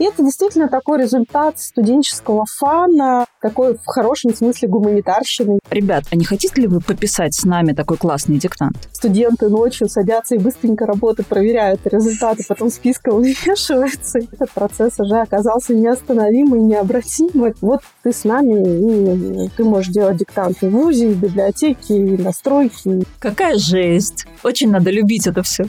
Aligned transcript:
И 0.00 0.04
это 0.04 0.24
действительно 0.24 0.68
такой 0.68 1.02
результат 1.02 1.60
студенческого 1.60 2.46
фана, 2.46 3.26
такой 3.42 3.76
в 3.76 3.84
хорошем 3.84 4.34
смысле 4.34 4.68
гуманитарщины. 4.68 5.58
Ребят, 5.70 6.04
а 6.10 6.16
не 6.16 6.24
хотите 6.24 6.58
ли 6.62 6.66
вы 6.66 6.80
пописать 6.80 7.34
с 7.34 7.44
нами 7.44 7.74
такой 7.74 7.98
классный 7.98 8.38
диктант? 8.38 8.88
Студенты 8.92 9.50
ночью 9.50 9.90
садятся 9.90 10.36
и 10.36 10.38
быстренько 10.38 10.86
работают, 10.86 11.28
проверяют 11.28 11.82
результаты, 11.84 12.44
потом 12.48 12.70
списка 12.70 13.10
вывешивается. 13.12 14.20
Этот 14.20 14.50
процесс 14.52 14.98
уже 14.98 15.16
оказался 15.16 15.74
неостановимый, 15.74 16.60
необратимый. 16.60 17.52
Вот 17.60 17.80
ты 18.02 18.14
с 18.14 18.24
нами, 18.24 19.44
и 19.44 19.50
ты 19.54 19.64
можешь 19.64 19.92
делать 19.92 20.16
диктанты 20.16 20.70
в 20.70 20.72
ВУЗе, 20.72 21.08
в 21.08 21.20
библиотеке, 21.20 21.94
и 21.94 22.16
на 22.16 22.32
стройке. 22.32 23.02
Какая 23.18 23.58
жесть! 23.58 24.24
Очень 24.44 24.70
надо 24.70 24.90
любить 24.90 25.26
это 25.26 25.42
все. 25.42 25.66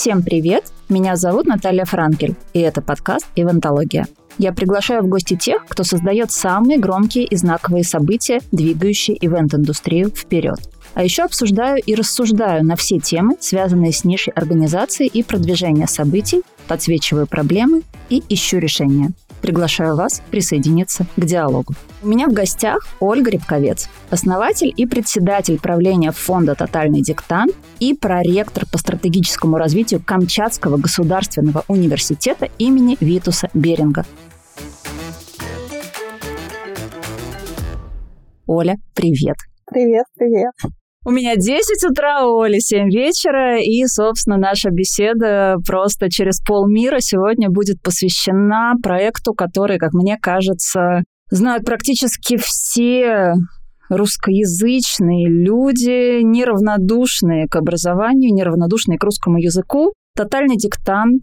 Всем 0.00 0.22
привет! 0.22 0.62
Меня 0.88 1.16
зовут 1.16 1.46
Наталья 1.46 1.84
Франкель, 1.84 2.36
и 2.52 2.60
это 2.60 2.80
подкаст 2.80 3.26
«Ивентология». 3.34 4.06
Я 4.38 4.52
приглашаю 4.52 5.02
в 5.02 5.08
гости 5.08 5.36
тех, 5.36 5.66
кто 5.66 5.82
создает 5.82 6.30
самые 6.30 6.78
громкие 6.78 7.24
и 7.24 7.34
знаковые 7.34 7.82
события, 7.82 8.38
двигающие 8.52 9.16
ивент-индустрию 9.20 10.12
вперед. 10.14 10.60
А 10.94 11.02
еще 11.02 11.24
обсуждаю 11.24 11.82
и 11.84 11.96
рассуждаю 11.96 12.64
на 12.64 12.76
все 12.76 13.00
темы, 13.00 13.38
связанные 13.40 13.90
с 13.90 14.04
нишей 14.04 14.32
организации 14.34 15.08
и 15.08 15.24
продвижения 15.24 15.88
событий, 15.88 16.42
подсвечиваю 16.68 17.26
проблемы 17.26 17.82
и 18.08 18.22
ищу 18.28 18.58
решения. 18.58 19.10
Приглашаю 19.40 19.96
вас 19.96 20.22
присоединиться 20.30 21.06
к 21.16 21.24
диалогу. 21.24 21.74
У 22.02 22.08
меня 22.08 22.28
в 22.28 22.32
гостях 22.32 22.86
Ольга 23.00 23.30
Рябковец, 23.30 23.88
основатель 24.10 24.72
и 24.76 24.86
председатель 24.86 25.58
правления 25.58 26.12
фонда 26.12 26.54
«Тотальный 26.54 27.02
диктант» 27.02 27.54
и 27.80 27.94
проректор 27.94 28.64
по 28.70 28.78
стратегическому 28.78 29.56
развитию 29.56 30.02
Камчатского 30.04 30.76
государственного 30.76 31.64
университета 31.68 32.48
имени 32.58 32.96
Витуса 33.00 33.48
Беринга. 33.54 34.04
Оля, 38.46 38.76
привет. 38.94 39.36
Привет, 39.66 40.06
привет. 40.16 40.52
У 41.08 41.10
меня 41.10 41.36
10 41.36 41.90
утра, 41.90 42.26
Оля, 42.26 42.60
7 42.60 42.90
вечера, 42.90 43.58
и, 43.58 43.82
собственно, 43.86 44.36
наша 44.36 44.68
беседа 44.68 45.56
просто 45.66 46.10
через 46.10 46.38
полмира 46.46 46.98
сегодня 47.00 47.48
будет 47.48 47.80
посвящена 47.80 48.74
проекту, 48.82 49.32
который, 49.32 49.78
как 49.78 49.94
мне 49.94 50.18
кажется, 50.20 51.04
знают 51.30 51.64
практически 51.64 52.36
все 52.36 53.32
русскоязычные 53.88 55.30
люди, 55.30 56.20
неравнодушные 56.20 57.48
к 57.48 57.56
образованию, 57.56 58.34
неравнодушные 58.34 58.98
к 58.98 59.04
русскому 59.04 59.38
языку. 59.38 59.94
Тотальный 60.14 60.58
диктант, 60.58 61.22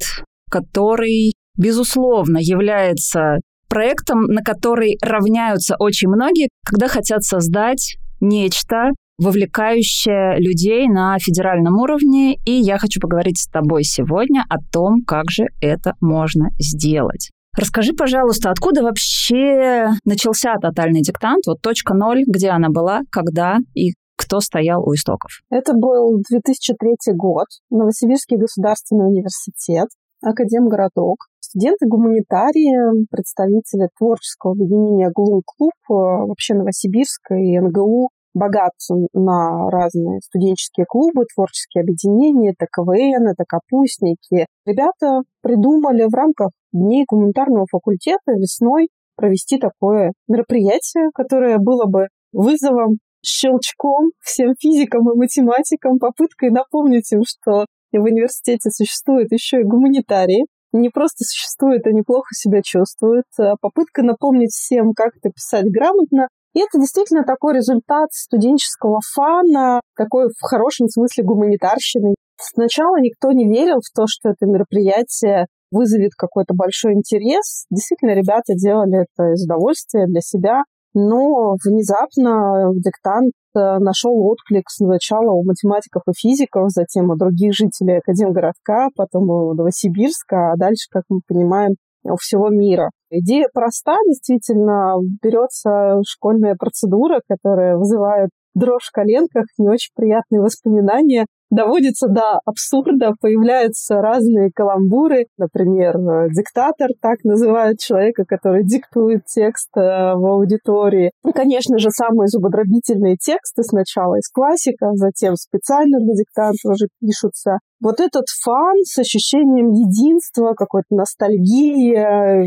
который, 0.50 1.34
безусловно, 1.60 2.40
является 2.42 3.38
проектом, 3.70 4.24
на 4.24 4.42
который 4.42 4.98
равняются 5.04 5.76
очень 5.78 6.08
многие, 6.08 6.50
когда 6.66 6.88
хотят 6.88 7.24
создать 7.24 7.98
нечто, 8.20 8.90
вовлекающее 9.18 10.38
людей 10.40 10.88
на 10.88 11.18
федеральном 11.20 11.78
уровне, 11.78 12.36
и 12.46 12.52
я 12.52 12.78
хочу 12.78 13.00
поговорить 13.00 13.40
с 13.40 13.48
тобой 13.48 13.84
сегодня 13.84 14.44
о 14.50 14.58
том, 14.72 15.04
как 15.06 15.32
же 15.32 15.46
это 15.62 15.94
можно 16.02 16.50
сделать. 16.60 17.32
Расскажи, 17.58 17.94
пожалуйста, 17.94 18.50
откуда 18.50 18.84
вообще 18.84 19.88
начался 20.04 20.56
тотальный 20.62 21.02
диктант? 21.02 21.46
Вот 21.48 21.62
точка 21.62 21.94
ноль, 21.94 22.24
где 22.28 22.50
она 22.50 22.70
была, 22.70 23.02
когда 23.12 23.60
и 23.74 23.94
кто 24.18 24.42
стоял 24.42 24.84
у 24.84 24.94
истоков? 24.94 25.32
Это 25.50 25.74
был 25.74 26.22
2003 26.30 27.14
год, 27.16 27.48
Новосибирский 27.70 28.38
государственный 28.38 29.08
университет, 29.08 29.88
Академгородок. 30.22 31.18
Студенты-гуманитарии, 31.40 33.06
представители 33.10 33.88
творческого 33.98 34.54
объединения 34.54 35.10
«Глум-клуб», 35.14 35.72
э, 35.90 35.94
вообще 36.28 36.56
Новосибирска 36.56 37.36
и 37.36 37.58
НГУ 37.60 38.10
богат 38.36 38.74
на 39.14 39.70
разные 39.72 40.20
студенческие 40.22 40.86
клубы, 40.86 41.26
творческие 41.34 41.82
объединения, 41.82 42.52
это 42.52 42.68
КВН, 42.72 43.28
это 43.28 43.44
капустники. 43.48 44.46
Ребята 44.66 45.22
придумали 45.42 46.04
в 46.04 46.14
рамках 46.14 46.52
Дней 46.72 47.06
гуманитарного 47.08 47.66
факультета 47.72 48.34
весной 48.34 48.90
провести 49.16 49.58
такое 49.58 50.12
мероприятие, 50.28 51.10
которое 51.14 51.58
было 51.58 51.86
бы 51.86 52.10
вызовом, 52.34 52.98
щелчком 53.26 54.12
всем 54.20 54.54
физикам 54.60 55.10
и 55.10 55.18
математикам, 55.18 55.98
попыткой 56.00 56.52
напомнить 56.52 57.12
им, 57.14 57.22
что 57.26 57.66
в 57.94 58.04
университете 58.04 58.70
существуют 58.72 59.32
еще 59.32 59.62
и 59.62 59.64
гуманитарии, 59.64 60.46
не 60.74 60.90
просто 60.90 61.24
существуют, 61.24 61.88
а 61.88 61.92
неплохо 61.92 62.28
себя 62.34 62.62
чувствуют. 62.62 63.26
А 63.40 63.56
попытка 63.60 64.04
напомнить 64.04 64.52
всем, 64.52 64.94
как 64.94 65.16
это 65.16 65.30
писать 65.30 65.72
грамотно, 65.72 66.28
и 66.56 66.60
это 66.60 66.80
действительно 66.80 67.24
такой 67.26 67.54
результат 67.54 68.08
студенческого 68.14 69.02
фана, 69.14 69.82
такой 69.98 70.30
в 70.30 70.42
хорошем 70.42 70.88
смысле 70.88 71.26
гуманитарщины. 71.26 72.16
Сначала 72.40 72.96
никто 73.02 73.34
не 73.34 73.46
верил 73.46 73.80
в 73.84 73.94
то, 73.94 74.06
что 74.08 74.30
это 74.30 74.46
мероприятие 74.46 75.48
вызовет 75.70 76.12
какой-то 76.18 76.54
большой 76.54 76.94
интерес. 76.94 77.66
Действительно, 77.70 78.12
ребята 78.12 78.54
делали 78.56 79.04
это 79.04 79.34
из 79.34 79.44
удовольствия 79.44 80.06
для 80.08 80.22
себя. 80.22 80.64
Но 80.94 81.56
внезапно 81.66 82.72
диктант 82.74 83.34
э, 83.54 83.80
нашел 83.80 84.16
отклик 84.30 84.64
сначала 84.70 85.32
у 85.32 85.44
математиков 85.44 86.04
и 86.08 86.14
физиков, 86.18 86.70
затем 86.70 87.10
у 87.10 87.18
других 87.18 87.54
жителей 87.54 87.98
Академгородка, 87.98 88.88
потом 88.96 89.30
у 89.30 89.54
Новосибирска, 89.54 90.54
а 90.54 90.56
дальше, 90.56 90.88
как 90.90 91.04
мы 91.10 91.20
понимаем, 91.28 91.76
у 92.06 92.16
всего 92.18 92.50
мира. 92.50 92.92
Идея 93.10 93.48
проста, 93.54 93.98
действительно, 94.08 94.96
берется 95.22 96.02
школьная 96.08 96.56
процедура, 96.56 97.22
которая 97.28 97.78
вызывает 97.78 98.30
дрожь 98.54 98.88
в 98.88 98.92
коленках, 98.92 99.46
не 99.58 99.70
очень 99.70 99.92
приятные 99.96 100.42
воспоминания, 100.42 101.26
доводится 101.50 102.08
до 102.08 102.40
абсурда, 102.46 103.14
появляются 103.22 103.96
разные 103.96 104.52
каламбуры. 104.54 105.28
Например, 105.38 105.98
э, 105.98 106.30
диктатор, 106.30 106.90
так 107.02 107.24
называют 107.24 107.80
человека, 107.80 108.24
который 108.28 108.64
диктует 108.64 109.26
текст 109.26 109.70
э, 109.76 109.82
в 109.82 110.26
аудитории. 110.26 111.12
И, 111.26 111.32
конечно 111.32 111.78
же, 111.78 111.90
самые 111.90 112.28
зубодробительные 112.28 113.18
тексты 113.18 113.64
сначала 113.64 114.16
из 114.16 114.30
классика, 114.30 114.92
затем 114.94 115.36
специально 115.36 116.00
для 116.00 116.14
диктанта 116.14 116.70
уже 116.70 116.88
пишутся. 117.00 117.60
Вот 117.82 118.00
этот 118.00 118.26
фан 118.44 118.78
с 118.84 118.98
ощущением 118.98 119.72
единства, 119.72 120.54
какой-то 120.54 120.96
ностальгии, 120.96 121.96
э, 121.96 122.46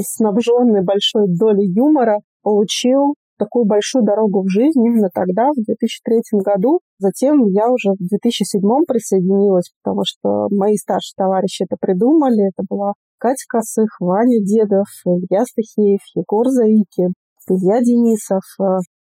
снабженный 0.00 0.82
большой 0.82 1.26
долей 1.28 1.72
юмора, 1.72 2.20
получил 2.42 3.14
такую 3.44 3.66
большую 3.66 4.04
дорогу 4.04 4.42
в 4.42 4.48
жизнь 4.48 4.80
именно 4.80 5.08
тогда, 5.12 5.50
в 5.50 5.62
2003 5.62 6.40
году. 6.44 6.80
Затем 6.98 7.46
я 7.46 7.68
уже 7.68 7.92
в 7.92 7.98
2007 7.98 8.60
присоединилась, 8.88 9.70
потому 9.82 10.02
что 10.04 10.48
мои 10.50 10.76
старшие 10.76 11.14
товарищи 11.16 11.64
это 11.64 11.76
придумали. 11.78 12.48
Это 12.48 12.64
была 12.68 12.94
Катя 13.18 13.44
Косых, 13.48 13.90
Ваня 14.00 14.40
Дедов, 14.40 14.88
Илья 15.04 15.44
Стахеев, 15.44 16.00
Егор 16.14 16.48
Заикин, 16.48 17.12
Илья 17.48 17.80
Денисов. 17.80 18.42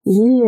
И 0.05 0.45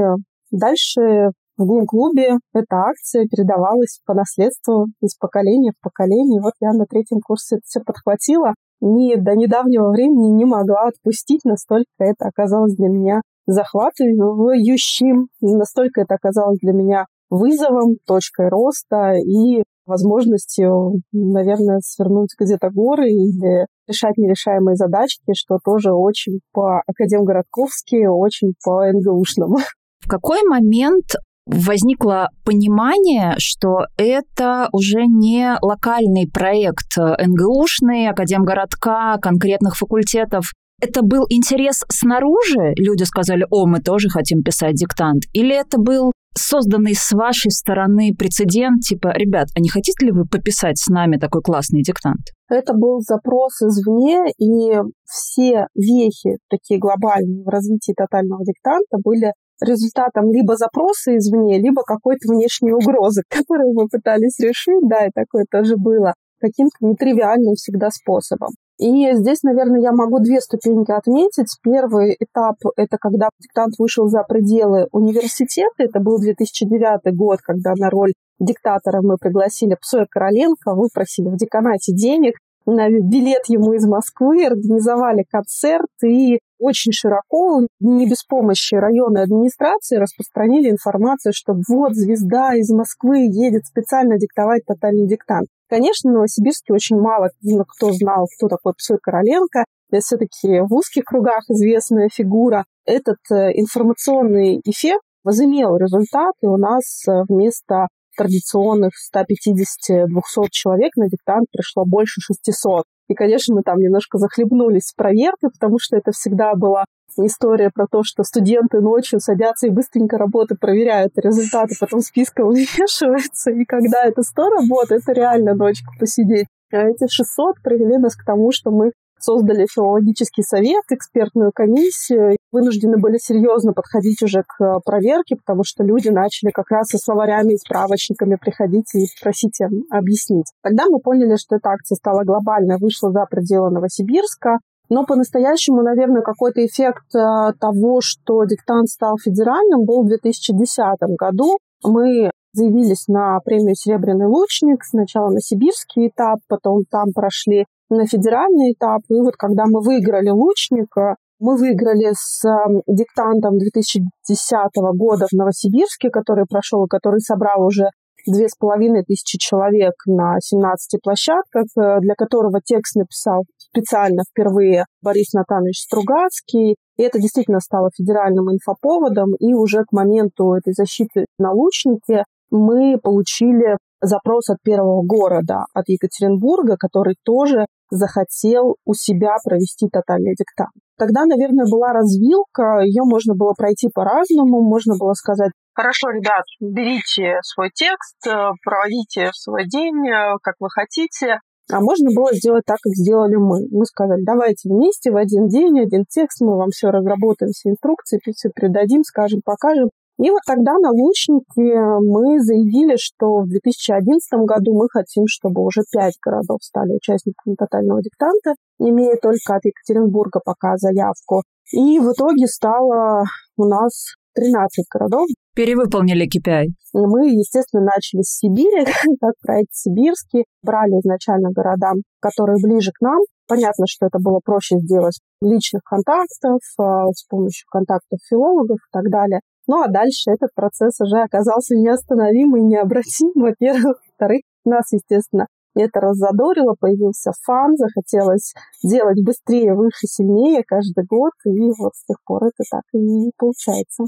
дальше 0.50 1.32
в 1.56 1.64
Глум-клубе 1.64 2.38
эта 2.54 2.76
акция 2.76 3.26
передавалась 3.26 4.00
по 4.06 4.14
наследству 4.14 4.86
из 5.00 5.16
поколения 5.16 5.72
в 5.72 5.82
поколение. 5.82 6.40
Вот 6.40 6.52
я 6.60 6.72
на 6.72 6.86
третьем 6.86 7.20
курсе 7.20 7.56
это 7.56 7.62
все 7.64 7.80
подхватила. 7.80 8.54
И 8.80 9.16
до 9.16 9.34
недавнего 9.34 9.90
времени 9.90 10.30
не 10.36 10.44
могла 10.44 10.86
отпустить, 10.86 11.44
настолько 11.44 11.90
это 11.98 12.28
оказалось 12.28 12.76
для 12.76 12.88
меня 12.88 13.22
захватывающим. 13.48 15.28
Настолько 15.40 16.02
это 16.02 16.14
оказалось 16.14 16.58
для 16.60 16.72
меня 16.72 17.06
вызовом, 17.30 17.96
точкой 18.06 18.48
роста 18.48 19.14
и 19.14 19.62
возможностью, 19.86 21.00
наверное, 21.12 21.80
свернуть 21.82 22.34
где-то 22.38 22.70
горы 22.70 23.08
или 23.08 23.66
решать 23.88 24.18
нерешаемые 24.18 24.76
задачки, 24.76 25.32
что 25.32 25.58
тоже 25.64 25.92
очень 25.92 26.40
по-академгородковски, 26.52 28.06
очень 28.06 28.52
по-НГУшному. 28.62 29.56
В 30.00 30.08
какой 30.08 30.42
момент 30.46 31.16
возникло 31.46 32.28
понимание, 32.44 33.34
что 33.38 33.86
это 33.96 34.68
уже 34.72 35.06
не 35.06 35.56
локальный 35.62 36.30
проект 36.30 36.96
НГУшный, 36.98 38.08
Академгородка, 38.08 39.18
конкретных 39.22 39.76
факультетов, 39.76 40.52
это 40.80 41.02
был 41.02 41.24
интерес 41.28 41.84
снаружи? 41.88 42.74
Люди 42.76 43.04
сказали, 43.04 43.44
о, 43.50 43.66
мы 43.66 43.80
тоже 43.80 44.08
хотим 44.08 44.42
писать 44.42 44.74
диктант. 44.74 45.24
Или 45.32 45.54
это 45.54 45.78
был 45.78 46.12
созданный 46.36 46.94
с 46.94 47.12
вашей 47.12 47.50
стороны 47.50 48.14
прецедент, 48.16 48.82
типа, 48.82 49.08
ребят, 49.08 49.48
а 49.56 49.60
не 49.60 49.68
хотите 49.68 50.06
ли 50.06 50.12
вы 50.12 50.24
пописать 50.24 50.78
с 50.78 50.88
нами 50.88 51.16
такой 51.16 51.42
классный 51.42 51.82
диктант? 51.82 52.30
Это 52.48 52.74
был 52.74 53.00
запрос 53.00 53.60
извне, 53.60 54.30
и 54.38 54.78
все 55.04 55.66
вехи, 55.74 56.38
такие 56.48 56.78
глобальные 56.78 57.44
в 57.44 57.48
развитии 57.48 57.92
тотального 57.96 58.44
диктанта, 58.44 58.98
были 59.02 59.32
результатом 59.60 60.30
либо 60.30 60.56
запроса 60.56 61.16
извне, 61.16 61.58
либо 61.58 61.82
какой-то 61.82 62.32
внешней 62.32 62.72
угрозы, 62.72 63.22
которую 63.28 63.74
мы 63.74 63.88
пытались 63.88 64.38
решить, 64.38 64.88
да, 64.88 65.06
и 65.06 65.10
такое 65.12 65.44
тоже 65.50 65.76
было. 65.76 66.14
каким-то 66.40 66.76
нетривиальным 66.80 67.54
всегда 67.54 67.90
способом. 67.90 68.50
И 68.78 69.12
здесь, 69.14 69.42
наверное, 69.42 69.80
я 69.80 69.92
могу 69.92 70.20
две 70.20 70.40
ступеньки 70.40 70.92
отметить. 70.92 71.56
Первый 71.62 72.16
этап– 72.18 72.56
это 72.76 72.96
когда 72.96 73.28
диктант 73.40 73.74
вышел 73.78 74.06
за 74.08 74.22
пределы 74.22 74.86
университета. 74.92 75.74
Это 75.78 75.98
был 75.98 76.18
2009 76.20 77.14
год, 77.16 77.40
когда 77.42 77.74
на 77.76 77.90
роль 77.90 78.12
диктатора 78.38 79.00
мы 79.02 79.16
пригласили 79.16 79.76
Псоя 79.80 80.06
Короленко, 80.08 80.74
выпросили 80.74 81.28
в 81.28 81.36
деканате 81.36 81.92
денег 81.92 82.34
на 82.66 82.88
билет 82.88 83.46
ему 83.48 83.72
из 83.72 83.86
Москвы, 83.86 84.46
организовали 84.46 85.24
концерт 85.28 85.88
и 86.04 86.38
очень 86.58 86.92
широко, 86.92 87.66
не 87.80 88.08
без 88.08 88.24
помощи 88.24 88.74
районной 88.74 89.22
администрации, 89.22 89.96
распространили 89.96 90.70
информацию, 90.70 91.32
что 91.34 91.54
вот 91.68 91.94
звезда 91.94 92.54
из 92.54 92.70
Москвы 92.70 93.28
едет 93.30 93.66
специально 93.66 94.18
диктовать 94.18 94.64
тотальный 94.66 95.06
диктант. 95.06 95.48
Конечно, 95.68 96.10
в 96.10 96.14
Новосибирске 96.14 96.72
очень 96.72 96.98
мало 96.98 97.28
кто 97.68 97.92
знал, 97.92 98.26
кто 98.36 98.48
такой 98.48 98.72
Псой 98.74 98.98
Короленко. 99.02 99.64
Это 99.90 100.00
все-таки 100.00 100.60
в 100.60 100.72
узких 100.72 101.04
кругах 101.04 101.44
известная 101.48 102.08
фигура. 102.12 102.64
Этот 102.84 103.18
э, 103.30 103.52
информационный 103.54 104.60
эффект 104.64 105.02
возымел 105.24 105.76
результат, 105.76 106.34
и 106.42 106.46
у 106.46 106.56
нас 106.56 107.06
э, 107.06 107.22
вместо 107.28 107.88
традиционных 108.16 108.92
150-200 109.14 110.46
человек 110.50 110.96
на 110.96 111.08
диктант 111.08 111.46
пришло 111.52 111.84
больше 111.86 112.20
600. 112.20 112.84
И, 113.08 113.14
конечно, 113.14 113.54
мы 113.54 113.62
там 113.62 113.78
немножко 113.78 114.18
захлебнулись 114.18 114.92
в 114.92 114.96
проверке, 114.96 115.48
потому 115.48 115.78
что 115.80 115.96
это 115.96 116.12
всегда 116.12 116.54
была 116.54 116.84
история 117.16 117.70
про 117.74 117.86
то, 117.90 118.02
что 118.04 118.22
студенты 118.22 118.80
ночью 118.80 119.18
садятся 119.18 119.66
и 119.66 119.70
быстренько 119.70 120.18
работы 120.18 120.54
проверяют 120.54 121.12
результаты, 121.16 121.74
потом 121.80 122.00
списком 122.00 122.48
вмешиваются, 122.50 123.50
и 123.50 123.64
когда 123.64 124.04
это 124.04 124.22
100 124.22 124.48
работ, 124.50 124.90
это 124.90 125.12
реально 125.12 125.54
ночку 125.54 125.92
посидеть. 125.98 126.46
А 126.72 126.88
эти 126.88 127.08
600 127.08 127.62
привели 127.62 127.96
нас 127.96 128.14
к 128.14 128.24
тому, 128.24 128.52
что 128.52 128.70
мы 128.70 128.92
создали 129.20 129.66
филологический 129.70 130.42
совет, 130.42 130.84
экспертную 130.90 131.52
комиссию, 131.54 132.36
вынуждены 132.52 132.98
были 132.98 133.18
серьезно 133.18 133.72
подходить 133.72 134.22
уже 134.22 134.42
к 134.42 134.62
э, 134.62 134.78
проверке, 134.84 135.36
потому 135.36 135.64
что 135.64 135.84
люди 135.84 136.08
начали 136.08 136.50
как 136.50 136.70
раз 136.70 136.88
со 136.88 136.98
словарями 136.98 137.54
и 137.54 137.58
справочниками 137.58 138.36
приходить 138.36 138.94
и 138.94 139.06
просить 139.20 139.60
им 139.60 139.84
объяснить. 139.90 140.52
Тогда 140.62 140.84
мы 140.88 141.00
поняли, 141.00 141.36
что 141.36 141.56
эта 141.56 141.70
акция 141.70 141.96
стала 141.96 142.24
глобальной, 142.24 142.78
вышла 142.78 143.10
за 143.10 143.24
пределы 143.30 143.70
Новосибирска, 143.70 144.58
но 144.90 145.04
по-настоящему, 145.04 145.82
наверное, 145.82 146.22
какой-то 146.22 146.64
эффект 146.64 147.14
э, 147.14 147.52
того, 147.60 148.00
что 148.00 148.44
диктант 148.44 148.88
стал 148.88 149.18
федеральным, 149.18 149.84
был 149.84 150.02
в 150.02 150.08
2010 150.08 150.78
году. 151.18 151.58
Мы 151.84 152.30
заявились 152.54 153.06
на 153.06 153.38
премию 153.40 153.74
«Серебряный 153.74 154.26
лучник», 154.26 154.82
сначала 154.84 155.30
на 155.30 155.40
сибирский 155.40 156.08
этап, 156.08 156.38
потом 156.48 156.84
там 156.90 157.12
прошли 157.14 157.66
на 157.90 158.06
федеральный 158.06 158.72
этап. 158.72 159.02
И 159.08 159.20
вот 159.20 159.36
когда 159.36 159.64
мы 159.66 159.80
выиграли 159.80 160.30
«Лучника», 160.30 161.16
мы 161.40 161.56
выиграли 161.56 162.12
с 162.14 162.44
эм, 162.44 162.82
диктантом 162.88 163.58
2010 163.58 164.50
года 164.96 165.26
в 165.30 165.32
Новосибирске, 165.32 166.10
который 166.10 166.46
прошел 166.48 166.84
и 166.84 166.88
который 166.88 167.20
собрал 167.20 167.64
уже 167.64 167.90
две 168.26 168.48
с 168.48 168.56
половиной 168.58 169.04
тысячи 169.04 169.38
человек 169.38 169.94
на 170.06 170.36
17 170.40 171.00
площадках, 171.02 171.66
э, 171.76 172.00
для 172.00 172.14
которого 172.14 172.60
текст 172.64 172.96
написал 172.96 173.44
специально 173.56 174.22
впервые 174.28 174.84
Борис 175.02 175.32
Натанович 175.32 175.82
Стругацкий. 175.82 176.76
И 176.96 177.02
это 177.02 177.18
действительно 177.20 177.60
стало 177.60 177.90
федеральным 177.96 178.50
инфоповодом. 178.50 179.34
И 179.38 179.54
уже 179.54 179.84
к 179.84 179.92
моменту 179.92 180.54
этой 180.54 180.72
защиты 180.72 181.26
на 181.38 181.52
Лучнике 181.52 182.24
мы 182.50 182.98
получили 182.98 183.76
запрос 184.00 184.48
от 184.48 184.58
первого 184.62 185.02
города, 185.02 185.66
от 185.74 185.88
Екатеринбурга, 185.88 186.76
который 186.78 187.16
тоже 187.24 187.66
захотел 187.90 188.76
у 188.84 188.94
себя 188.94 189.36
провести 189.44 189.88
тотальный 189.88 190.34
диктант. 190.34 190.70
Тогда, 190.96 191.24
наверное, 191.24 191.66
была 191.70 191.92
развилка, 191.92 192.80
ее 192.80 193.04
можно 193.04 193.34
было 193.34 193.52
пройти 193.56 193.88
по-разному, 193.92 194.62
можно 194.62 194.94
было 194.98 195.12
сказать, 195.14 195.52
хорошо, 195.74 196.10
ребят, 196.10 196.44
берите 196.60 197.38
свой 197.42 197.70
текст, 197.72 198.18
э, 198.26 198.50
проводите 198.64 199.30
свой 199.32 199.66
день, 199.66 200.08
э, 200.08 200.36
как 200.42 200.54
вы 200.58 200.68
хотите, 200.70 201.38
а 201.70 201.80
можно 201.80 202.08
было 202.14 202.34
сделать 202.34 202.64
так, 202.66 202.78
как 202.82 202.94
сделали 202.94 203.36
мы. 203.36 203.68
Мы 203.70 203.84
сказали, 203.84 204.22
давайте 204.24 204.70
вместе 204.70 205.10
в 205.10 205.16
один 205.16 205.48
день, 205.48 205.78
один 205.78 206.04
текст, 206.08 206.40
мы 206.40 206.56
вам 206.56 206.70
все 206.70 206.88
разработаем, 206.88 207.52
все 207.52 207.70
инструкции, 207.70 208.18
все 208.34 208.48
передадим, 208.48 209.02
скажем, 209.04 209.42
покажем. 209.44 209.90
И 210.18 210.30
вот 210.30 210.40
тогда 210.46 210.72
на 210.78 210.90
Лучнике 210.90 211.78
мы 212.02 212.40
заявили, 212.40 212.96
что 212.96 213.42
в 213.42 213.48
2011 213.48 214.40
году 214.40 214.74
мы 214.74 214.88
хотим, 214.90 215.24
чтобы 215.28 215.62
уже 215.62 215.82
пять 215.92 216.18
городов 216.20 216.58
стали 216.62 216.96
участниками 216.96 217.54
тотального 217.54 218.02
диктанта, 218.02 218.54
имея 218.80 219.16
только 219.16 219.54
от 219.54 219.64
Екатеринбурга 219.64 220.40
пока 220.44 220.76
заявку. 220.76 221.42
И 221.72 222.00
в 222.00 222.12
итоге 222.12 222.48
стало 222.48 223.24
у 223.56 223.64
нас 223.64 224.14
13 224.34 224.86
городов. 224.90 225.26
Перевыполнили 225.54 226.26
KPI. 226.26 226.64
И 226.66 227.06
мы, 227.06 227.30
естественно, 227.30 227.84
начали 227.84 228.22
с 228.22 228.38
Сибири, 228.38 228.86
как 229.20 229.34
проект 229.42 229.72
сибирский. 229.72 230.44
Брали 230.62 230.98
изначально 231.00 231.50
города, 231.50 231.92
которые 232.20 232.56
ближе 232.62 232.90
к 232.92 233.00
нам. 233.00 233.18
Понятно, 233.46 233.86
что 233.88 234.06
это 234.06 234.18
было 234.18 234.40
проще 234.44 234.78
сделать 234.78 235.18
личных 235.40 235.82
контактов, 235.82 236.60
а, 236.78 237.06
с 237.12 237.24
помощью 237.28 237.66
контактов 237.70 238.18
филологов 238.28 238.78
и 238.78 238.90
так 238.92 239.10
далее. 239.10 239.40
Ну 239.68 239.82
а 239.82 239.88
дальше 239.88 240.30
этот 240.30 240.48
процесс 240.54 240.98
уже 241.00 241.18
оказался 241.22 241.76
неостановим 241.76 242.56
и 242.56 242.60
необратим, 242.62 243.30
во-первых. 243.34 243.98
Во-вторых, 244.08 244.40
нас, 244.64 244.90
естественно, 244.92 245.46
это 245.76 246.00
раззадорило, 246.00 246.74
появился 246.80 247.32
фан, 247.44 247.76
захотелось 247.76 248.54
делать 248.82 249.22
быстрее, 249.22 249.74
выше, 249.74 250.06
сильнее 250.06 250.64
каждый 250.66 251.04
год, 251.04 251.32
и 251.44 251.70
вот 251.78 251.94
с 251.94 252.04
тех 252.06 252.16
пор 252.24 252.44
это 252.46 252.64
так 252.70 252.82
и 252.94 253.30
получается. 253.36 254.04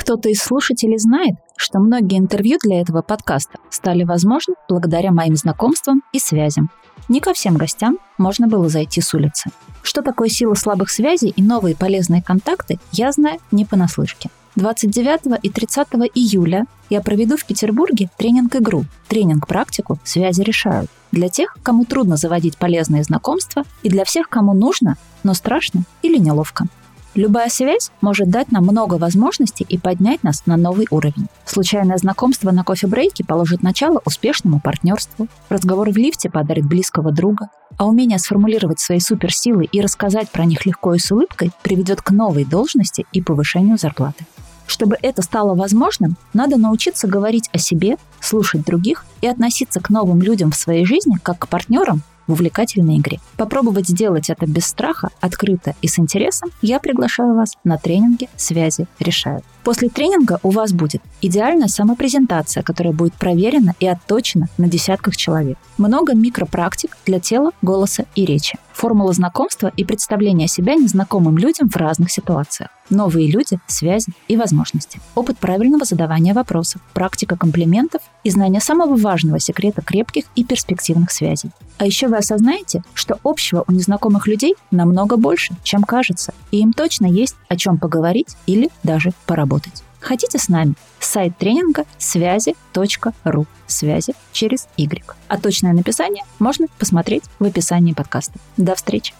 Кто-то 0.00 0.30
из 0.30 0.40
слушателей 0.42 0.96
знает, 0.98 1.34
что 1.58 1.78
многие 1.78 2.18
интервью 2.18 2.56
для 2.62 2.80
этого 2.80 3.02
подкаста 3.02 3.58
стали 3.68 4.04
возможны 4.04 4.54
благодаря 4.66 5.12
моим 5.12 5.36
знакомствам 5.36 6.02
и 6.14 6.18
связям. 6.18 6.70
Не 7.10 7.20
ко 7.20 7.34
всем 7.34 7.58
гостям 7.58 7.98
можно 8.16 8.48
было 8.48 8.70
зайти 8.70 9.02
с 9.02 9.12
улицы. 9.12 9.50
Что 9.82 10.00
такое 10.00 10.30
сила 10.30 10.54
слабых 10.54 10.88
связей 10.88 11.28
и 11.36 11.42
новые 11.42 11.76
полезные 11.76 12.22
контакты, 12.22 12.78
я 12.92 13.12
знаю 13.12 13.40
не 13.50 13.66
понаслышке. 13.66 14.30
29 14.56 15.38
и 15.42 15.50
30 15.50 15.88
июля 16.14 16.64
я 16.88 17.02
проведу 17.02 17.36
в 17.36 17.44
Петербурге 17.44 18.08
тренинг-игру, 18.16 18.86
тренинг-практику 19.06 19.98
«Связи 20.02 20.40
решают» 20.40 20.90
для 21.12 21.28
тех, 21.28 21.58
кому 21.62 21.84
трудно 21.84 22.16
заводить 22.16 22.56
полезные 22.56 23.04
знакомства 23.04 23.64
и 23.82 23.90
для 23.90 24.06
всех, 24.06 24.30
кому 24.30 24.54
нужно, 24.54 24.96
но 25.24 25.34
страшно 25.34 25.82
или 26.00 26.16
неловко. 26.16 26.64
Любая 27.16 27.48
связь 27.48 27.90
может 28.00 28.30
дать 28.30 28.52
нам 28.52 28.64
много 28.64 28.94
возможностей 28.94 29.66
и 29.68 29.78
поднять 29.78 30.22
нас 30.22 30.46
на 30.46 30.56
новый 30.56 30.86
уровень. 30.90 31.26
Случайное 31.44 31.96
знакомство 31.96 32.52
на 32.52 32.62
кофе-брейке 32.62 33.24
положит 33.24 33.64
начало 33.64 34.00
успешному 34.04 34.60
партнерству. 34.60 35.26
Разговор 35.48 35.90
в 35.90 35.96
лифте 35.96 36.30
подарит 36.30 36.66
близкого 36.66 37.10
друга. 37.10 37.48
А 37.76 37.86
умение 37.86 38.18
сформулировать 38.18 38.78
свои 38.78 39.00
суперсилы 39.00 39.64
и 39.64 39.80
рассказать 39.80 40.30
про 40.30 40.44
них 40.44 40.66
легко 40.66 40.94
и 40.94 40.98
с 40.98 41.10
улыбкой 41.10 41.50
приведет 41.62 42.00
к 42.00 42.10
новой 42.12 42.44
должности 42.44 43.06
и 43.12 43.20
повышению 43.20 43.76
зарплаты. 43.76 44.24
Чтобы 44.68 44.96
это 45.02 45.22
стало 45.22 45.56
возможным, 45.56 46.16
надо 46.32 46.56
научиться 46.58 47.08
говорить 47.08 47.50
о 47.52 47.58
себе, 47.58 47.96
слушать 48.20 48.64
других 48.64 49.04
и 49.20 49.26
относиться 49.26 49.80
к 49.80 49.90
новым 49.90 50.22
людям 50.22 50.52
в 50.52 50.56
своей 50.56 50.84
жизни 50.84 51.18
как 51.20 51.40
к 51.40 51.48
партнерам, 51.48 52.02
в 52.30 52.32
увлекательной 52.32 52.98
игре. 52.98 53.18
Попробовать 53.36 53.88
сделать 53.88 54.30
это 54.30 54.46
без 54.46 54.66
страха, 54.66 55.10
открыто 55.20 55.74
и 55.82 55.88
с 55.88 55.98
интересом, 55.98 56.50
я 56.62 56.78
приглашаю 56.78 57.34
вас 57.34 57.56
на 57.64 57.76
тренинге 57.76 58.28
«Связи 58.36 58.86
решают». 59.00 59.44
После 59.64 59.88
тренинга 59.88 60.40
у 60.42 60.50
вас 60.50 60.72
будет 60.72 61.02
идеальная 61.20 61.68
самопрезентация, 61.68 62.62
которая 62.62 62.94
будет 62.94 63.14
проверена 63.14 63.74
и 63.78 63.86
отточена 63.86 64.48
на 64.56 64.68
десятках 64.68 65.16
человек. 65.16 65.58
Много 65.76 66.14
микропрактик 66.14 66.96
для 67.04 67.20
тела, 67.20 67.52
голоса 67.60 68.04
и 68.14 68.24
речи. 68.24 68.58
Формула 68.72 69.12
знакомства 69.12 69.70
и 69.76 69.84
представления 69.84 70.48
себя 70.48 70.74
незнакомым 70.74 71.36
людям 71.36 71.68
в 71.68 71.76
разных 71.76 72.10
ситуациях. 72.10 72.70
Новые 72.88 73.30
люди, 73.30 73.58
связи 73.66 74.12
и 74.26 74.36
возможности. 74.36 75.00
Опыт 75.14 75.38
правильного 75.38 75.84
задавания 75.84 76.32
вопросов, 76.32 76.80
практика 76.94 77.36
комплиментов 77.36 78.00
и 78.24 78.30
знание 78.30 78.60
самого 78.60 78.96
важного 78.96 79.38
секрета 79.38 79.82
крепких 79.82 80.24
и 80.34 80.44
перспективных 80.44 81.10
связей. 81.10 81.50
А 81.78 81.86
еще 81.86 82.08
вы 82.08 82.16
осознаете, 82.16 82.82
что 82.94 83.18
общего 83.22 83.64
у 83.68 83.72
незнакомых 83.72 84.26
людей 84.26 84.54
намного 84.70 85.16
больше, 85.16 85.54
чем 85.62 85.82
кажется, 85.82 86.32
и 86.50 86.58
им 86.58 86.72
точно 86.72 87.06
есть 87.06 87.36
о 87.48 87.56
чем 87.56 87.78
поговорить 87.78 88.36
или 88.46 88.70
даже 88.82 89.12
поработать. 89.26 89.49
Хотите 90.00 90.38
с 90.38 90.48
нами? 90.48 90.74
Сайт 90.98 91.36
тренинга 91.36 91.84
связи.ру. 91.98 93.46
Связи 93.66 94.14
через 94.32 94.68
Y. 94.76 95.04
А 95.28 95.38
точное 95.38 95.72
написание 95.72 96.24
можно 96.38 96.66
посмотреть 96.78 97.24
в 97.38 97.44
описании 97.44 97.92
подкаста. 97.92 98.38
До 98.56 98.74
встречи! 98.74 99.14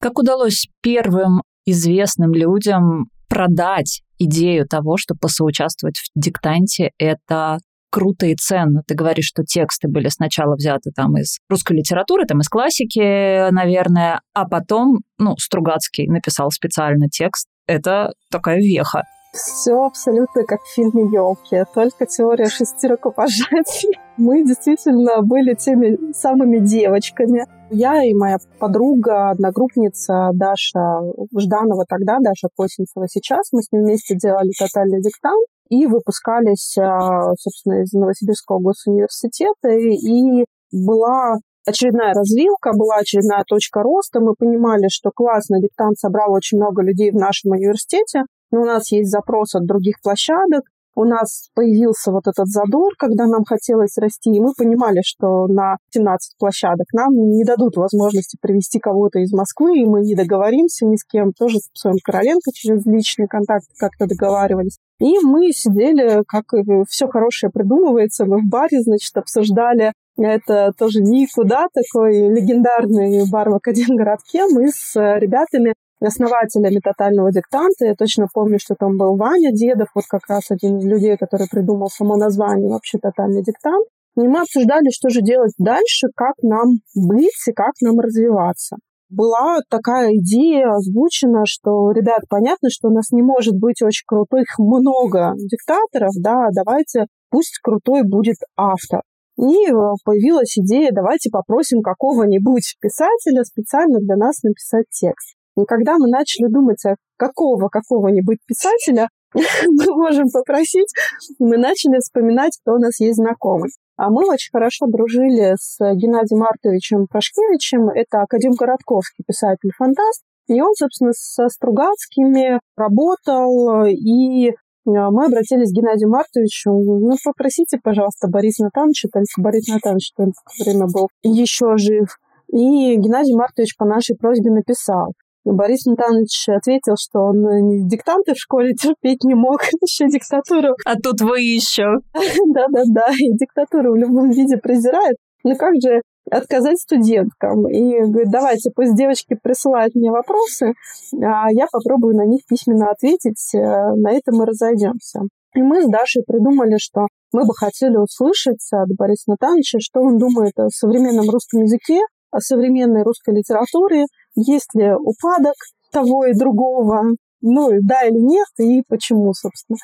Как 0.00 0.18
удалось 0.18 0.68
первым 0.82 1.42
известным 1.64 2.32
людям 2.32 3.08
продать 3.28 4.02
идею 4.18 4.66
того, 4.66 4.96
что 4.96 5.14
посоучаствовать 5.14 5.98
в 5.98 6.08
диктанте– 6.14 6.92
это 6.98 7.58
круто 7.90 8.26
и 8.26 8.34
ценно. 8.34 8.82
Ты 8.86 8.94
говоришь, 8.94 9.26
что 9.26 9.42
тексты 9.42 9.88
были 9.88 10.08
сначала 10.08 10.54
взяты 10.54 10.90
там 10.94 11.16
из 11.16 11.38
русской 11.48 11.76
литературы, 11.76 12.24
там 12.26 12.40
из 12.40 12.48
классики, 12.48 13.50
наверное, 13.50 14.20
а 14.34 14.46
потом, 14.46 14.98
ну, 15.18 15.36
Стругацкий 15.38 16.06
написал 16.08 16.50
специально 16.50 17.08
текст. 17.08 17.48
Это 17.66 18.12
такая 18.30 18.58
веха. 18.58 19.02
Все 19.32 19.84
абсолютно 19.84 20.44
как 20.44 20.62
в 20.62 20.74
фильме 20.74 21.02
«Елки», 21.12 21.62
только 21.74 22.06
теория 22.06 22.46
шести 22.46 22.86
рукопожатий. 22.86 23.90
Мы 24.16 24.44
действительно 24.44 25.20
были 25.22 25.54
теми 25.54 26.12
самыми 26.12 26.58
девочками. 26.58 27.44
Я 27.70 28.02
и 28.02 28.14
моя 28.14 28.38
подруга, 28.58 29.30
одногруппница 29.30 30.30
Даша 30.32 31.02
Жданова 31.36 31.84
тогда, 31.86 32.18
Даша 32.20 32.48
Косинцева 32.56 33.08
сейчас, 33.08 33.52
мы 33.52 33.60
с 33.60 33.72
ней 33.72 33.82
вместе 33.82 34.14
делали 34.16 34.52
тотальный 34.56 35.02
диктант 35.02 35.44
и 35.68 35.86
выпускались, 35.86 36.76
а, 36.78 37.34
собственно, 37.38 37.82
из 37.82 37.92
Новосибирского 37.92 38.58
госуниверситета. 38.60 39.68
И 39.70 40.44
была 40.72 41.36
очередная 41.66 42.14
развилка, 42.14 42.70
была 42.76 42.96
очередная 42.96 43.44
точка 43.46 43.82
роста. 43.82 44.20
Мы 44.20 44.34
понимали, 44.34 44.88
что 44.88 45.10
классно, 45.14 45.60
диктант 45.60 45.98
собрал 45.98 46.32
очень 46.32 46.58
много 46.58 46.82
людей 46.82 47.10
в 47.10 47.16
нашем 47.16 47.52
университете, 47.52 48.22
но 48.50 48.62
у 48.62 48.64
нас 48.64 48.92
есть 48.92 49.10
запрос 49.10 49.54
от 49.54 49.66
других 49.66 49.96
площадок, 50.02 50.62
у 50.96 51.04
нас 51.04 51.50
появился 51.54 52.10
вот 52.10 52.26
этот 52.26 52.48
задор, 52.48 52.94
когда 52.98 53.26
нам 53.26 53.44
хотелось 53.44 53.96
расти, 53.98 54.30
и 54.30 54.40
мы 54.40 54.52
понимали, 54.56 55.00
что 55.04 55.46
на 55.46 55.76
17 55.90 56.36
площадок 56.38 56.86
нам 56.92 57.12
не 57.12 57.44
дадут 57.44 57.76
возможности 57.76 58.38
привести 58.40 58.80
кого-то 58.80 59.20
из 59.20 59.32
Москвы, 59.32 59.78
и 59.78 59.86
мы 59.86 60.00
не 60.00 60.14
договоримся 60.14 60.86
ни 60.86 60.96
с 60.96 61.04
кем, 61.04 61.32
тоже 61.32 61.58
с 61.58 61.68
своим 61.74 61.96
Короленко 62.02 62.50
через 62.52 62.84
личные 62.86 63.28
контакты 63.28 63.72
как-то 63.78 64.06
договаривались. 64.06 64.78
И 64.98 65.18
мы 65.20 65.52
сидели, 65.52 66.22
как 66.26 66.44
все 66.88 67.06
хорошее 67.06 67.52
придумывается, 67.52 68.24
мы 68.24 68.38
в 68.38 68.48
баре, 68.48 68.80
значит, 68.80 69.14
обсуждали 69.16 69.92
это 70.18 70.72
тоже 70.78 71.00
никуда, 71.02 71.66
такой 71.74 72.30
легендарный 72.30 73.30
бар 73.30 73.50
в 73.50 73.56
Академгородке. 73.56 74.46
Мы 74.46 74.68
с 74.68 74.94
ребятами 74.96 75.74
основателями 76.00 76.80
тотального 76.80 77.32
диктанта. 77.32 77.86
Я 77.86 77.94
точно 77.94 78.26
помню, 78.32 78.58
что 78.58 78.74
там 78.74 78.96
был 78.96 79.16
Ваня 79.16 79.52
Дедов, 79.52 79.88
вот 79.94 80.04
как 80.08 80.22
раз 80.28 80.50
один 80.50 80.78
из 80.78 80.84
людей, 80.84 81.16
который 81.16 81.48
придумал 81.50 81.88
само 81.88 82.16
название 82.16 82.68
вообще 82.68 82.98
тотальный 82.98 83.42
диктант. 83.42 83.86
И 84.16 84.26
мы 84.26 84.40
обсуждали, 84.40 84.90
что 84.90 85.10
же 85.10 85.20
делать 85.20 85.52
дальше, 85.58 86.08
как 86.14 86.34
нам 86.42 86.78
быть 86.94 87.42
и 87.46 87.52
как 87.52 87.72
нам 87.82 88.00
развиваться. 88.00 88.76
Была 89.08 89.60
такая 89.70 90.14
идея 90.16 90.72
озвучена, 90.72 91.42
что, 91.44 91.92
ребят, 91.92 92.22
понятно, 92.28 92.70
что 92.70 92.88
у 92.88 92.92
нас 92.92 93.12
не 93.12 93.22
может 93.22 93.54
быть 93.54 93.80
очень 93.82 94.04
крутых 94.06 94.46
много 94.58 95.34
диктаторов, 95.36 96.12
да, 96.18 96.48
давайте 96.52 97.06
пусть 97.30 97.58
крутой 97.62 98.02
будет 98.02 98.36
автор. 98.56 99.02
И 99.38 99.68
э, 99.68 99.72
появилась 100.04 100.58
идея, 100.58 100.90
давайте 100.92 101.30
попросим 101.30 101.82
какого-нибудь 101.82 102.76
писателя 102.80 103.44
специально 103.44 104.00
для 104.00 104.16
нас 104.16 104.42
написать 104.42 104.86
текст. 104.90 105.35
Когда 105.64 105.96
мы 105.98 106.08
начали 106.08 106.48
думать, 106.48 106.84
а 106.84 106.96
какого 107.16 107.68
какого-нибудь 107.68 108.38
писателя 108.46 109.08
мы 109.34 109.94
можем 109.94 110.28
попросить, 110.30 110.92
мы 111.38 111.56
начали 111.56 111.98
вспоминать, 111.98 112.58
кто 112.62 112.74
у 112.74 112.78
нас 112.78 113.00
есть 113.00 113.16
знакомый. 113.16 113.70
А 113.96 114.10
мы 114.10 114.28
очень 114.28 114.50
хорошо 114.52 114.86
дружили 114.86 115.54
с 115.58 115.78
Геннадием 115.80 116.40
Мартовичем 116.40 117.06
Пашкевичем. 117.06 117.88
Это 117.88 118.20
академ-городковский 118.20 119.24
писатель-фантаст. 119.26 120.22
И 120.48 120.60
он, 120.60 120.74
собственно, 120.74 121.12
со 121.12 121.48
Стругацкими 121.48 122.60
работал, 122.76 123.84
и 123.86 124.52
мы 124.84 125.24
обратились 125.24 125.72
к 125.72 125.74
Геннадию 125.74 126.08
Мартовичу, 126.10 126.70
ну, 126.70 127.16
попросите, 127.24 127.78
пожалуйста, 127.82 128.28
Бориса 128.28 128.64
Натановича, 128.64 129.08
только 129.12 129.26
Борис 129.38 129.66
Натанович 129.66 130.12
в 130.12 130.16
то 130.16 130.30
время 130.64 130.86
был 130.86 131.08
еще 131.22 131.76
жив. 131.76 132.16
И 132.52 132.94
Геннадий 132.94 133.34
Мартович 133.34 133.76
по 133.76 133.84
нашей 133.84 134.16
просьбе 134.16 134.52
написал. 134.52 135.14
Борис 135.52 135.86
Натанович 135.86 136.48
ответил, 136.48 136.94
что 136.98 137.20
он 137.20 137.46
э, 137.46 137.88
диктанты 137.88 138.34
в 138.34 138.38
школе 138.38 138.74
терпеть 138.80 139.22
не 139.24 139.34
мог, 139.34 139.62
еще 139.80 140.08
диктатуру. 140.08 140.74
А 140.84 140.96
тут 140.96 141.20
вы 141.20 141.40
еще. 141.40 141.86
Да-да-да, 142.12 143.08
и 143.18 143.32
диктатуру 143.36 143.92
в 143.92 143.96
любом 143.96 144.30
виде 144.30 144.56
презирает. 144.56 145.16
Ну 145.44 145.54
как 145.56 145.74
же 145.80 146.02
отказать 146.30 146.78
студенткам? 146.78 147.68
И 147.68 148.00
говорит, 148.00 148.30
давайте, 148.30 148.70
пусть 148.74 148.96
девочки 148.96 149.38
присылают 149.40 149.94
мне 149.94 150.10
вопросы, 150.10 150.74
а 151.22 151.52
я 151.52 151.66
попробую 151.70 152.16
на 152.16 152.24
них 152.24 152.40
письменно 152.48 152.90
ответить, 152.90 153.54
э, 153.54 153.58
на 153.58 154.12
этом 154.12 154.36
мы 154.36 154.46
разойдемся. 154.46 155.20
И 155.54 155.62
мы 155.62 155.82
с 155.82 155.88
Дашей 155.88 156.22
придумали, 156.26 156.76
что 156.78 157.06
мы 157.32 157.46
бы 157.46 157.54
хотели 157.54 157.96
услышать 157.96 158.66
от 158.72 158.88
Бориса 158.96 159.30
Натановича, 159.30 159.78
что 159.80 160.00
он 160.00 160.18
думает 160.18 160.52
о 160.58 160.68
современном 160.68 161.30
русском 161.30 161.62
языке, 161.62 162.00
о 162.30 162.40
современной 162.40 163.02
русской 163.02 163.34
литературе, 163.34 164.04
есть 164.36 164.74
ли 164.74 164.92
упадок 164.94 165.54
того 165.92 166.26
и 166.26 166.34
другого, 166.34 167.16
ну, 167.42 167.70
да 167.82 168.02
или 168.06 168.18
нет, 168.18 168.48
и 168.58 168.82
почему, 168.88 169.32
собственно. 169.32 169.76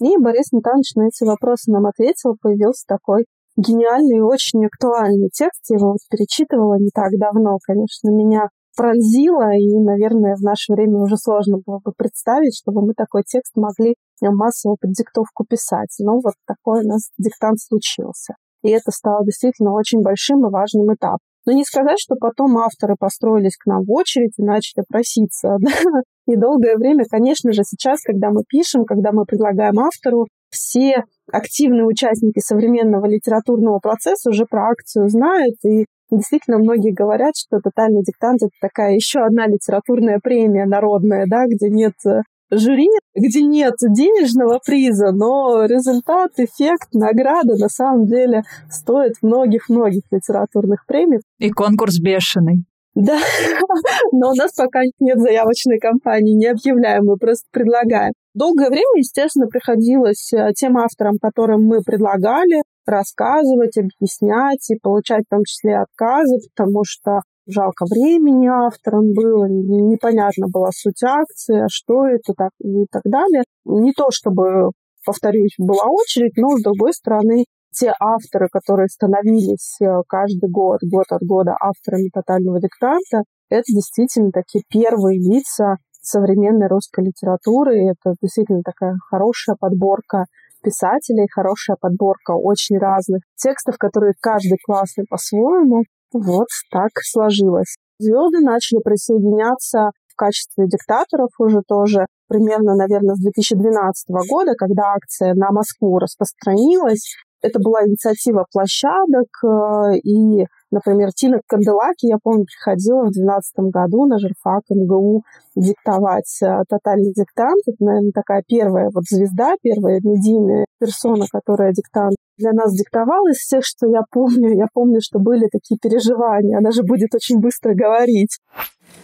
И 0.00 0.16
Борис 0.18 0.52
Натанович 0.52 0.94
на 0.94 1.08
эти 1.08 1.24
вопросы 1.24 1.70
нам 1.70 1.86
ответил, 1.86 2.36
появился 2.40 2.84
такой 2.86 3.26
гениальный 3.56 4.18
и 4.18 4.20
очень 4.20 4.64
актуальный 4.66 5.28
текст. 5.32 5.68
Я 5.68 5.76
его 5.76 5.92
вот 5.92 6.00
перечитывала 6.10 6.74
не 6.78 6.90
так 6.94 7.10
давно, 7.18 7.58
конечно, 7.66 8.10
меня 8.10 8.48
пронзило, 8.76 9.52
и, 9.52 9.78
наверное, 9.80 10.36
в 10.36 10.42
наше 10.42 10.72
время 10.72 11.00
уже 11.00 11.16
сложно 11.16 11.58
было 11.66 11.80
бы 11.84 11.92
представить, 11.96 12.56
чтобы 12.56 12.80
мы 12.86 12.94
такой 12.94 13.22
текст 13.24 13.52
могли 13.56 13.96
массово 14.22 14.76
под 14.80 14.92
диктовку 14.92 15.44
писать. 15.44 15.94
Но 15.98 16.20
вот 16.20 16.34
такой 16.46 16.84
у 16.84 16.88
нас 16.88 17.10
диктант 17.18 17.60
случился. 17.60 18.34
И 18.62 18.70
это 18.70 18.90
стало 18.90 19.24
действительно 19.24 19.72
очень 19.72 20.02
большим 20.02 20.46
и 20.46 20.50
важным 20.50 20.94
этапом. 20.94 21.18
Но 21.50 21.56
не 21.56 21.64
сказать, 21.64 21.98
что 21.98 22.14
потом 22.14 22.58
авторы 22.58 22.94
построились 22.96 23.56
к 23.56 23.66
нам 23.66 23.82
в 23.82 23.90
очередь 23.90 24.34
и 24.38 24.42
начали 24.42 24.84
проситься. 24.88 25.56
Да? 25.60 26.32
И 26.32 26.36
долгое 26.36 26.76
время, 26.76 27.04
конечно 27.10 27.52
же, 27.52 27.62
сейчас, 27.64 28.02
когда 28.02 28.30
мы 28.30 28.44
пишем, 28.48 28.84
когда 28.84 29.10
мы 29.10 29.24
предлагаем 29.24 29.80
автору, 29.80 30.28
все 30.48 31.02
активные 31.32 31.84
участники 31.86 32.38
современного 32.38 33.06
литературного 33.06 33.80
процесса 33.80 34.30
уже 34.30 34.44
про 34.48 34.68
акцию 34.68 35.08
знают, 35.08 35.56
и 35.64 35.86
действительно 36.12 36.58
многие 36.58 36.92
говорят, 36.92 37.32
что 37.36 37.58
«Тотальный 37.58 38.04
диктант»— 38.04 38.42
это 38.42 38.52
такая 38.60 38.94
еще 38.94 39.20
одна 39.20 39.48
литературная 39.48 40.20
премия 40.22 40.66
народная, 40.66 41.26
да, 41.28 41.46
где 41.46 41.68
нет 41.68 41.94
э, 42.06 42.20
жюри, 42.50 42.88
где 43.14 43.42
нет 43.42 43.74
денежного 43.80 44.60
приза, 44.64 45.12
но 45.12 45.64
результат, 45.64 46.32
эффект, 46.36 46.88
награда 46.92 47.56
на 47.56 47.68
самом 47.68 48.06
деле 48.06 48.42
стоит 48.70 49.14
многих-многих 49.22 50.02
литературных 50.10 50.86
премий. 50.86 51.20
И 51.38 51.50
конкурс 51.50 51.98
бешеный. 51.98 52.64
Да, 52.94 53.18
но 54.12 54.30
у 54.30 54.34
нас 54.34 54.52
пока 54.54 54.80
нет 54.98 55.18
заявочной 55.18 55.78
кампании, 55.78 56.34
не 56.34 56.46
объявляем, 56.46 57.04
мы 57.04 57.16
просто 57.16 57.46
предлагаем. 57.52 58.12
Долгое 58.34 58.68
время, 58.68 58.98
естественно, 58.98 59.46
приходилось 59.46 60.32
э, 60.32 60.52
тем 60.54 60.76
авторам, 60.76 61.16
которым 61.20 61.64
мы 61.64 61.82
предлагали, 61.82 62.62
рассказывать, 62.86 63.76
объяснять 63.76 64.70
и 64.70 64.78
получать 64.80 65.24
в 65.26 65.30
том 65.30 65.44
числе 65.44 65.78
отказы, 65.78 66.36
потому 66.54 66.82
что 66.84 67.20
жалко 67.52 67.84
времени 67.84 68.46
авторам 68.46 69.12
было, 69.12 69.46
непонятно 69.46 70.46
была 70.52 70.70
суть 70.72 71.02
акции, 71.02 71.64
а 71.64 71.68
что 71.68 72.06
это 72.06 72.34
так, 72.36 72.50
и 72.60 72.86
так 72.90 73.02
далее. 73.04 73.42
Не 73.64 73.92
то 73.92 74.08
чтобы, 74.10 74.70
повторюсь, 75.04 75.54
была 75.58 75.84
очередь, 75.88 76.36
но, 76.36 76.56
с 76.56 76.62
другой 76.62 76.92
стороны, 76.92 77.44
те 77.72 77.92
авторы, 78.00 78.48
которые 78.50 78.88
становились 78.88 79.78
э, 79.80 79.86
каждый 80.08 80.50
год, 80.50 80.80
год 80.82 81.06
от 81.10 81.22
года 81.22 81.54
авторами 81.60 82.10
«Тотального 82.12 82.60
диктанта», 82.60 83.22
это 83.48 83.64
действительно 83.68 84.30
такие 84.32 84.62
первые 84.68 85.18
лица 85.18 85.76
современной 86.02 86.68
русской 86.68 87.04
литературы. 87.04 87.78
И 87.78 87.90
это 87.90 88.14
действительно 88.22 88.62
такая 88.64 88.96
хорошая 89.08 89.56
подборка 89.58 90.24
писателей, 90.62 91.26
хорошая 91.30 91.76
подборка 91.80 92.32
очень 92.32 92.78
разных 92.78 93.22
текстов, 93.36 93.76
которые 93.78 94.14
каждый 94.20 94.58
классный 94.62 95.04
по-своему. 95.08 95.82
Вот 96.12 96.48
так 96.70 96.90
сложилось. 97.02 97.76
Звезды 97.98 98.40
начали 98.40 98.80
присоединяться 98.80 99.90
в 100.08 100.16
качестве 100.16 100.66
диктаторов 100.66 101.30
уже 101.38 101.60
тоже 101.66 102.06
примерно, 102.28 102.74
наверное, 102.74 103.14
с 103.14 103.20
2012 103.20 104.08
года, 104.28 104.52
когда 104.56 104.94
акция 104.94 105.34
на 105.34 105.50
Москву 105.50 105.98
распространилась. 105.98 107.16
Это 107.42 107.58
была 107.58 107.86
инициатива 107.86 108.44
площадок, 108.52 109.28
э, 109.44 109.96
и, 110.04 110.44
например, 110.70 111.08
Тина 111.12 111.40
Канделаки, 111.48 112.06
я 112.06 112.18
помню, 112.22 112.44
приходила 112.44 113.00
в 113.04 113.12
2012 113.12 113.70
году 113.72 114.06
на 114.06 114.18
журфак 114.18 114.62
МГУ 114.68 115.22
диктовать 115.56 116.38
э, 116.42 116.62
тотальный 116.68 117.12
диктант. 117.14 117.62
Это, 117.66 117.82
наверное, 117.82 118.12
такая 118.12 118.42
первая 118.46 118.90
вот 118.92 119.04
звезда, 119.08 119.54
первая 119.62 120.00
медийная 120.04 120.66
персона, 120.78 121.24
которая 121.32 121.72
диктант 121.72 122.16
для 122.40 122.52
нас 122.52 122.72
диктовала 122.74 123.28
из 123.30 123.36
всех, 123.36 123.64
что 123.64 123.86
я 123.86 124.00
помню. 124.10 124.56
Я 124.56 124.66
помню, 124.72 125.00
что 125.00 125.18
были 125.18 125.46
такие 125.52 125.78
переживания. 125.80 126.58
Она 126.58 126.72
же 126.72 126.82
будет 126.82 127.14
очень 127.14 127.38
быстро 127.38 127.74
говорить. 127.74 128.38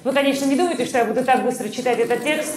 Вы, 0.02 0.12
конечно, 0.12 0.46
не 0.46 0.56
думаете, 0.56 0.84
что 0.84 0.98
я 0.98 1.04
буду 1.04 1.24
так 1.24 1.44
быстро 1.44 1.68
читать 1.68 1.98
этот 1.98 2.22
текст. 2.22 2.56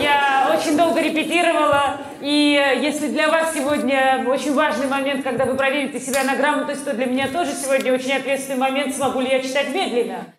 Я 0.00 0.54
очень 0.54 0.76
долго 0.76 1.00
репетировала, 1.00 1.98
и 2.22 2.58
если 2.80 3.08
для 3.08 3.28
вас 3.28 3.54
сегодня 3.54 4.24
очень 4.26 4.54
важный 4.54 4.86
момент, 4.86 5.22
когда 5.22 5.44
вы 5.44 5.54
проверите 5.54 6.00
себя 6.00 6.24
на 6.24 6.36
грамотность, 6.36 6.84
то 6.84 6.94
для 6.94 7.06
меня 7.06 7.28
тоже 7.28 7.52
сегодня 7.52 7.92
очень 7.92 8.12
ответственный 8.12 8.58
момент, 8.58 8.94
смогу 8.94 9.20
ли 9.20 9.28
я 9.28 9.40
читать 9.40 9.74
медленно. 9.74 10.34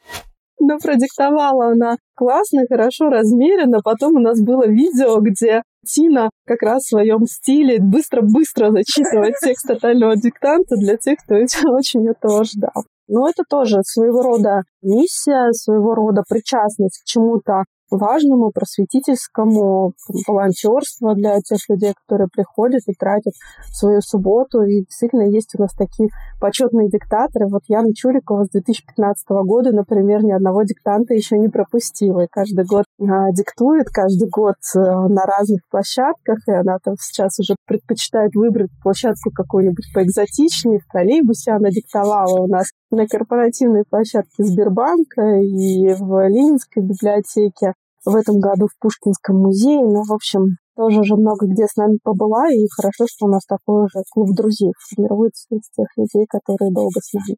Но 0.59 0.77
продиктовала 0.77 1.71
она 1.71 1.97
классно, 2.15 2.63
хорошо, 2.69 3.09
размеренно. 3.09 3.79
Потом 3.83 4.15
у 4.15 4.19
нас 4.19 4.41
было 4.41 4.65
видео, 4.65 5.19
где 5.19 5.61
Тина 5.85 6.29
как 6.45 6.61
раз 6.61 6.83
в 6.83 6.89
своем 6.89 7.25
стиле 7.25 7.79
быстро-быстро 7.79 8.71
зачитывает 8.71 9.35
текст 9.41 9.67
тотального 9.67 10.15
диктанта 10.15 10.75
для 10.75 10.97
тех, 10.97 11.19
кто 11.19 11.35
очень 11.75 12.07
этого 12.07 12.43
ждал. 12.43 12.85
Но 13.07 13.29
это 13.29 13.43
тоже 13.49 13.81
своего 13.83 14.21
рода 14.21 14.61
миссия, 14.81 15.51
своего 15.51 15.93
рода 15.93 16.23
причастность 16.27 17.01
к 17.01 17.05
чему-то 17.05 17.63
важному, 17.97 18.51
просветительскому, 18.51 19.93
волонтерство 20.27 21.15
для 21.15 21.39
тех 21.41 21.59
людей, 21.69 21.93
которые 22.05 22.27
приходят 22.27 22.81
и 22.87 22.93
тратят 22.93 23.33
свою 23.71 24.01
субботу. 24.01 24.61
И 24.63 24.85
действительно 24.85 25.23
есть 25.23 25.51
у 25.57 25.61
нас 25.61 25.73
такие 25.73 26.09
почетные 26.39 26.89
диктаторы. 26.89 27.47
Вот 27.47 27.61
Яна 27.67 27.93
Чурикова 27.93 28.45
с 28.45 28.49
2015 28.49 29.29
года, 29.45 29.71
например, 29.71 30.23
ни 30.23 30.31
одного 30.31 30.63
диктанта 30.63 31.13
еще 31.13 31.37
не 31.37 31.49
пропустила. 31.49 32.21
И 32.21 32.27
каждый 32.29 32.65
год 32.65 32.85
а, 32.99 33.31
диктует, 33.31 33.87
каждый 33.87 34.29
год 34.29 34.55
а, 34.75 35.07
на 35.07 35.23
разных 35.25 35.61
площадках. 35.69 36.39
И 36.47 36.51
она 36.51 36.77
там 36.83 36.95
сейчас 36.99 37.39
уже 37.39 37.55
предпочитает 37.65 38.31
выбрать 38.35 38.71
площадку 38.81 39.31
какую-нибудь 39.33 39.85
поэкзотичнее. 39.93 40.79
В 40.79 40.91
троллейбусе 40.91 41.51
она 41.51 41.69
диктовала 41.69 42.41
у 42.41 42.47
нас 42.47 42.67
на 42.91 43.07
корпоративной 43.07 43.83
площадке 43.89 44.43
Сбербанка 44.43 45.39
и 45.39 45.93
в 45.93 46.27
Ленинской 46.27 46.83
библиотеке 46.83 47.73
в 48.05 48.15
этом 48.15 48.39
году 48.39 48.67
в 48.67 48.77
Пушкинском 48.79 49.37
музее. 49.37 49.81
Ну, 49.81 50.03
в 50.03 50.11
общем, 50.11 50.57
тоже 50.75 51.01
уже 51.01 51.15
много 51.15 51.45
где 51.47 51.65
с 51.65 51.75
нами 51.75 51.97
побыла, 52.03 52.51
и 52.51 52.67
хорошо, 52.75 53.05
что 53.07 53.27
у 53.27 53.29
нас 53.29 53.45
такой 53.45 53.85
уже 53.85 54.03
клуб 54.11 54.35
друзей 54.35 54.71
формируется 54.89 55.47
из 55.51 55.69
тех 55.75 55.87
людей, 55.97 56.25
которые 56.27 56.71
долго 56.71 56.99
с 56.99 57.13
нами. 57.13 57.37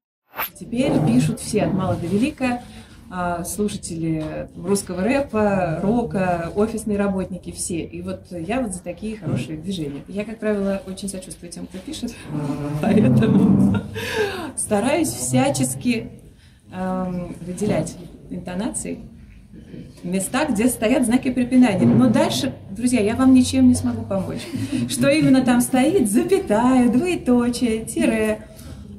Теперь 0.59 0.93
пишут 1.05 1.39
все 1.39 1.63
от 1.63 1.73
мала 1.73 1.95
до 1.95 2.07
велика, 2.07 2.61
а, 3.09 3.43
слушатели 3.43 4.49
русского 4.55 5.03
рэпа, 5.03 5.79
рока, 5.81 6.51
офисные 6.55 6.97
работники, 6.97 7.51
все. 7.51 7.81
И 7.83 8.01
вот 8.01 8.25
я 8.31 8.61
вот 8.61 8.73
за 8.73 8.81
такие 8.81 9.17
хорошие 9.17 9.57
движения. 9.57 10.01
Я, 10.07 10.25
как 10.25 10.39
правило, 10.39 10.81
очень 10.87 11.07
сочувствую 11.07 11.51
тем, 11.51 11.67
кто 11.67 11.77
пишет, 11.77 12.13
поэтому 12.81 13.77
стараюсь 14.57 15.09
всячески 15.09 16.11
выделять 17.41 17.95
интонации 18.29 18.99
места, 20.03 20.45
где 20.45 20.67
стоят 20.67 21.05
знаки 21.05 21.31
препинания. 21.31 21.85
Но 21.85 22.09
дальше, 22.09 22.53
друзья, 22.71 23.01
я 23.01 23.15
вам 23.15 23.33
ничем 23.33 23.67
не 23.67 23.75
смогу 23.75 24.03
помочь. 24.03 24.47
Что 24.89 25.09
именно 25.09 25.43
там 25.43 25.61
стоит, 25.61 26.09
запятая, 26.09 26.89
двоеточие, 26.89 27.85
тире, 27.85 28.39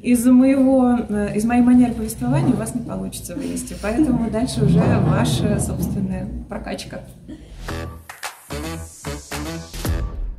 из 0.02 0.24
моего, 0.24 0.98
э, 1.08 1.36
из 1.36 1.44
моей 1.44 1.62
манеры 1.62 1.92
повествования 1.94 2.52
у 2.52 2.56
вас 2.56 2.74
не 2.74 2.82
получится 2.82 3.34
вывести. 3.34 3.74
Поэтому 3.82 4.30
дальше 4.30 4.64
уже 4.64 4.78
ваша 5.00 5.58
собственная 5.58 6.28
прокачка. 6.48 7.00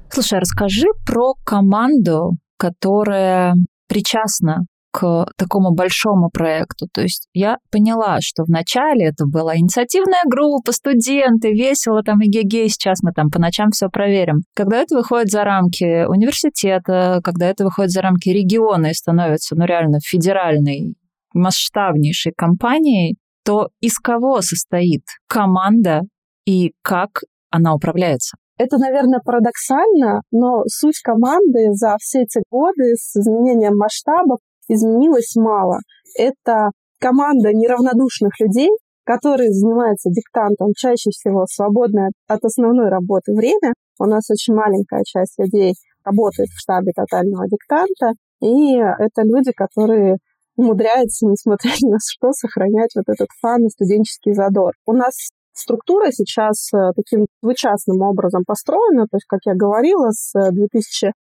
Слушай, 0.09 0.37
а 0.37 0.41
расскажи 0.41 0.87
про 1.05 1.33
команду, 1.43 2.37
которая 2.57 3.55
причастна 3.87 4.65
к 4.97 5.27
такому 5.37 5.75
большому 5.75 6.31
проекту. 6.31 6.87
То 6.91 7.01
есть 7.01 7.27
я 7.31 7.57
поняла, 7.71 8.17
что 8.19 8.45
вначале 8.45 9.05
это 9.05 9.25
была 9.27 9.55
инициативная 9.55 10.23
группа, 10.25 10.71
студенты, 10.71 11.51
весело 11.51 12.01
там 12.01 12.19
и 12.21 12.27
ГГ, 12.27 12.67
сейчас 12.67 13.03
мы 13.03 13.11
там 13.11 13.29
по 13.29 13.39
ночам 13.39 13.69
все 13.69 13.89
проверим. 13.89 14.37
Когда 14.55 14.77
это 14.77 14.95
выходит 14.95 15.29
за 15.29 15.43
рамки 15.43 16.07
университета, 16.07 17.21
когда 17.23 17.45
это 17.45 17.65
выходит 17.65 17.91
за 17.91 18.01
рамки 18.01 18.29
региона 18.29 18.87
и 18.87 18.93
становится, 18.95 19.55
ну, 19.55 19.65
реально 19.65 19.99
федеральной, 20.03 20.95
масштабнейшей 21.31 22.33
компанией, 22.35 23.17
то 23.45 23.69
из 23.79 23.99
кого 23.99 24.41
состоит 24.41 25.03
команда 25.27 26.01
и 26.47 26.71
как 26.81 27.21
она 27.51 27.75
управляется? 27.75 28.35
Это, 28.57 28.79
наверное, 28.79 29.19
парадоксально, 29.23 30.21
но 30.31 30.63
суть 30.65 30.99
команды 31.03 31.71
за 31.73 31.97
все 31.99 32.23
эти 32.23 32.41
годы 32.49 32.95
с 32.95 33.15
изменением 33.15 33.77
масштабов 33.77 34.39
изменилось 34.67 35.35
мало. 35.35 35.79
Это 36.17 36.71
команда 36.99 37.53
неравнодушных 37.53 38.39
людей, 38.39 38.69
которые 39.05 39.51
занимаются 39.51 40.09
диктантом 40.09 40.69
чаще 40.75 41.11
всего 41.11 41.45
свободное 41.47 42.11
от 42.27 42.43
основной 42.43 42.89
работы 42.89 43.33
время. 43.33 43.73
У 43.99 44.05
нас 44.05 44.29
очень 44.29 44.53
маленькая 44.53 45.03
часть 45.05 45.39
людей 45.39 45.73
работает 46.03 46.49
в 46.49 46.59
штабе 46.59 46.91
тотального 46.95 47.45
диктанта, 47.47 48.13
и 48.41 48.75
это 48.75 49.23
люди, 49.23 49.51
которые 49.55 50.17
умудряются, 50.57 51.25
несмотря 51.25 51.69
ни 51.81 51.91
на 51.91 51.97
что, 52.03 52.31
сохранять 52.31 52.91
вот 52.95 53.05
этот 53.07 53.27
фан 53.41 53.65
и 53.65 53.69
студенческий 53.69 54.33
задор. 54.33 54.73
У 54.85 54.93
нас 54.93 55.13
структура 55.53 56.11
сейчас 56.11 56.69
э, 56.73 56.91
таким 56.95 57.25
двучастным 57.41 58.01
образом 58.01 58.43
построена. 58.45 59.05
То 59.09 59.17
есть, 59.17 59.25
как 59.27 59.39
я 59.45 59.53
говорила, 59.55 60.09
с 60.11 60.33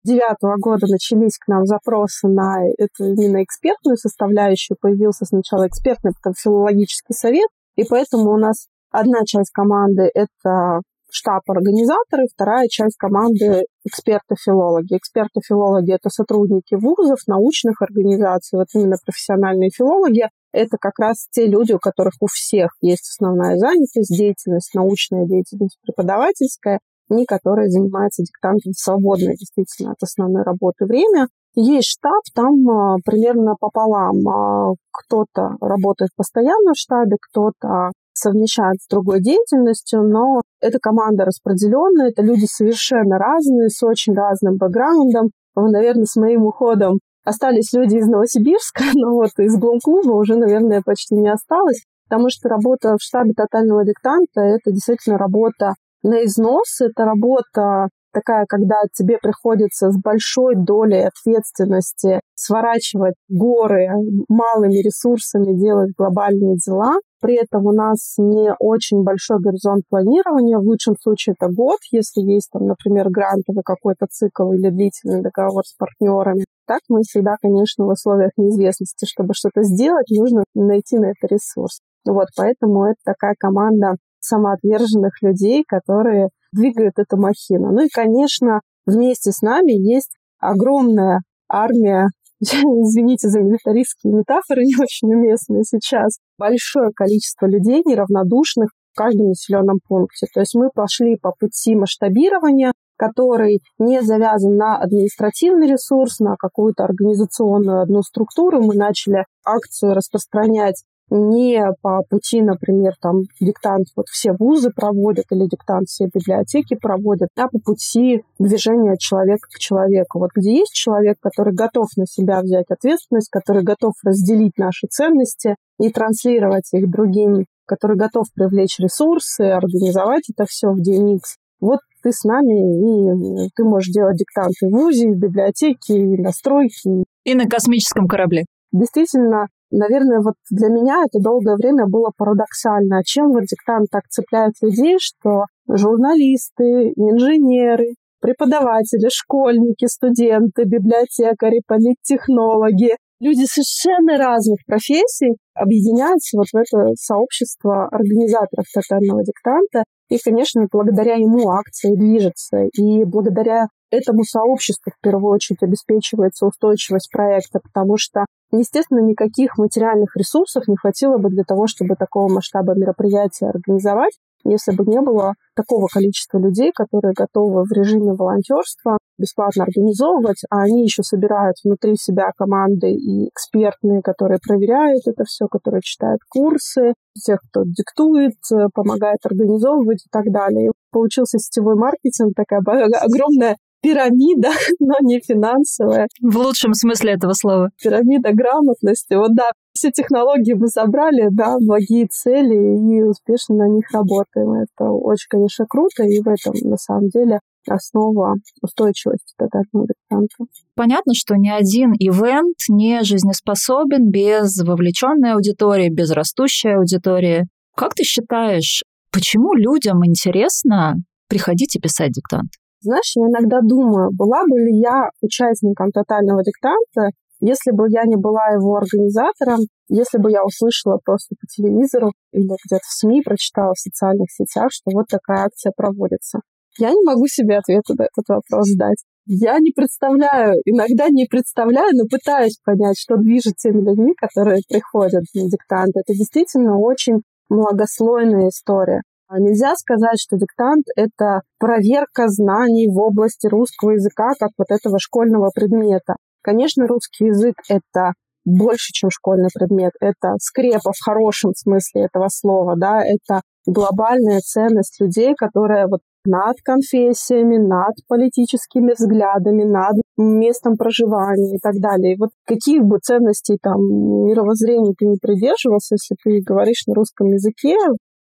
2009 0.06 0.22
э, 0.44 0.60
года 0.60 0.88
начались 0.88 1.38
к 1.38 1.48
нам 1.48 1.66
запросы 1.66 2.28
на 2.28 2.64
эту 2.78 3.06
именно 3.06 3.44
экспертную 3.44 3.98
составляющую. 3.98 4.78
Появился 4.80 5.26
сначала 5.26 5.68
экспертный, 5.68 6.12
потом 6.14 6.34
филологический 6.34 7.16
совет. 7.16 7.50
И 7.76 7.84
поэтому 7.84 8.32
у 8.32 8.38
нас 8.38 8.68
одна 8.92 9.26
часть 9.26 9.52
команды— 9.52 10.10
это 10.14 10.82
штаб 11.12 11.44
организаторы, 11.50 12.26
вторая 12.34 12.68
часть 12.70 12.98
команды 12.98 13.66
эксперты-филологи. 13.86 14.98
Эксперты-филологи— 14.98 15.92
это 15.94 16.10
сотрудники 16.10 16.76
вузов, 16.76 17.20
научных 17.28 17.82
организаций, 17.82 18.60
вот 18.60 18.68
именно 18.74 18.98
профессиональные 19.04 19.70
филологи. 19.70 20.30
Это 20.52 20.78
как 20.80 21.00
раз 21.00 21.28
те 21.32 21.48
люди, 21.48 21.74
у 21.74 21.80
которых 21.80 22.14
у 22.20 22.28
всех 22.28 22.72
есть 22.82 23.10
основная 23.10 23.58
занятость, 23.58 24.16
деятельность, 24.16 24.74
научная 24.74 25.26
деятельность, 25.26 25.78
преподавательская, 25.84 26.80
и 27.10 27.26
которые 27.26 27.70
занимаются 27.70 28.24
диктантом 28.24 28.72
в 28.74 28.80
свободное 28.80 29.34
действительно 29.34 29.92
от 29.92 30.02
основной 30.02 30.44
работы 30.44 30.86
время. 30.86 31.28
Есть 31.56 31.90
штаб, 31.90 32.22
там 32.34 32.70
а, 32.70 32.98
примерно 33.06 33.56
пополам. 33.60 34.28
А, 34.28 34.74
кто-то 34.92 35.56
работает 35.62 36.12
постоянно 36.18 36.74
в 36.74 36.78
штабе, 36.78 37.16
кто-то 37.22 37.92
совмещает 38.14 38.82
с 38.82 38.88
другой 38.88 39.22
деятельностью, 39.22 40.04
но 40.04 40.42
эта 40.62 40.80
команда 40.80 41.26
распределенная, 41.26 42.10
это 42.10 42.22
люди 42.24 42.46
совершенно 42.46 43.18
разные, 43.18 43.70
с 43.70 43.84
очень 43.84 44.14
разным 44.14 44.58
бэкграундом. 44.58 45.30
Наверное, 45.56 46.06
с 46.06 46.16
моим 46.16 46.44
уходом 46.46 47.00
остались 47.24 47.74
люди 47.74 47.98
из 47.98 48.08
Новосибирска, 48.08 48.84
но 48.94 49.14
вот 49.14 49.32
из 49.38 49.58
Блум-клуба 49.58 50.12
уже, 50.12 50.36
наверное, 50.36 50.82
почти 50.84 51.16
не 51.16 51.30
осталось, 51.30 51.84
потому 52.10 52.30
что 52.30 52.50
работа 52.50 52.96
в 52.98 53.02
штабе 53.02 53.34
тотального 53.34 53.86
диктанта— 53.86 54.42
это 54.42 54.72
действительно 54.72 55.18
работа 55.18 55.74
на 56.06 56.24
износ, 56.24 56.82
это 56.82 57.04
работа 57.04 57.90
такая, 58.14 58.46
когда 58.48 58.76
тебе 58.94 59.18
приходится 59.22 59.92
с 59.92 59.98
большой 60.00 60.56
долей 60.56 61.04
ответственности 61.04 62.22
сворачивать 62.36 63.16
горы 63.28 63.90
малыми 64.30 64.82
ресурсами, 64.82 65.54
делать 65.54 65.92
глобальные 65.98 66.56
дела. 66.66 66.94
При 67.22 67.36
этом 67.36 67.66
у 67.66 67.74
нас 67.74 68.16
не 68.18 68.54
очень 68.60 69.04
большой 69.04 69.40
горизонт 69.42 69.84
планирования. 69.90 70.58
В 70.58 70.64
лучшем 70.64 70.96
случае 71.02 71.36
это 71.38 71.52
год, 71.52 71.80
если 71.92 72.22
есть, 72.22 72.50
там, 72.54 72.68
например, 72.68 73.10
грантовый 73.10 73.64
какой-то 73.66 74.06
цикл 74.10 74.54
или 74.54 74.70
длительный 74.70 75.22
договор 75.22 75.66
с 75.66 75.76
партнерами. 75.76 76.46
Так 76.68 76.82
мы 76.88 77.02
всегда, 77.02 77.36
конечно, 77.42 77.86
в 77.86 77.90
условиях 77.90 78.32
неизвестности, 78.38 79.06
чтобы 79.06 79.34
что-то 79.34 79.64
сделать, 79.64 80.08
нужно 80.10 80.44
найти 80.54 80.98
на 80.98 81.12
это 81.12 81.28
ресурс. 81.34 81.80
Вот, 82.08 82.28
поэтому 82.38 82.86
это 82.86 83.00
такая 83.04 83.36
команда 83.38 83.96
самоотверженных 84.26 85.22
людей, 85.22 85.64
которые 85.68 86.30
двигают 86.52 86.98
эту 86.98 87.18
махину. 87.18 87.72
Ну 87.72 87.86
и, 87.86 87.90
конечно, 87.90 88.62
вместе 88.86 89.32
с 89.32 89.42
нами 89.42 89.72
есть 89.72 90.16
огромная 90.40 91.22
армия 91.50 92.10
извините 92.42 93.30
за 93.30 93.40
милитаристские 93.40 94.14
метафоры, 94.14 94.64
не 94.64 94.76
очень 94.76 95.14
уместные 95.14 95.64
сейчас, 95.64 96.20
большое 96.38 96.92
количество 96.94 97.46
людей 97.46 97.82
неравнодушных 97.86 98.70
в 98.92 98.98
каждом 98.98 99.30
населенном 99.30 99.80
пункте. 99.88 100.28
То 100.34 100.42
есть 100.42 100.56
мы 100.56 100.70
пошли 100.74 101.18
по 101.18 101.32
пути 101.38 101.76
масштабирования, 101.76 102.72
который 102.98 103.62
не 103.78 104.02
завязан 104.02 104.56
на 104.56 104.78
административный 104.78 105.68
ресурс, 105.68 106.20
на 106.20 106.36
какую-то 106.38 106.84
организационную 106.84 107.82
одну 107.82 108.02
структуру. 108.02 108.62
Мы 108.62 108.76
начали 108.76 109.26
акцию 109.46 109.94
распространять 109.94 110.84
не 111.10 111.62
по 111.82 112.02
пути, 112.10 112.42
например, 112.42 112.94
там 113.02 113.24
диктант 113.40 113.88
вот 113.96 114.08
все 114.10 114.34
вузы 114.38 114.72
проводят 114.76 115.26
или 115.32 115.48
диктант 115.48 115.88
все 115.88 116.06
библиотеки 116.06 116.76
проводят, 116.76 117.30
а 117.38 117.48
по 117.48 117.60
пути 117.60 118.24
движения 118.40 118.96
человека 118.98 119.48
к 119.54 119.60
человеку. 119.60 120.20
Вот 120.20 120.32
где 120.36 120.58
есть 120.60 120.74
человек, 120.74 121.18
который 121.22 121.54
готов 121.54 121.88
на 121.98 122.06
себя 122.06 122.42
взять 122.42 122.66
ответственность, 122.70 123.30
который 123.30 123.64
готов 123.64 123.94
разделить 124.04 124.58
наши 124.58 124.88
ценности 124.90 125.56
и 125.80 125.90
транслировать 125.90 126.74
их 126.74 126.90
другим, 126.90 127.46
который 127.66 127.98
готов 127.98 128.26
привлечь 128.34 128.80
ресурсы, 128.80 129.42
организовать 129.42 130.24
это 130.30 130.46
все 130.46 130.70
в 130.70 130.80
DNX, 130.80 131.20
вот 131.60 131.80
ты 132.04 132.12
с 132.12 132.24
нами, 132.24 133.46
и 133.46 133.50
ты 133.56 133.64
можешь 133.64 133.92
делать 133.92 134.18
диктанты 134.18 134.68
в 134.68 134.72
ВУЗе, 134.72 135.10
в 135.10 135.18
библиотеке, 135.18 135.98
и 135.98 136.22
на 136.22 136.32
стройке. 136.32 137.04
И 137.24 137.34
на 137.34 137.48
космическом 137.48 138.08
корабле. 138.08 138.46
Действительно, 138.72 139.48
наверное, 139.76 140.22
вот 140.22 140.36
для 140.50 140.70
меня 140.70 141.04
это 141.06 141.22
долгое 141.22 141.56
время 141.56 141.86
было 141.88 142.12
парадоксально. 142.18 143.04
Чем 143.04 143.32
вот 143.32 143.44
диктант 143.44 143.88
так 143.92 144.04
цепляет 144.10 144.54
людей, 144.62 144.98
что 145.00 145.46
журналисты, 145.68 146.94
инженеры, 146.96 147.96
преподаватели, 148.22 149.10
школьники, 149.12 149.86
студенты, 149.86 150.64
библиотекари, 150.64 151.62
политтехнологи, 151.68 152.96
люди 153.20 153.46
совершенно 153.46 154.18
разных 154.18 154.58
профессий 154.66 155.38
объединяются 155.54 156.38
вот 156.38 156.48
в 156.52 156.56
это 156.56 156.94
сообщество 156.96 157.88
организаторов 157.88 158.66
тотального 158.74 159.24
диктанта. 159.24 159.84
И, 160.10 160.18
конечно, 160.18 160.68
благодаря 160.72 161.16
ему 161.16 161.50
акция 161.50 161.96
движется. 161.96 162.66
И 162.74 163.04
благодаря 163.06 163.68
этому 163.98 164.24
сообществу 164.24 164.92
в 164.92 165.02
первую 165.02 165.34
очередь 165.34 165.64
обеспечивается 165.64 166.46
устойчивость 166.46 167.10
проекта, 167.12 167.60
потому 167.60 167.98
что, 167.98 168.26
естественно, 168.52 169.00
никаких 169.00 169.58
материальных 169.58 170.16
ресурсов 170.16 170.68
не 170.68 170.78
хватило 170.78 171.18
бы 171.18 171.30
для 171.30 171.44
того, 171.44 171.68
чтобы 171.68 171.96
такого 171.96 172.32
масштаба 172.32 172.74
мероприятия 172.76 173.48
организовать 173.48 174.14
если 174.46 174.72
бы 174.76 174.86
не 174.86 175.02
было 175.02 175.34
такого 175.56 175.88
количества 175.92 176.38
людей, 176.38 176.72
которые 176.74 177.14
готовы 177.14 177.64
в 177.64 177.72
режиме 177.72 178.14
волонтерства 178.14 178.98
бесплатно 179.18 179.64
организовывать, 179.64 180.44
а 180.50 180.62
они 180.62 180.84
еще 180.84 181.02
собирают 181.02 181.56
внутри 181.64 181.96
себя 181.96 182.32
команды 182.38 182.92
и 182.92 183.30
экспертные, 183.30 184.02
которые 184.02 184.40
проверяют 184.46 185.08
это 185.08 185.24
все, 185.26 185.48
которые 185.48 185.82
читают 185.82 186.20
курсы, 186.30 186.94
тех, 187.16 187.40
кто 187.50 187.64
диктует, 187.64 188.36
помогает 188.74 189.20
организовывать 189.24 190.06
и 190.06 190.10
так 190.12 190.26
далее. 190.32 190.72
Получился 190.92 191.40
сетевой 191.40 191.76
маркетинг, 191.76 192.34
такая 192.36 192.60
огромная 193.02 193.56
пирамида, 193.86 194.50
но 194.80 194.96
не 195.02 195.20
финансовая. 195.20 196.08
В 196.22 196.38
лучшем 196.38 196.74
смысле 196.74 197.14
этого 197.14 197.34
слова. 197.34 197.70
Пирамида 197.82 198.34
грамотности. 198.34 199.14
Вот 199.14 199.36
да, 199.36 199.50
все 199.74 199.92
технологии 199.92 200.54
мы 200.54 200.68
забрали, 200.68 201.28
да, 201.32 201.58
благие 201.60 202.08
цели 202.08 202.56
и 202.56 203.04
успешно 203.04 203.56
на 203.56 203.68
них 203.70 203.86
работаем. 203.92 204.54
Это 204.54 204.90
очень, 204.90 205.28
конечно, 205.30 205.66
круто, 205.68 206.04
и 206.04 206.20
в 206.22 206.28
этом, 206.28 206.54
на 206.70 206.78
самом 206.78 207.10
деле, 207.10 207.40
основа 207.68 208.36
устойчивости 208.62 209.34
тотального 209.38 209.88
диктанта. 209.88 210.52
Понятно, 210.76 211.14
что 211.16 211.36
ни 211.36 211.50
один 211.50 211.94
ивент 211.94 212.58
не 212.70 213.04
жизнеспособен 213.04 214.10
без 214.10 214.62
вовлеченной 214.62 215.34
аудитории, 215.34 215.90
без 215.90 216.12
растущей 216.12 216.70
аудитории. 216.70 217.48
Как 217.76 217.94
ты 217.94 218.04
считаешь, 218.04 218.84
почему 219.12 219.54
людям 219.54 220.06
интересно 220.06 220.96
приходить 221.28 221.76
и 221.76 221.80
писать 221.80 222.12
диктант? 222.12 222.50
Знаешь, 222.86 223.14
я 223.16 223.26
иногда 223.26 223.62
думаю, 223.64 224.12
была 224.14 224.44
бы 224.46 224.60
ли 224.60 224.78
я 224.78 225.10
участником 225.20 225.90
тотального 225.90 226.44
диктанта, 226.44 227.18
если 227.42 227.72
бы 227.72 227.90
я 227.90 228.04
не 228.06 228.16
была 228.16 228.46
его 228.54 228.76
организатором, 228.76 229.58
если 229.90 230.20
бы 230.20 230.30
я 230.30 230.46
услышала 230.46 231.00
просто 231.04 231.34
по 231.34 231.48
телевизору 231.48 232.14
или 232.32 232.46
где-то 232.46 232.86
в 232.86 232.94
СМИ, 232.94 233.24
прочитала 233.24 233.74
в 233.74 233.80
социальных 233.80 234.30
сетях, 234.30 234.68
что 234.70 234.92
вот 234.94 235.08
такая 235.10 235.46
акция 235.46 235.74
проводится. 235.76 236.42
Я 236.78 236.92
не 236.92 237.02
могу 237.04 237.26
себе 237.26 237.58
ответа 237.58 237.96
на 237.98 238.04
этот 238.04 238.26
вопрос 238.28 238.70
дать. 238.78 239.02
Я 239.26 239.58
не 239.58 239.72
представляю, 239.72 240.54
иногда 240.66 241.10
не 241.10 241.26
представляю, 241.26 241.90
но 241.94 242.04
пытаюсь 242.08 242.60
понять, 242.64 243.00
что 243.00 243.18
движет 243.18 243.56
теми 243.56 243.82
людьми, 243.82 244.14
которые 244.16 244.62
приходят 244.70 245.24
на 245.34 245.50
диктант. 245.50 245.96
Это 245.96 246.14
действительно 246.14 246.78
очень 246.78 247.24
многослойная 247.50 248.50
история. 248.50 249.02
А 249.28 249.40
нельзя 249.40 249.74
сказать, 249.76 250.20
что 250.20 250.38
диктант— 250.38 250.86
это 250.96 251.42
проверка 251.60 252.28
знаний 252.28 252.88
в 252.88 252.98
области 253.00 253.48
русского 253.48 253.92
языка, 253.92 254.34
как 254.40 254.52
вот 254.58 254.68
этого 254.70 255.00
школьного 255.00 255.50
предмета. 255.54 256.16
Конечно, 256.42 256.88
русский 256.88 257.26
язык— 257.26 257.56
это 257.70 258.14
больше, 258.46 258.94
чем 258.94 259.10
школьный 259.10 259.50
предмет. 259.54 259.94
Это 260.00 260.36
скрепа 260.40 260.92
в 260.92 261.04
хорошем 261.04 261.54
смысле 261.56 262.06
этого 262.06 262.28
слова, 262.30 262.76
да, 262.78 263.02
это 263.02 263.42
глобальная 263.66 264.42
ценность 264.42 265.02
людей, 265.02 265.34
которая 265.36 265.88
вот 265.88 266.02
над 266.26 266.58
конфессиями, 266.64 267.58
над 267.58 267.96
политическими 268.08 268.94
взглядами, 268.94 269.64
над 269.64 269.96
местом 270.18 270.76
проживания 270.76 271.56
и 271.56 271.60
так 271.60 271.76
далее. 271.80 272.14
И 272.14 272.18
вот 272.20 272.30
каких 272.46 272.84
бы 272.84 273.00
ценностей 273.00 273.58
там 273.62 273.80
мировоззрений 274.26 274.94
ты 274.98 275.06
не 275.06 275.18
придерживался, 275.18 275.96
если 275.96 276.16
ты 276.24 276.42
говоришь 276.44 276.86
на 276.88 276.94
русском 276.96 277.28
языке, 277.28 277.76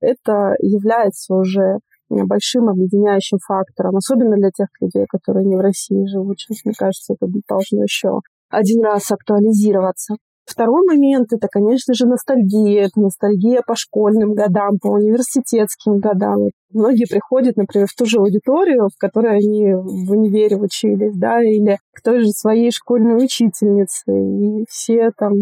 это 0.03 0.55
является 0.61 1.35
уже 1.35 1.79
большим 2.11 2.69
объединяющим 2.69 3.39
фактором, 3.39 3.97
особенно 3.97 4.37
для 4.37 4.51
тех 4.51 4.69
людей, 4.81 5.07
которые 5.09 5.47
не 5.47 5.57
в 5.57 5.61
России 5.61 6.05
живут. 6.07 6.39
Сейчас, 6.39 6.65
мне 6.65 6.75
кажется, 6.77 7.15
это 7.15 7.27
должно 7.49 7.83
еще 7.83 8.21
один 8.51 8.85
раз 8.85 9.11
актуализироваться. 9.11 10.17
Второй 10.45 10.85
момент– 10.87 11.29
это, 11.33 11.47
конечно 11.49 11.95
же, 11.95 12.07
ностальгия. 12.07 12.87
Это 12.87 13.01
ностальгия 13.01 13.63
по 13.67 13.77
школьным 13.77 14.35
годам, 14.35 14.79
по 14.81 14.89
университетским 14.89 15.99
годам. 15.99 16.49
Многие 16.73 17.07
приходят, 17.09 17.57
например, 17.57 17.87
в 17.89 17.95
ту 17.95 18.07
же 18.07 18.19
аудиторию, 18.19 18.89
в 18.89 18.99
которой 18.99 19.37
они 19.37 19.73
в 19.73 20.11
универе 20.11 20.57
учились, 20.57 21.17
да, 21.17 21.41
или 21.41 21.79
к 21.95 22.03
той 22.03 22.21
же 22.21 22.31
своей 22.31 22.73
школьной 22.73 23.25
учительнице, 23.25 24.13
и 24.13 24.65
все 24.69 25.13
там 25.17 25.33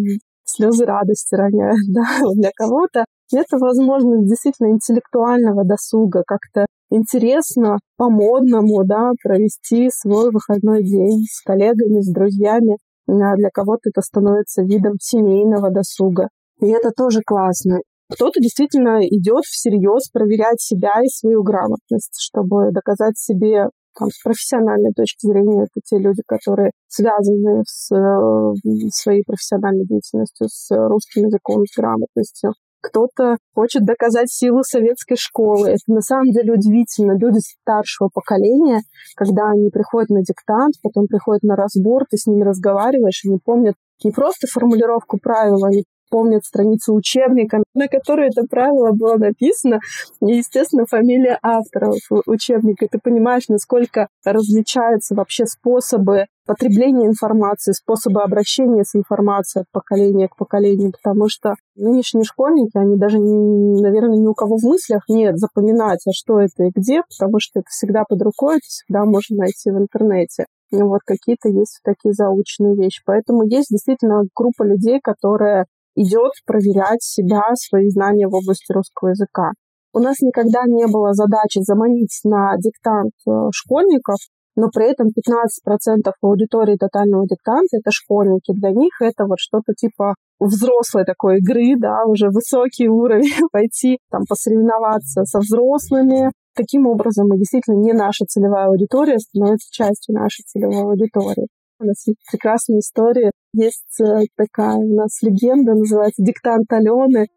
слезы 0.44 0.84
радости 0.84 1.34
роняют, 1.34 1.80
да, 1.88 2.04
для 2.34 2.50
кого-то 2.54 3.04
это 3.38 3.58
возможность 3.58 4.28
действительно 4.28 4.70
интеллектуального 4.72 5.64
досуга, 5.64 6.22
как-то 6.26 6.66
интересно, 6.90 7.78
по-модному, 7.96 8.84
да, 8.84 9.12
провести 9.22 9.88
свой 9.92 10.30
выходной 10.30 10.82
день 10.82 11.24
с 11.30 11.42
коллегами, 11.42 12.00
с 12.00 12.12
друзьями. 12.12 12.76
А 13.08 13.34
для 13.36 13.50
кого-то 13.52 13.90
это 13.90 14.02
становится 14.02 14.62
видом 14.62 14.94
семейного 15.00 15.70
досуга. 15.70 16.28
И 16.60 16.66
это 16.66 16.90
тоже 16.90 17.20
классно. 17.24 17.78
Кто-то 18.12 18.40
действительно 18.40 19.06
идет 19.06 19.44
всерьез 19.44 20.10
проверять 20.10 20.60
себя 20.60 21.00
и 21.02 21.08
свою 21.08 21.42
грамотность, 21.42 22.18
чтобы 22.18 22.72
доказать 22.72 23.16
себе 23.16 23.68
там, 23.98 24.08
с 24.08 24.22
профессиональной 24.22 24.92
точки 24.92 25.26
зрения, 25.26 25.64
это 25.64 25.80
те 25.84 25.98
люди, 25.98 26.22
которые 26.26 26.70
связаны 26.88 27.62
с 27.66 27.90
э, 27.94 28.88
своей 28.92 29.22
профессиональной 29.24 29.86
деятельностью, 29.86 30.48
с 30.48 30.70
русским 30.70 31.26
языком, 31.26 31.64
с 31.66 31.76
грамотностью 31.76 32.52
кто-то 32.80 33.36
хочет 33.54 33.84
доказать 33.84 34.30
силу 34.30 34.62
советской 34.62 35.16
школы. 35.16 35.68
Это 35.70 35.82
на 35.88 36.00
самом 36.00 36.32
деле 36.32 36.52
удивительно. 36.52 37.12
Люди 37.12 37.38
старшего 37.40 38.08
поколения, 38.12 38.80
когда 39.16 39.50
они 39.50 39.70
приходят 39.70 40.10
на 40.10 40.22
диктант, 40.22 40.74
потом 40.82 41.06
приходят 41.06 41.42
на 41.42 41.56
разбор, 41.56 42.04
ты 42.10 42.16
с 42.16 42.26
ними 42.26 42.42
разговариваешь, 42.42 43.22
они 43.24 43.38
помнят 43.44 43.74
не 44.02 44.10
просто 44.10 44.46
формулировку 44.46 45.18
правил, 45.18 45.64
они 45.64 45.84
помнят 46.10 46.44
страницу 46.44 46.92
учебника, 46.92 47.62
на 47.74 47.88
которой 47.88 48.28
это 48.28 48.42
правило 48.42 48.90
было 48.92 49.16
написано, 49.16 49.78
и, 50.20 50.36
естественно, 50.36 50.84
фамилия 50.84 51.38
автора 51.42 51.92
учебника. 52.26 52.86
ты 52.90 52.98
понимаешь, 52.98 53.48
насколько 53.48 54.08
различаются 54.24 55.14
вообще 55.14 55.46
способы 55.46 56.26
потребления 56.46 57.06
информации, 57.06 57.72
способы 57.72 58.22
обращения 58.22 58.84
с 58.84 58.94
информацией 58.94 59.62
от 59.62 59.70
поколения 59.72 60.28
к 60.28 60.36
поколению, 60.36 60.92
потому 60.92 61.28
что 61.28 61.54
нынешние 61.76 62.24
школьники, 62.24 62.76
они 62.76 62.96
даже, 62.96 63.18
наверное, 63.18 64.18
ни 64.18 64.26
у 64.26 64.34
кого 64.34 64.56
в 64.56 64.64
мыслях 64.64 65.02
нет 65.08 65.38
запоминать, 65.38 66.00
а 66.06 66.12
что 66.12 66.40
это 66.40 66.64
и 66.64 66.70
где, 66.74 67.02
потому 67.02 67.38
что 67.38 67.60
это 67.60 67.66
всегда 67.68 68.04
под 68.08 68.22
рукой, 68.22 68.56
это 68.56 68.66
всегда 68.66 69.04
можно 69.04 69.36
найти 69.38 69.70
в 69.70 69.78
интернете. 69.78 70.46
И 70.72 70.76
вот 70.82 71.00
какие-то 71.04 71.48
есть 71.48 71.80
такие 71.82 72.12
заученные 72.12 72.76
вещи. 72.76 73.02
Поэтому 73.04 73.42
есть 73.44 73.70
действительно 73.70 74.22
группа 74.34 74.62
людей, 74.62 75.00
которые 75.02 75.64
идет 75.96 76.32
проверять 76.46 77.02
себя, 77.02 77.42
свои 77.54 77.88
знания 77.90 78.28
в 78.28 78.34
области 78.34 78.72
русского 78.72 79.10
языка. 79.10 79.50
У 79.92 79.98
нас 79.98 80.20
никогда 80.20 80.62
не 80.66 80.86
было 80.86 81.12
задачи 81.12 81.58
заманить 81.62 82.20
на 82.22 82.56
диктант 82.58 83.12
э, 83.26 83.48
школьников, 83.52 84.18
но 84.56 84.68
при 84.68 84.90
этом 84.90 85.08
15% 85.08 86.12
аудитории 86.22 86.76
тотального 86.76 87.26
диктанта— 87.26 87.76
это 87.78 87.90
школьники. 87.90 88.52
Для 88.52 88.70
них 88.70 88.92
это 89.00 89.26
вот 89.26 89.38
что-то 89.38 89.72
типа 89.74 90.14
взрослой 90.38 91.04
такой 91.04 91.38
игры, 91.38 91.76
да, 91.78 92.04
уже 92.06 92.28
высокий 92.28 92.88
уровень, 92.88 93.30
пойти 93.52 93.98
там 94.10 94.22
посоревноваться 94.28 95.24
со 95.24 95.38
взрослыми. 95.38 96.30
Таким 96.54 96.86
образом, 96.86 97.28
мы 97.28 97.38
действительно 97.38 97.76
не 97.76 97.92
наша 97.92 98.24
целевая 98.26 98.66
аудитория 98.66 99.18
становится 99.18 99.68
частью 99.72 100.14
нашей 100.14 100.42
целевой 100.46 100.82
аудитории. 100.82 101.46
У 101.78 101.84
нас 101.84 102.06
есть 102.06 102.20
прекрасная 102.30 102.80
история. 102.80 103.30
Есть 103.54 104.00
э, 104.02 104.24
такая 104.36 104.76
у 104.76 104.94
нас 104.94 105.22
легенда, 105.22 105.72
называется 105.72 106.22
«Диктант 106.22 106.70
Алены». 106.72 107.28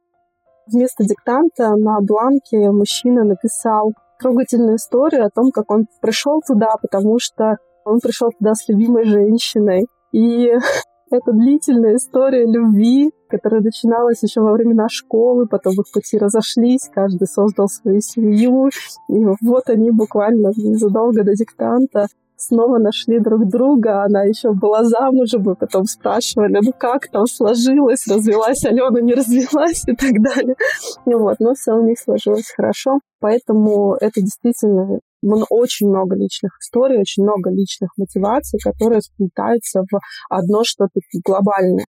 Вместо 0.68 1.04
диктанта 1.04 1.76
на 1.76 2.00
бланке 2.02 2.72
мужчина 2.72 3.24
написал 3.24 3.94
трогательную 4.24 4.78
историю 4.78 5.26
о 5.26 5.30
том, 5.30 5.52
как 5.52 5.70
он 5.70 5.86
пришел 6.02 6.42
туда, 6.46 6.70
потому 6.82 7.20
что 7.20 7.58
он 7.86 8.00
пришел 8.00 8.30
туда 8.38 8.54
с 8.54 8.68
любимой 8.70 9.04
женщиной. 9.04 9.86
И 10.14 10.52
это 11.12 11.32
длительная 11.32 11.98
история 11.98 12.46
любви, 12.46 13.12
которая 13.30 13.62
начиналась 13.62 14.24
еще 14.24 14.42
во 14.42 14.54
времена 14.54 14.88
школы, 14.90 15.48
потом 15.48 15.74
их 15.74 15.92
пути 15.94 16.18
разошлись, 16.18 16.90
каждый 16.94 17.28
создал 17.28 17.68
свою 17.68 18.00
семью, 18.00 18.70
и 19.10 19.26
вот 19.42 19.70
они 19.70 19.92
буквально 19.92 20.52
незадолго 20.56 21.24
до 21.24 21.34
диктанта 21.34 22.08
снова 22.44 22.78
нашли 22.78 23.20
друг 23.20 23.48
друга, 23.48 24.04
она 24.04 24.24
еще 24.24 24.54
была 24.54 24.84
замужем, 24.84 25.52
и 25.52 25.56
потом 25.56 25.86
спрашивали, 25.86 26.60
ну 26.62 26.72
как 26.78 27.08
там 27.08 27.26
сложилось, 27.26 28.08
развелась 28.08 28.66
Алена, 28.66 29.02
не 29.02 29.14
развелась 29.14 29.84
и 29.88 29.96
так 29.96 30.22
далее. 30.22 30.56
И 31.06 31.14
вот, 31.14 31.38
но 31.40 31.54
все 31.54 31.74
у 31.74 31.86
них 31.86 32.00
сложилось 32.00 32.52
хорошо, 32.56 33.00
поэтому 33.20 33.96
это 34.00 34.22
действительно 34.22 35.00
очень 35.50 35.88
много 35.88 36.16
личных 36.16 36.58
историй, 36.60 37.00
очень 37.00 37.24
много 37.24 37.50
личных 37.50 37.92
мотиваций, 37.98 38.60
которые 38.60 39.02
сплетаются 39.02 39.82
в 39.90 40.00
одно 40.30 40.64
что-то 40.64 41.00
глобальное. 41.26 41.86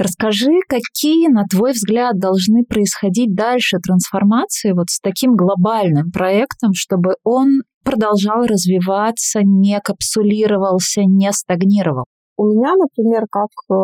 Расскажи, 0.00 0.60
какие, 0.66 1.28
на 1.28 1.44
твой 1.44 1.72
взгляд, 1.72 2.18
должны 2.18 2.64
происходить 2.64 3.34
дальше 3.34 3.76
трансформации 3.84 4.72
вот 4.72 4.88
с 4.88 4.98
таким 4.98 5.36
глобальным 5.36 6.10
проектом, 6.10 6.70
чтобы 6.72 7.16
он 7.22 7.64
продолжал 7.84 8.46
развиваться, 8.46 9.40
не 9.44 9.78
капсулировался, 9.84 11.02
не 11.02 11.30
стагнировал? 11.32 12.06
У 12.38 12.46
меня, 12.46 12.72
например, 12.76 13.26
как 13.30 13.50
э, 13.70 13.74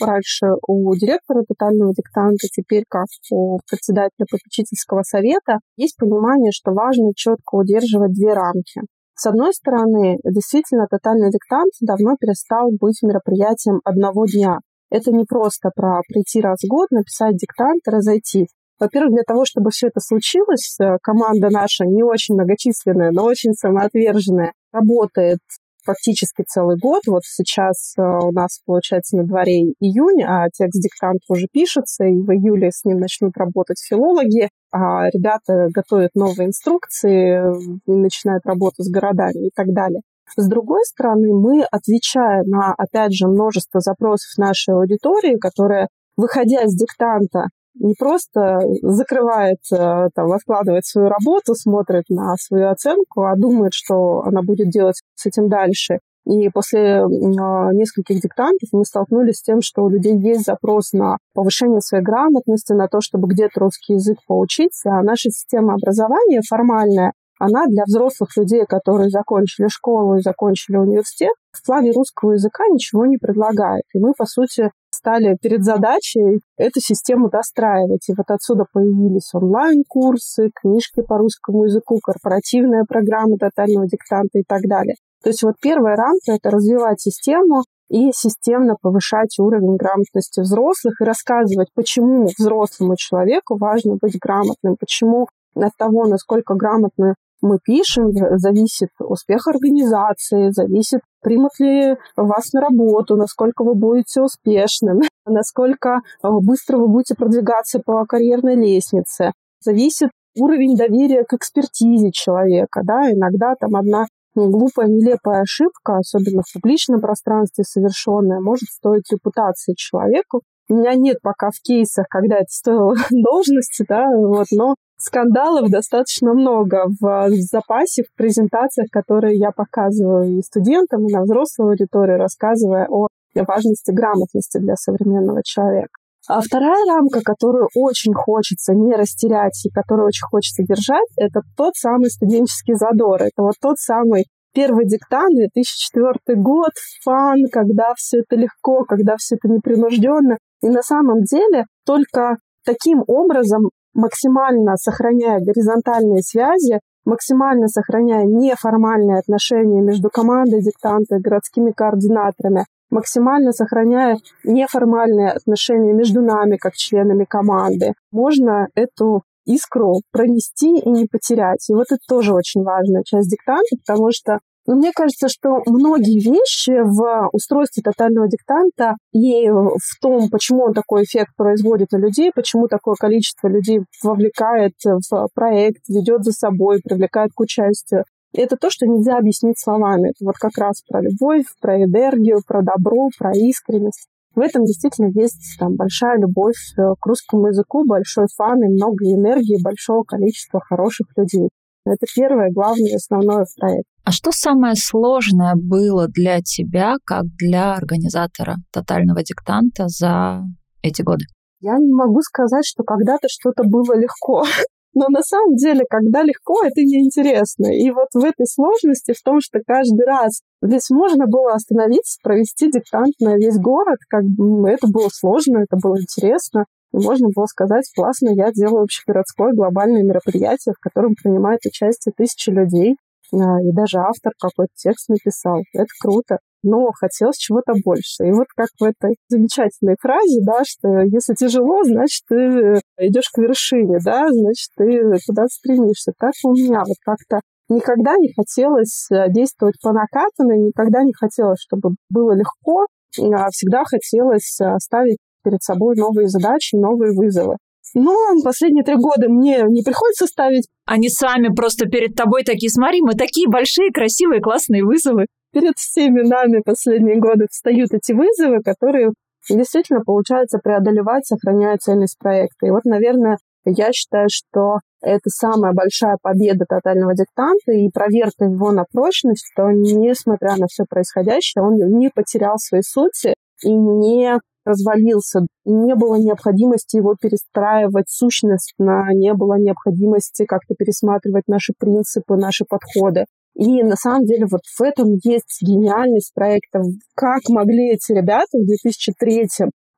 раньше 0.00 0.46
у 0.66 0.94
директора 0.96 1.42
тотального 1.46 1.92
диктанта, 1.92 2.48
теперь 2.50 2.84
как 2.88 3.08
у 3.30 3.58
председателя 3.68 4.24
попечительского 4.30 5.02
совета, 5.02 5.58
есть 5.76 5.98
понимание, 5.98 6.52
что 6.52 6.72
важно 6.72 7.12
четко 7.14 7.56
удерживать 7.56 8.14
две 8.14 8.32
рамки. 8.32 8.80
С 9.14 9.26
одной 9.26 9.52
стороны, 9.52 10.16
действительно, 10.24 10.86
тотальный 10.88 11.30
диктант 11.30 11.72
давно 11.82 12.16
перестал 12.18 12.70
быть 12.70 13.02
мероприятием 13.02 13.82
одного 13.84 14.24
дня. 14.24 14.60
Это 14.90 15.12
не 15.12 15.24
просто 15.24 15.70
про 15.74 16.00
прийти 16.08 16.40
раз 16.40 16.60
в 16.62 16.68
год, 16.68 16.90
написать 16.90 17.36
диктант 17.36 17.82
разойтись. 17.86 18.48
Во-первых, 18.80 19.12
для 19.14 19.22
того, 19.24 19.44
чтобы 19.44 19.70
все 19.70 19.88
это 19.88 20.00
случилось, 20.00 20.76
э, 20.80 20.96
команда 21.02 21.48
наша 21.50 21.84
не 21.84 22.02
очень 22.02 22.34
многочисленная, 22.34 23.10
но 23.12 23.24
очень 23.24 23.52
самоотверженная, 23.52 24.52
работает 24.72 25.38
фактически 25.84 26.44
целый 26.46 26.76
год. 26.78 27.02
Вот 27.06 27.22
сейчас 27.24 27.94
э, 27.98 28.02
у 28.02 28.32
нас, 28.32 28.60
получается, 28.64 29.16
на 29.16 29.24
дворе 29.24 29.60
июнь, 29.80 30.22
а 30.22 30.48
текст 30.48 30.80
диктанта 30.80 31.20
уже 31.28 31.46
пишется, 31.52 32.04
и 32.04 32.14
в 32.14 32.30
июле 32.32 32.70
с 32.72 32.84
ним 32.84 32.98
начнут 32.98 33.36
работать 33.36 33.80
филологи, 33.86 34.48
а 34.72 35.08
ребята 35.10 35.68
готовят 35.74 36.14
новые 36.14 36.48
инструкции, 36.48 37.38
начинают 37.86 38.46
работу 38.46 38.82
с 38.82 38.90
городами 38.90 39.48
и 39.48 39.50
так 39.54 39.66
далее. 39.72 40.00
С 40.36 40.48
другой 40.48 40.84
стороны, 40.84 41.32
мы, 41.32 41.62
отвечая 41.70 42.42
на, 42.44 42.74
опять 42.76 43.12
же, 43.12 43.26
множество 43.26 43.80
запросов 43.80 44.36
нашей 44.38 44.74
аудитории, 44.74 45.38
которая, 45.38 45.88
выходя 46.16 46.62
из 46.62 46.74
диктанта, 46.74 47.48
не 47.74 47.94
просто 47.98 48.60
закрывает, 48.82 49.58
э, 49.72 50.08
там, 50.14 50.32
откладывает 50.32 50.84
свою 50.84 51.08
работу, 51.08 51.54
смотрит 51.54 52.04
на 52.08 52.34
свою 52.36 52.68
оценку, 52.68 53.24
а 53.24 53.36
думает, 53.36 53.72
что 53.72 54.22
она 54.24 54.42
будет 54.42 54.70
делать 54.70 55.00
с 55.14 55.26
этим 55.26 55.48
дальше. 55.48 55.98
И 56.26 56.48
после 56.50 57.02
нескольких 57.08 58.20
диктантов 58.20 58.68
мы 58.72 58.84
столкнулись 58.84 59.38
с 59.38 59.42
тем, 59.42 59.62
что 59.62 59.82
у 59.82 59.88
людей 59.88 60.16
есть 60.18 60.44
запрос 60.44 60.92
на 60.92 61.16
повышение 61.34 61.80
своей 61.80 62.04
грамотности, 62.04 62.72
на 62.72 62.88
то, 62.88 63.00
чтобы 63.00 63.26
где-то 63.28 63.60
русский 63.60 63.94
язык 63.94 64.18
поучиться. 64.26 64.90
А 64.90 65.02
наша 65.02 65.30
система 65.30 65.74
образования 65.74 66.42
формальная, 66.46 67.12
она 67.40 67.64
для 67.66 67.84
взрослых 67.84 68.36
людей, 68.36 68.66
которые 68.66 69.08
закончили 69.08 69.68
школу 69.68 70.16
и 70.16 70.20
закончили 70.20 70.76
университет, 70.76 71.32
в 71.52 71.66
плане 71.66 71.90
русского 71.90 72.32
языка 72.32 72.64
ничего 72.70 73.06
не 73.06 73.16
предлагает. 73.16 73.82
И 73.94 73.98
мы, 73.98 74.12
по 74.16 74.26
сути, 74.26 74.70
стали 74.90 75.36
перед 75.40 75.64
задачей 75.64 76.40
эту 76.58 76.80
систему 76.80 77.30
достраивать. 77.30 78.06
И 78.10 78.14
вот 78.14 78.26
отсюда 78.28 78.64
появились 78.70 79.32
онлайн-курсы, 79.32 80.50
книжки 80.54 81.00
по 81.00 81.16
русскому 81.16 81.64
языку, 81.64 81.98
корпоративная 82.02 82.84
программа 82.86 83.38
тотального 83.38 83.86
диктанта 83.88 84.38
и 84.38 84.42
так 84.46 84.60
далее. 84.68 84.96
То 85.22 85.30
есть 85.30 85.42
вот 85.42 85.54
первая 85.62 85.96
рамка— 85.96 86.32
это 86.36 86.50
развивать 86.50 87.00
систему 87.00 87.62
и 87.88 88.12
системно 88.12 88.76
повышать 88.80 89.38
уровень 89.38 89.76
грамотности 89.76 90.40
взрослых 90.40 91.00
и 91.00 91.04
рассказывать, 91.04 91.68
почему 91.74 92.26
взрослому 92.26 92.96
человеку 92.96 93.56
важно 93.56 93.96
быть 94.00 94.18
грамотным, 94.20 94.76
почему 94.78 95.26
от 95.54 95.72
того, 95.76 96.06
насколько 96.06 96.54
грамотно 96.54 97.14
мы 97.40 97.58
пишем, 97.62 98.10
зависит 98.38 98.90
успех 98.98 99.46
организации, 99.46 100.50
зависит, 100.50 101.00
примут 101.22 101.52
ли 101.58 101.96
вас 102.16 102.52
на 102.52 102.60
работу, 102.60 103.16
насколько 103.16 103.64
вы 103.64 103.74
будете 103.74 104.22
успешным, 104.22 105.00
насколько 105.26 106.00
э, 106.22 106.28
быстро 106.42 106.78
вы 106.78 106.88
будете 106.88 107.14
продвигаться 107.14 107.80
по 107.84 108.04
карьерной 108.06 108.56
лестнице. 108.56 109.32
Зависит 109.60 110.10
уровень 110.36 110.76
доверия 110.76 111.24
к 111.24 111.34
экспертизе 111.34 112.10
человека. 112.12 112.82
Да? 112.84 113.10
Иногда 113.10 113.54
там 113.58 113.76
одна 113.76 114.06
глупая, 114.34 114.86
нелепая 114.86 115.42
ошибка, 115.42 115.98
особенно 115.98 116.42
в 116.46 116.52
публичном 116.52 117.00
пространстве 117.00 117.64
совершенная, 117.64 118.40
может 118.40 118.68
стоить 118.68 119.10
репутации 119.10 119.74
человеку. 119.76 120.42
У 120.68 120.74
меня 120.74 120.94
нет 120.94 121.18
пока 121.20 121.50
в 121.50 121.60
кейсах, 121.62 122.06
когда 122.08 122.36
это 122.36 122.50
стоило 122.50 122.94
должности, 123.10 123.84
да, 123.88 124.06
вот, 124.14 124.46
но 124.52 124.76
скандалов 125.00 125.70
достаточно 125.70 126.32
много 126.32 126.86
в 127.00 127.30
запасе, 127.30 128.04
в 128.04 128.16
презентациях, 128.16 128.88
которые 128.90 129.38
я 129.38 129.50
показываю 129.50 130.38
и 130.38 130.42
студентам, 130.42 131.06
и 131.06 131.12
на 131.12 131.22
взрослой 131.22 131.70
аудитории, 131.70 132.18
рассказывая 132.18 132.86
о 132.88 133.08
важности 133.34 133.90
грамотности 133.90 134.58
для 134.58 134.76
современного 134.76 135.42
человека. 135.44 135.92
А 136.28 136.40
вторая 136.40 136.84
рамка, 136.86 137.20
которую 137.24 137.68
очень 137.74 138.12
хочется 138.14 138.74
не 138.74 138.94
растерять 138.94 139.64
и 139.64 139.70
которую 139.70 140.06
очень 140.06 140.26
хочется 140.30 140.62
держать, 140.62 141.08
это 141.16 141.40
тот 141.56 141.74
самый 141.76 142.10
студенческий 142.10 142.74
задор. 142.74 143.22
Это 143.22 143.42
вот 143.42 143.54
тот 143.60 143.78
самый 143.78 144.26
первый 144.52 144.86
диктант, 144.86 145.34
2004 145.34 146.40
год, 146.40 146.72
фан, 147.04 147.46
когда 147.50 147.94
все 147.96 148.18
это 148.18 148.36
легко, 148.36 148.84
когда 148.84 149.16
все 149.16 149.36
это 149.36 149.48
непринужденно. 149.48 150.38
И 150.62 150.68
на 150.68 150.82
самом 150.82 151.22
деле 151.22 151.64
только 151.86 152.36
таким 152.64 153.02
образом 153.06 153.70
максимально 153.94 154.76
сохраняя 154.76 155.40
горизонтальные 155.40 156.22
связи, 156.22 156.80
максимально 157.04 157.68
сохраняя 157.68 158.24
неформальные 158.24 159.18
отношения 159.18 159.80
между 159.80 160.10
командой 160.10 160.60
диктанта 160.60 161.16
и 161.16 161.20
городскими 161.20 161.72
координаторами, 161.72 162.64
максимально 162.90 163.52
сохраняя 163.52 164.16
неформальные 164.44 165.30
отношения 165.30 165.92
между 165.92 166.22
нами, 166.22 166.56
как 166.56 166.74
членами 166.74 167.24
команды, 167.24 167.92
можно 168.12 168.68
эту 168.74 169.22
искру 169.46 170.00
пронести 170.12 170.78
и 170.78 170.90
не 170.90 171.06
потерять. 171.06 171.68
И 171.68 171.74
вот 171.74 171.86
это 171.90 172.00
тоже 172.06 172.34
очень 172.34 172.62
важная 172.62 173.02
часть 173.04 173.30
диктанта, 173.30 173.76
потому 173.84 174.10
что 174.12 174.38
но 174.66 174.76
мне 174.76 174.92
кажется, 174.94 175.28
что 175.28 175.62
многие 175.66 176.20
вещи 176.20 176.82
в 176.82 177.28
устройстве 177.32 177.82
тотального 177.82 178.28
диктанта 178.28 178.96
и 179.12 179.48
в 179.48 180.00
том, 180.00 180.28
почему 180.30 180.64
он 180.64 180.74
такой 180.74 181.04
эффект 181.04 181.30
производит 181.36 181.92
на 181.92 181.98
людей, 181.98 182.30
почему 182.34 182.68
такое 182.68 182.94
количество 182.98 183.48
людей 183.48 183.80
вовлекает 184.02 184.74
в 184.84 185.28
проект, 185.34 185.88
ведет 185.88 186.24
за 186.24 186.32
собой, 186.32 186.80
привлекает 186.84 187.30
к 187.34 187.40
участию, 187.40 188.04
это 188.32 188.56
то, 188.56 188.70
что 188.70 188.86
нельзя 188.86 189.18
объяснить 189.18 189.58
словами. 189.58 190.10
Это 190.10 190.24
вот 190.24 190.36
как 190.36 190.56
раз 190.56 190.82
про 190.88 191.02
любовь, 191.02 191.46
про 191.60 191.82
энергию, 191.82 192.40
про 192.46 192.62
добро, 192.62 193.08
про 193.18 193.32
искренность. 193.32 194.06
В 194.34 194.40
этом 194.40 194.64
действительно 194.64 195.10
есть 195.12 195.56
там 195.58 195.74
большая 195.74 196.18
любовь 196.20 196.54
к 196.76 197.06
русскому 197.06 197.48
языку, 197.48 197.84
большой 197.84 198.26
фан 198.36 198.62
и 198.62 198.68
много 198.68 199.04
энергии, 199.04 199.62
большого 199.62 200.04
количества 200.04 200.60
хороших 200.60 201.08
людей. 201.16 201.48
Это 201.84 202.06
первое, 202.14 202.50
главное, 202.52 202.94
основное 202.94 203.44
в 203.44 203.54
проекте. 203.58 203.90
А 204.04 204.12
что 204.12 204.32
самое 204.32 204.74
сложное 204.76 205.54
было 205.56 206.08
для 206.08 206.40
тебя, 206.40 206.96
как 207.04 207.24
для 207.38 207.74
организатора 207.74 208.56
тотального 208.72 209.22
диктанта 209.22 209.88
за 209.88 210.42
эти 210.82 211.02
годы? 211.02 211.24
Я 211.60 211.76
не 211.78 211.92
могу 211.92 212.20
сказать, 212.22 212.64
что 212.66 212.82
когда-то 212.82 213.28
что-то 213.28 213.62
было 213.64 213.96
легко. 213.96 214.44
Но 214.94 215.06
на 215.08 215.22
самом 215.22 215.54
деле, 215.54 215.84
когда 215.88 216.22
легко, 216.22 216.64
это 216.64 216.80
неинтересно. 216.80 217.66
И 217.66 217.90
вот 217.90 218.08
в 218.12 218.24
этой 218.24 218.46
сложности, 218.46 219.12
в 219.12 219.22
том, 219.22 219.40
что 219.40 219.60
каждый 219.64 220.04
раз 220.04 220.40
здесь 220.62 220.90
можно 220.90 221.26
было 221.26 221.52
остановиться, 221.52 222.18
провести 222.22 222.70
диктант 222.70 223.14
на 223.20 223.36
весь 223.36 223.56
город, 223.56 223.98
как 224.08 224.24
бы 224.24 224.68
это 224.68 224.88
было 224.88 225.08
сложно, 225.12 225.58
это 225.58 225.76
было 225.80 226.00
интересно. 226.00 226.64
Можно 226.92 227.28
было 227.34 227.46
сказать, 227.46 227.84
классно, 227.94 228.30
я 228.30 228.50
делаю 228.52 228.82
общегородское 228.82 229.52
глобальное 229.52 230.02
мероприятие, 230.02 230.74
в 230.76 230.80
котором 230.80 231.14
принимает 231.14 231.60
участие 231.64 232.12
тысячи 232.16 232.50
людей, 232.50 232.96
а, 233.32 233.60
и 233.62 233.72
даже 233.72 233.98
автор 233.98 234.32
какой-то 234.40 234.72
текст 234.74 235.08
написал. 235.08 235.62
Это 235.72 235.88
круто. 236.00 236.38
Но 236.62 236.90
хотелось 236.92 237.38
чего-то 237.38 237.72
больше. 237.84 238.26
И 238.26 238.32
вот 238.32 238.46
как 238.54 238.68
в 238.78 238.84
этой 238.84 239.16
замечательной 239.28 239.96
фразе, 240.00 240.40
да, 240.42 240.62
что 240.64 241.00
если 241.00 241.34
тяжело, 241.34 241.82
значит, 241.84 242.22
ты 242.28 242.80
идешь 242.98 243.30
к 243.32 243.38
вершине, 243.38 243.98
да, 244.04 244.26
значит, 244.28 244.68
ты 244.76 245.00
куда 245.26 245.46
стремишься. 245.46 246.12
Так 246.18 246.32
у 246.44 246.52
меня 246.52 246.80
вот 246.80 246.96
как-то 247.02 247.40
никогда 247.68 248.16
не 248.18 248.32
хотелось 248.34 249.06
э, 249.10 249.30
действовать 249.30 249.76
по 249.80 249.92
накатанной, 249.92 250.58
никогда 250.58 251.02
не 251.02 251.14
хотелось, 251.14 251.60
чтобы 251.60 251.94
было 252.10 252.32
легко. 252.32 252.86
всегда 253.12 253.84
хотелось 253.84 254.58
ставить 254.78 255.18
перед 255.42 255.62
собой 255.62 255.96
новые 255.96 256.28
задачи, 256.28 256.76
новые 256.76 257.12
вызовы. 257.12 257.56
Но 257.94 258.14
последние 258.44 258.84
три 258.84 258.94
года 258.96 259.28
мне 259.28 259.62
не 259.68 259.82
приходится 259.82 260.26
ставить. 260.26 260.68
Они 260.86 261.08
сами 261.08 261.48
просто 261.48 261.86
перед 261.86 262.14
тобой 262.14 262.44
такие, 262.44 262.70
смотри, 262.70 263.00
мы 263.02 263.14
такие 263.14 263.48
большие, 263.48 263.90
красивые, 263.90 264.40
классные 264.40 264.84
вызовы. 264.84 265.26
Перед 265.52 265.76
всеми 265.76 266.22
нами 266.22 266.62
последние 266.64 267.18
годы 267.18 267.46
встают 267.50 267.92
эти 267.92 268.12
вызовы, 268.12 268.62
которые 268.62 269.10
действительно 269.48 270.00
получается 270.04 270.58
преодолевать, 270.62 271.26
сохраняя 271.26 271.76
цельность 271.78 272.18
проекта. 272.18 272.66
И 272.66 272.70
вот, 272.70 272.84
наверное, 272.84 273.38
я 273.64 273.92
считаю, 273.92 274.28
что 274.30 274.78
это 275.02 275.28
самая 275.28 275.72
большая 275.72 276.16
победа 276.22 276.64
тотального 276.68 277.14
диктанта 277.14 277.72
и 277.72 277.90
проверка 277.90 278.44
его 278.44 278.70
на 278.70 278.84
прочность, 278.92 279.46
что, 279.52 279.70
несмотря 279.70 280.56
на 280.56 280.66
все 280.68 280.84
происходящее, 280.88 281.64
он 281.64 281.74
не 281.74 282.10
потерял 282.14 282.58
своей 282.58 282.84
сути 282.84 283.34
и 283.62 283.72
не 283.72 284.38
развалился. 284.64 285.40
Не 285.64 285.94
было 285.94 286.16
необходимости 286.16 286.96
его 286.96 287.14
перестраивать 287.20 288.08
сущностно, 288.08 289.08
не 289.14 289.34
было 289.34 289.58
необходимости 289.58 290.44
как-то 290.44 290.74
пересматривать 290.76 291.44
наши 291.48 291.72
принципы, 291.78 292.36
наши 292.36 292.64
подходы. 292.68 293.24
И 293.56 293.82
на 293.82 293.96
самом 293.96 294.24
деле 294.24 294.46
вот 294.50 294.62
в 294.78 294.80
этом 294.82 295.18
есть 295.24 295.58
гениальность 295.60 296.32
проекта. 296.34 296.82
Как 297.14 297.40
могли 297.48 297.92
эти 297.92 298.12
ребята 298.12 298.58
в 298.58 298.64
2003 298.64 299.48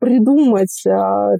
придумать 0.03 0.83
э, 0.85 0.91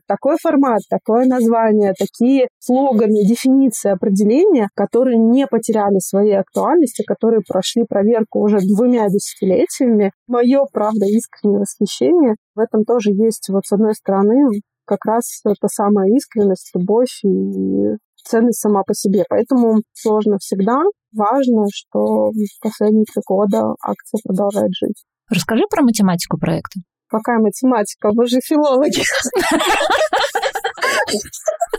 такой 0.07 0.37
формат, 0.41 0.83
такое 0.89 1.27
название, 1.27 1.95
такие 1.99 2.47
слоганы, 2.61 3.27
дефиниции, 3.27 3.91
определения, 3.91 4.69
которые 4.77 5.19
не 5.19 5.49
потеряли 5.49 5.99
своей 5.99 6.39
актуальности, 6.39 7.03
которые 7.05 7.41
прошли 7.47 7.83
проверку 7.83 8.39
уже 8.39 8.59
двумя 8.61 9.09
десятилетиями. 9.09 10.13
Мое, 10.29 10.61
правда, 10.73 11.07
искреннее 11.07 11.59
восхищение. 11.59 12.37
В 12.55 12.61
этом 12.61 12.85
тоже 12.85 13.11
есть, 13.11 13.49
вот 13.49 13.67
с 13.67 13.73
одной 13.73 13.95
стороны, 13.95 14.61
как 14.87 15.05
раз 15.07 15.43
та 15.43 15.69
самая 15.69 16.09
искренность, 16.11 16.71
любовь 16.73 17.19
и 17.25 17.97
ценность 18.25 18.61
сама 18.61 18.85
по 18.87 18.95
себе. 18.95 19.25
Поэтому 19.29 19.83
сложно 19.93 20.37
всегда. 20.39 20.83
Важно, 21.13 21.65
что 21.75 22.31
в 22.31 22.61
последние 22.63 23.07
три 23.13 23.23
года 23.27 23.75
акция 23.83 24.21
продолжает 24.25 24.71
жить. 24.81 25.03
Расскажи 25.29 25.65
про 25.69 25.83
математику 25.83 26.39
проекта. 26.39 26.79
Какая 27.13 27.39
математика? 27.41 28.09
Вы 28.15 28.27
же 28.27 28.41
филологи. 28.43 29.03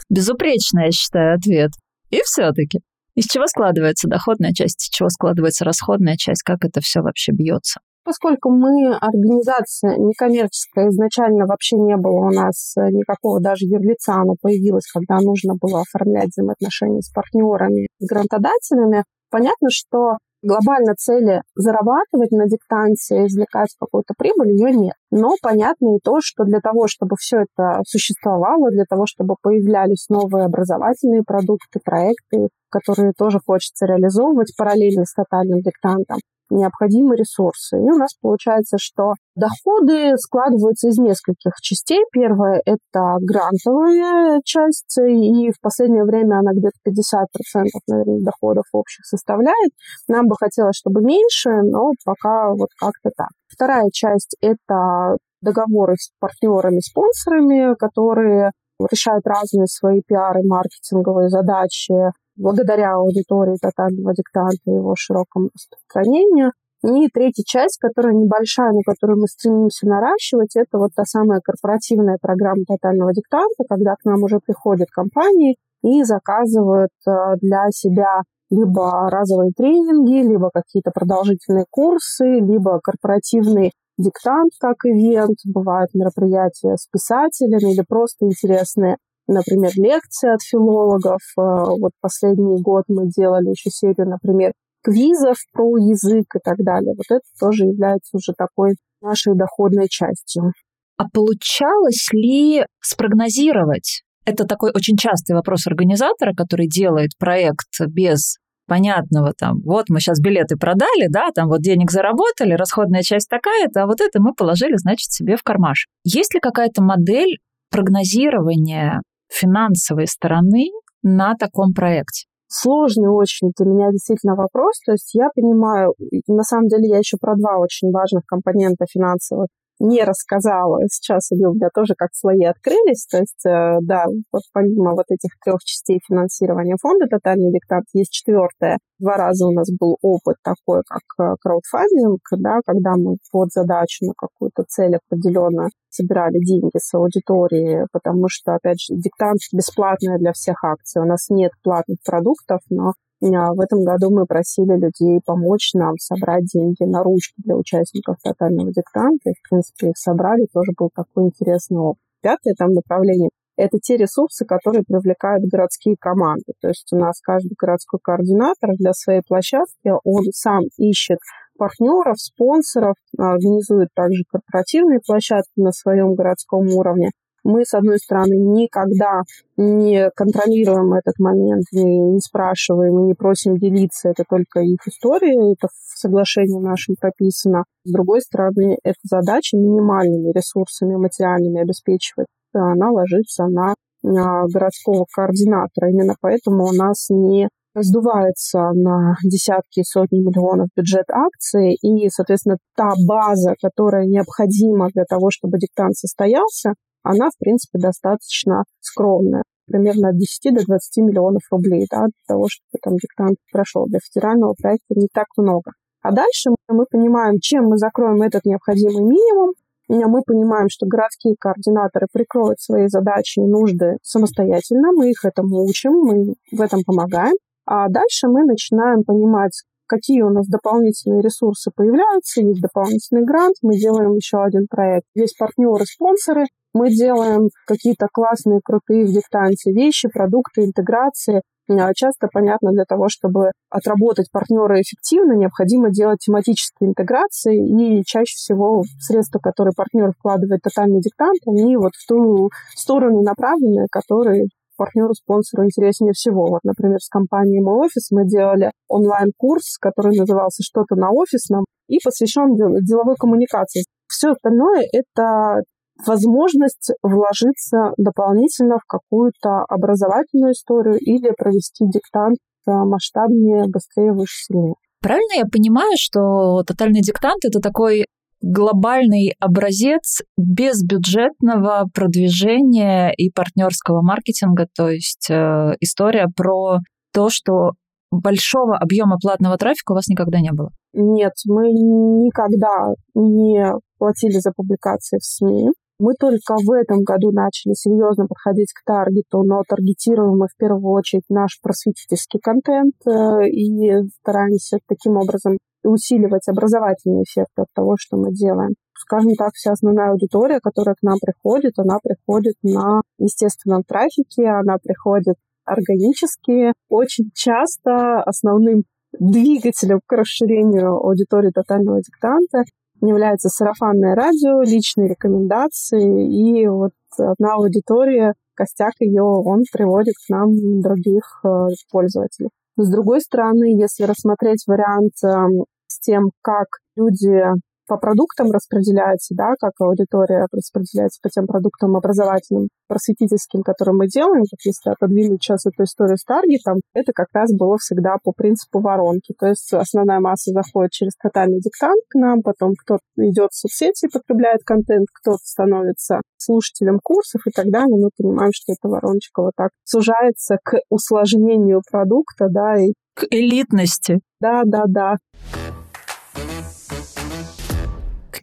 Безупречный, 0.10 0.86
я 0.86 0.92
считаю, 0.92 1.36
ответ. 1.36 1.72
И 2.12 2.22
все-таки. 2.24 2.82
Из 3.16 3.26
чего 3.26 3.48
складывается 3.48 4.08
доходная 4.08 4.54
часть, 4.54 4.84
из 4.84 4.90
чего 4.90 5.10
складывается 5.10 5.66
расходная 5.66 6.18
часть, 6.18 6.44
как 6.44 6.64
это 6.64 6.82
все 6.82 7.02
вообще 7.02 7.32
бьется? 7.32 7.80
Поскольку 8.04 8.52
мы 8.52 8.96
организация 8.96 9.98
некоммерческая, 9.98 10.90
изначально 10.90 11.46
вообще 11.48 11.78
не 11.78 11.96
было 11.96 12.28
у 12.28 12.32
нас 12.32 12.76
никакого 12.76 13.40
даже 13.40 13.66
юрлица, 13.66 14.14
оно 14.14 14.36
появилось, 14.40 14.86
когда 14.92 15.20
нужно 15.20 15.56
было 15.60 15.82
оформлять 15.82 16.30
взаимоотношения 16.30 17.02
с 17.02 17.12
партнерами, 17.12 17.88
с 18.00 18.06
грантодателями, 18.08 19.04
понятно, 19.32 19.70
что 19.72 20.18
глобально 20.44 20.94
цели 20.96 21.42
зарабатывать 21.56 22.32
на 22.32 22.46
диктанте, 22.46 23.26
извлекать 23.26 23.70
какую-то 23.80 24.14
прибыль, 24.18 24.52
ее 24.52 24.72
нет. 24.72 24.96
Но 25.12 25.32
понятно 25.42 25.96
и 25.96 26.00
то, 26.04 26.20
что 26.22 26.44
для 26.44 26.60
того, 26.60 26.88
чтобы 26.88 27.16
все 27.20 27.42
это 27.42 27.82
существовало, 27.88 28.70
для 28.72 28.86
того, 28.88 29.06
чтобы 29.08 29.36
появлялись 29.42 30.08
новые 30.10 30.46
образовательные 30.46 31.24
продукты, 31.24 31.80
проекты, 31.84 32.50
которые 32.70 33.14
тоже 33.18 33.40
хочется 33.46 33.86
реализовывать 33.86 34.54
параллельно 34.58 35.06
с 35.06 35.14
тотальным 35.14 35.62
диктантом, 35.62 36.18
необходимы 36.54 37.16
ресурсы. 37.16 37.78
И 37.78 37.90
у 37.90 37.98
нас 37.98 38.14
получается, 38.22 38.78
что 38.80 39.14
доходы 39.36 40.16
складываются 40.18 40.90
из 40.90 40.98
нескольких 40.98 41.54
частей. 41.62 42.04
Первое– 42.12 42.62
это 42.66 43.18
грантовая 43.22 44.42
часть, 44.46 44.98
и 44.98 45.52
в 45.52 45.60
последнее 45.62 46.04
время 46.04 46.40
она 46.40 46.52
где-то 46.54 46.78
50% 46.88 47.66
наверное, 47.88 48.24
доходов 48.24 48.66
общих 48.72 49.06
составляет. 49.06 49.72
Нам 50.08 50.28
бы 50.28 50.36
хотелось, 50.40 50.76
чтобы 50.76 51.02
меньше, 51.02 51.50
но 51.64 51.92
пока 52.06 52.50
вот 52.54 52.70
как-то 52.80 53.10
так. 53.16 53.30
Вторая 53.48 53.90
часть– 53.92 54.36
это 54.42 55.18
договоры 55.42 55.96
с 55.98 56.12
партнерами, 56.20 56.80
спонсорами, 56.80 57.76
которые 57.76 58.52
решают 58.92 59.26
разные 59.26 59.68
свои 59.68 60.02
пиары, 60.06 60.42
маркетинговые 60.44 61.30
задачи, 61.30 61.94
благодаря 62.36 62.96
аудитории 62.96 63.58
тотального 63.62 64.14
диктанта 64.14 64.62
и 64.66 64.72
его 64.72 64.96
широкому 64.98 65.50
распространению. 65.54 66.52
И 66.86 67.08
третья 67.14 67.44
часть, 67.46 67.78
которая 67.80 68.14
небольшая, 68.14 68.74
но 68.74 68.82
которую 68.86 69.22
мы 69.22 69.28
стремимся 69.28 69.88
наращивать, 69.88 70.56
это 70.56 70.78
вот 70.78 70.92
та 70.94 71.06
самая 71.06 71.40
корпоративная 71.40 72.18
программа 72.22 72.66
тотального 72.68 73.14
диктанта, 73.14 73.64
когда 73.70 73.96
к 73.96 74.04
нам 74.04 74.22
уже 74.24 74.40
приходят 74.46 74.90
компании 74.92 75.56
и 75.82 76.04
заказывают 76.04 76.92
э, 77.08 77.12
для 77.40 77.70
себя 77.72 78.24
либо 78.50 79.10
разовые 79.10 79.52
тренинги, 79.56 80.28
либо 80.28 80.50
какие-то 80.54 80.92
продолжительные 80.92 81.66
курсы, 81.70 82.26
либо 82.26 82.80
корпоративный 82.82 83.72
диктант 83.98 84.52
как 84.60 84.78
ивент, 84.86 85.38
бывают 85.46 85.94
мероприятия 85.94 86.76
с 86.76 86.88
писателями 86.88 87.74
или 87.74 87.84
просто 87.88 88.26
интересные 88.26 88.98
например, 89.28 89.72
лекции 89.76 90.34
от 90.34 90.42
филологов. 90.42 91.22
Э, 91.38 91.42
вот 91.80 91.92
последний 92.02 92.62
год 92.62 92.86
мы 92.88 93.08
делали 93.08 93.50
еще 93.50 93.70
серию, 93.70 94.10
например, 94.10 94.54
квизов 94.84 95.38
про 95.52 95.78
язык 95.78 96.36
и 96.36 96.40
так 96.44 96.58
далее. 96.58 96.94
Вот 96.96 97.06
это 97.10 97.26
тоже 97.40 97.66
является 97.66 98.18
уже 98.18 98.34
такой 98.38 98.76
нашей 99.02 99.36
доходной 99.36 99.88
частью. 99.90 100.52
А 100.98 101.06
получалось 101.10 102.10
ли 102.12 102.66
спрогнозировать? 102.82 104.04
Это 104.26 104.46
такой 104.46 104.72
очень 104.74 104.96
частый 104.96 105.36
вопрос 105.36 105.68
организатора, 105.68 106.34
который 106.34 106.68
делает 106.68 107.12
проект 107.18 107.68
без 107.88 108.38
понятного 108.66 109.34
там, 109.38 109.60
вот 109.66 109.90
мы 109.90 110.00
сейчас 110.00 110.22
билеты 110.22 110.56
продали, 110.56 111.08
да, 111.10 111.30
там 111.36 111.50
вот 111.50 111.62
денег 111.62 111.92
заработали, 111.92 112.54
расходная 112.54 113.02
часть 113.02 113.30
такая-то, 113.30 113.84
а 113.84 113.88
вот 113.88 114.00
это 114.00 114.22
мы 114.22 114.34
положили, 114.34 114.78
значит, 114.78 115.12
себе 115.12 115.36
в 115.36 115.44
кармаш. 115.44 115.88
Есть 116.06 116.34
ли 116.34 116.40
какая-то 116.40 116.82
модель 116.82 117.40
прогнозирования 117.70 119.02
финансовой 119.34 120.08
стороны 120.08 120.68
на 121.02 121.36
таком 121.36 121.74
проекте? 121.74 122.28
Сложный 122.48 123.10
очень 123.10 123.52
для 123.58 123.66
меня 123.66 123.90
действительно 123.92 124.36
вопрос. 124.36 124.80
То 124.86 124.92
есть 124.92 125.16
я 125.16 125.30
понимаю, 125.34 125.94
на 126.28 126.44
самом 126.44 126.68
деле 126.68 126.88
я 126.88 127.00
еще 127.00 127.18
про 127.20 127.36
два 127.36 127.58
очень 127.58 127.92
важных 127.92 128.26
компонента 128.28 128.86
финансовых 128.88 129.48
не 129.80 130.04
рассказала. 130.04 130.80
Сейчас 130.90 131.32
они 131.32 131.46
у 131.46 131.54
меня 131.54 131.70
тоже 131.74 131.94
как 131.98 132.10
слои 132.14 132.44
открылись. 132.44 133.06
То 133.06 133.18
есть, 133.18 133.46
э, 133.46 133.80
да, 133.82 134.06
помимо 134.54 134.92
вот 134.92 135.06
этих 135.10 135.32
трех 135.44 135.60
частей 135.64 136.00
финансирования 136.08 136.76
фонда 136.82 137.08
«Тотальный 137.08 137.52
диктант» 137.52 137.86
есть 137.94 138.12
четвертая. 138.12 138.80
Два 139.00 139.18
раза 139.18 139.48
у 139.48 139.52
нас 139.52 139.70
был 139.78 139.98
опыт 140.02 140.38
такой, 140.44 140.82
как 140.88 141.04
э, 141.20 141.36
краудфандинг, 141.42 142.22
да, 142.38 142.60
когда 142.66 142.92
мы 142.96 143.18
под 143.32 143.52
задачу 143.52 144.06
на 144.06 144.14
какую-то 144.16 144.64
цель 144.68 144.96
определенную 144.96 145.70
собирали 145.90 146.40
деньги 146.40 146.78
с 146.78 146.94
аудитории, 146.94 147.86
потому 147.92 148.26
что, 148.28 148.56
опять 148.56 148.82
же, 148.82 148.96
диктант 148.96 149.40
бесплатная 149.52 150.18
для 150.18 150.34
всех 150.34 150.64
акций. 150.64 151.02
У 151.02 151.06
нас 151.06 151.30
нет 151.30 151.52
платных 151.64 151.98
продуктов, 152.04 152.62
но 152.70 152.94
в 153.30 153.60
этом 153.62 153.84
году 153.84 154.10
мы 154.12 154.26
просили 154.26 154.78
людей 154.78 155.20
помочь 155.26 155.72
нам 155.74 155.98
собрать 155.98 156.46
деньги 156.46 156.84
на 156.84 157.04
ручки 157.04 157.36
для 157.38 157.56
участников 157.56 158.18
тотального 158.22 158.72
диктанта. 158.72 159.30
И, 159.30 159.34
в 159.34 159.50
принципе, 159.50 159.90
их 159.90 159.98
собрали. 159.98 160.48
Тоже 160.54 160.72
был 160.78 160.90
такой 160.94 161.26
интересный 161.26 161.78
опыт. 161.78 162.02
Пятое 162.22 162.54
там 162.58 162.74
направление– 162.74 163.30
это 163.58 163.78
те 163.80 163.98
ресурсы, 163.98 164.46
которые 164.46 164.84
привлекают 164.84 165.44
городские 165.46 165.96
команды. 166.00 166.54
То 166.62 166.70
есть 166.70 166.88
у 166.92 166.98
нас 166.98 167.20
каждый 167.22 167.56
городской 167.58 168.00
координатор 168.02 168.72
для 168.78 168.94
своей 168.94 169.22
площадки, 169.28 169.92
он 170.04 170.24
сам 170.32 170.64
ищет 170.78 171.20
партнеров, 171.58 172.20
спонсоров, 172.20 172.96
организует 173.18 173.90
также 173.94 174.24
корпоративные 174.30 175.00
площадки 175.06 175.60
на 175.60 175.72
своем 175.72 176.16
городском 176.16 176.68
уровне 176.68 177.12
мы, 177.44 177.66
с 177.66 177.74
одной 177.74 177.98
стороны, 178.00 178.36
никогда 178.36 179.22
не 179.58 180.10
контролируем 180.16 180.94
этот 180.94 181.20
момент, 181.20 181.66
не, 181.72 182.00
не 182.00 182.20
спрашиваем 182.20 183.06
не 183.06 183.14
просим 183.14 183.58
делиться, 183.58 184.10
это 184.10 184.24
только 184.28 184.62
их 184.62 184.80
история, 184.88 185.54
это 185.54 185.68
в 185.68 186.00
соглашении 186.00 186.60
нашем 186.60 186.96
прописано. 187.00 187.64
С 187.86 187.92
другой 187.92 188.22
стороны, 188.22 188.78
эта 188.84 189.00
задача 189.04 189.58
минимальными 189.58 190.32
ресурсами 190.32 190.96
материальными 190.96 191.62
обеспечивать, 191.62 192.28
она 192.54 192.92
ложится 192.92 193.48
на 193.48 193.76
городского 194.04 195.06
координатора. 195.14 195.90
Именно 195.90 196.16
поэтому 196.20 196.66
у 196.66 196.74
нас 196.74 197.08
не 197.10 197.48
раздувается 197.74 198.72
на 198.74 199.16
десятки 199.24 199.80
и 199.80 199.84
сотни 199.84 200.20
миллионов 200.20 200.68
бюджет 200.76 201.06
акций, 201.10 201.74
и, 201.82 202.10
соответственно, 202.10 202.58
та 202.76 202.92
база, 203.08 203.56
которая 203.60 204.06
необходима 204.06 204.90
для 204.94 205.06
того, 205.06 205.30
чтобы 205.32 205.58
диктант 205.58 205.96
состоялся, 205.96 206.74
она, 207.04 207.30
в 207.30 207.38
принципе, 207.38 207.80
достаточно 207.80 208.64
скромная. 208.80 209.44
Примерно 209.66 210.10
от 210.10 210.18
10 210.18 210.54
до 210.56 210.66
20 210.66 210.98
миллионов 211.04 211.42
рублей 211.52 211.86
да, 211.90 212.06
для 212.06 212.24
того, 212.28 212.48
чтобы 212.50 212.80
там 212.82 212.96
диктант 212.96 213.38
прошел. 213.52 213.86
Для 213.88 214.00
федерального 214.00 214.56
проекта 214.60 214.96
не 214.96 215.08
так 215.14 215.28
много. 215.38 215.72
А 216.02 216.12
дальше 216.12 216.50
мы 216.68 216.86
понимаем, 216.90 217.40
чем 217.40 217.66
мы 217.66 217.78
закроем 217.78 218.22
этот 218.22 218.46
необходимый 218.46 219.04
минимум, 219.04 219.54
Мы 219.88 220.22
понимаем, 220.26 220.68
что 220.70 220.86
городские 220.86 221.36
координаторы 221.40 222.08
прикроют 222.12 222.60
свои 222.60 222.88
задачи 222.88 223.40
и 223.40 223.48
нужды 223.48 223.98
самостоятельно, 224.02 224.92
мы 224.92 225.12
их 225.12 225.24
этому 225.24 225.64
учим, 225.64 225.92
мы 225.92 226.36
в 226.52 226.62
этом 226.62 226.84
помогаем. 226.86 227.36
А 227.66 227.88
дальше 227.90 228.28
мы 228.28 228.44
начинаем 228.44 229.04
понимать, 229.04 229.64
какие 229.88 230.22
у 230.24 230.30
нас 230.30 230.48
дополнительные 230.48 231.22
ресурсы 231.22 231.72
появляются, 231.74 232.42
есть 232.42 232.62
дополнительный 232.62 233.24
грант, 233.24 233.56
мы 233.62 233.76
делаем 233.78 234.14
еще 234.16 234.44
один 234.44 234.68
проект. 234.70 235.06
Есть 235.16 235.38
партнеры, 235.38 235.86
спонсоры, 235.86 236.46
мы 236.74 236.90
делаем 236.90 237.50
какие-то 237.68 238.08
классные, 238.12 238.62
крутые 238.64 239.06
в 239.06 239.10
диктанте 239.10 239.72
вещи, 239.72 240.10
продукты, 240.10 240.64
интеграции. 240.64 241.42
А 241.70 241.94
часто, 241.94 242.28
понятно, 242.32 242.72
для 242.72 242.84
того, 242.84 243.08
чтобы 243.08 243.52
отработать 243.70 244.30
партнера 244.32 244.82
эффективно, 244.82 245.34
необходимо 245.34 245.92
делать 245.92 246.20
тематические 246.20 246.90
интеграции, 246.90 247.56
и 247.56 248.04
чаще 248.06 248.36
всего 248.36 248.84
средства, 249.00 249.40
которые 249.40 249.74
партнер 249.76 250.12
вкладывает 250.12 250.60
в 250.60 250.70
тотальный 250.70 251.00
диктант, 251.00 251.40
они 251.48 251.78
вот 251.78 251.94
в 251.96 252.06
ту 252.06 252.50
сторону 252.76 253.22
направлены, 253.22 253.88
которые 253.90 254.48
партнеру, 254.76 255.14
спонсору 255.14 255.64
интереснее 255.64 256.12
всего. 256.14 256.48
Вот, 256.48 256.62
например, 256.64 257.00
с 257.00 257.08
компанией 257.08 257.62
«Мой 257.62 257.86
офис» 257.86 258.12
мы 258.12 258.26
делали 258.26 258.72
онлайн-курс, 258.90 259.78
который 259.80 260.18
назывался 260.18 260.64
«Что-то 260.64 260.96
на 260.96 261.12
офисном» 261.12 261.64
и 261.88 262.00
посвящен 262.04 262.56
деловой 262.84 263.16
коммуникации. 263.16 263.86
Все 264.08 264.32
остальное— 264.32 264.84
это 264.92 265.62
возможность 266.06 266.92
вложиться 267.02 267.94
дополнительно 267.98 268.78
в 268.78 268.86
какую-то 268.88 269.64
образовательную 269.70 270.54
историю 270.54 270.98
или 271.00 271.32
провести 271.38 271.86
диктант 271.86 272.38
масштабнее, 272.66 273.66
быстрее, 273.68 274.14
выше, 274.14 274.46
сильнее. 274.46 274.76
Правильно 275.02 275.34
я 275.36 275.46
понимаю, 275.46 275.92
что 275.96 276.64
тотальный 276.64 277.02
диктант— 277.02 277.44
это 277.46 277.60
такой 277.60 278.06
глобальный 278.42 279.34
образец 279.40 280.22
безбюджетного 280.38 281.86
продвижения 281.94 283.12
и 283.16 283.30
партнерского 283.30 284.02
маркетинга, 284.02 284.68
то 284.76 284.90
есть 284.90 285.30
э, 285.30 285.76
история 285.80 286.28
про 286.36 286.80
то, 287.14 287.30
что 287.30 287.72
большого 288.12 288.78
объема 288.78 289.18
платного 289.18 289.58
трафика 289.58 289.94
у 289.94 289.96
вас 289.96 290.08
никогда 290.08 290.40
не 290.40 290.52
было? 290.52 290.70
Нет, 290.94 291.34
мы 291.48 291.70
никогда 291.70 292.94
не 293.16 293.74
платили 293.98 294.40
за 294.40 294.52
публикации 294.52 295.18
в 295.18 295.24
СМИ. 295.24 295.70
Мы 296.00 296.14
только 296.20 296.56
в 296.56 296.72
этом 296.72 297.04
году 297.04 297.32
начали 297.32 297.74
серьезно 297.74 298.26
подходить 298.28 298.74
к 298.74 298.84
таргету, 298.86 299.44
но 299.44 299.62
таргетируем 299.68 300.38
мы 300.38 300.48
в 300.48 300.58
первую 300.58 300.92
очередь 300.92 301.24
наш 301.30 301.60
просветительский 301.62 302.40
контент 302.40 302.96
э, 303.06 303.48
и 303.48 304.04
стараемся 304.20 304.80
таким 304.88 305.18
образом 305.18 305.58
усиливать 305.84 306.48
образовательный 306.48 307.24
эффект 307.24 307.52
от 307.58 307.68
того, 307.76 307.96
что 307.98 308.18
мы 308.18 308.32
делаем. 308.32 308.74
Скажем 308.98 309.34
так, 309.36 309.52
вся 309.54 309.74
основная 309.74 310.12
аудитория, 310.12 310.60
которая 310.62 310.96
к 310.96 311.04
нам 311.04 311.18
приходит, 311.22 311.74
она 311.78 311.98
приходит 312.02 312.56
на 312.64 313.02
естественном 313.18 313.84
трафике, 313.84 314.48
она 314.48 314.78
приходит 314.82 315.36
органически. 315.66 316.74
Очень 316.90 317.30
часто 317.34 318.22
основным 318.24 318.84
двигателем 319.20 320.00
к 320.06 320.12
расширению 320.14 320.96
аудитории 320.96 321.52
тотального 321.52 322.00
диктанта 322.02 322.64
является 323.08 323.50
сарафанное 323.50 324.16
радио, 324.16 324.62
личные 324.62 325.10
рекомендации, 325.10 326.62
и 326.62 326.68
вот 326.68 326.94
одна 327.18 327.56
аудитория, 327.56 328.34
костяк 328.56 328.94
ее, 329.00 329.24
он 329.24 329.64
приводит 329.72 330.16
к 330.16 330.30
нам 330.30 330.82
других 330.82 331.42
э, 331.44 331.68
пользователей. 331.92 332.50
С 332.78 332.90
другой 332.90 333.22
стороны, 333.22 333.80
если 333.80 334.04
рассмотреть 334.04 334.64
вариант 334.68 335.14
эм, 335.24 335.66
с 335.88 336.00
тем, 336.00 336.32
как 336.42 336.68
люди 336.96 337.44
по 337.88 337.98
продуктам 337.98 338.52
распределяется, 338.52 339.36
да, 339.36 339.54
как 339.60 339.74
аудитория 339.80 340.48
распределяется 340.52 341.20
по 341.22 341.30
тем 341.30 341.48
продуктам 341.48 341.96
образовательным, 341.96 342.70
просветительским, 342.88 343.64
которые 343.64 343.96
мы 343.96 344.08
делаем, 344.08 344.42
вот 344.42 344.60
если 344.64 344.92
отодвинуть 344.92 345.42
сейчас 345.42 345.66
эту 345.66 345.84
историю 345.84 346.18
с 346.18 346.24
таргетом, 346.24 346.82
это 346.94 347.12
как 347.14 347.28
раз 347.34 347.52
было 347.54 347.78
всегда 347.78 348.18
по 348.24 348.32
принципу 348.32 348.80
воронки. 348.80 349.34
То 349.38 349.48
есть 349.48 349.74
основная 349.74 350.20
масса 350.20 350.52
заходит 350.52 350.92
через 350.92 351.14
тотальный 351.16 351.60
диктант 351.60 352.02
к 352.10 352.16
нам, 352.16 352.42
потом 352.42 352.74
кто-то 352.76 353.04
идет 353.18 353.52
в 353.52 353.58
соцсети 353.58 354.06
и 354.06 354.10
потребляет 354.10 354.64
контент, 354.64 355.08
кто-то 355.14 355.44
становится 355.44 356.22
слушателем 356.38 357.00
курсов 357.02 357.42
и 357.48 357.52
так 357.52 357.68
далее. 357.72 357.98
Мы 357.98 358.10
понимаем, 358.16 358.52
что 358.54 358.74
эта 358.74 358.88
вороночка 358.88 359.42
вот 359.42 359.54
так 359.56 359.72
сужается 359.84 360.58
к 360.64 360.78
усложнению 360.90 361.82
продукта, 361.90 362.48
да, 362.50 362.78
и 362.78 362.94
к 363.16 363.26
элитности. 363.30 364.20
Да, 364.40 364.64
да, 364.66 364.84
да. 364.88 365.18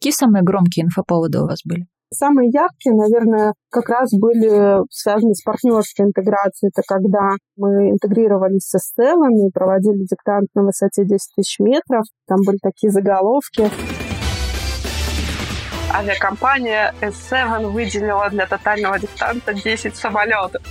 Какие 0.00 0.12
самые 0.14 0.42
громкие 0.42 0.86
инфоповоды 0.86 1.40
у 1.42 1.46
вас 1.46 1.58
были? 1.62 1.84
Самые 2.10 2.48
яркие, 2.48 2.94
наверное, 2.94 3.52
как 3.70 3.90
раз 3.90 4.08
были 4.14 4.82
связаны 4.90 5.34
с 5.34 5.42
партнерской 5.42 6.06
интеграцией. 6.06 6.70
Это 6.74 6.80
когда 6.88 7.36
мы 7.58 7.90
интегрировались 7.90 8.66
со 8.66 8.78
стелами, 8.78 9.50
проводили 9.52 10.06
диктант 10.06 10.48
на 10.54 10.62
высоте 10.62 11.04
10 11.04 11.20
тысяч 11.36 11.58
метров. 11.58 12.04
Там 12.26 12.38
были 12.46 12.56
такие 12.62 12.90
заголовки. 12.90 13.70
Авиакомпания 15.92 16.94
S7 17.02 17.70
выделила 17.70 18.30
для 18.30 18.46
тотального 18.46 18.98
диктанта 18.98 19.52
10 19.52 19.94
самолетов. 19.94 20.62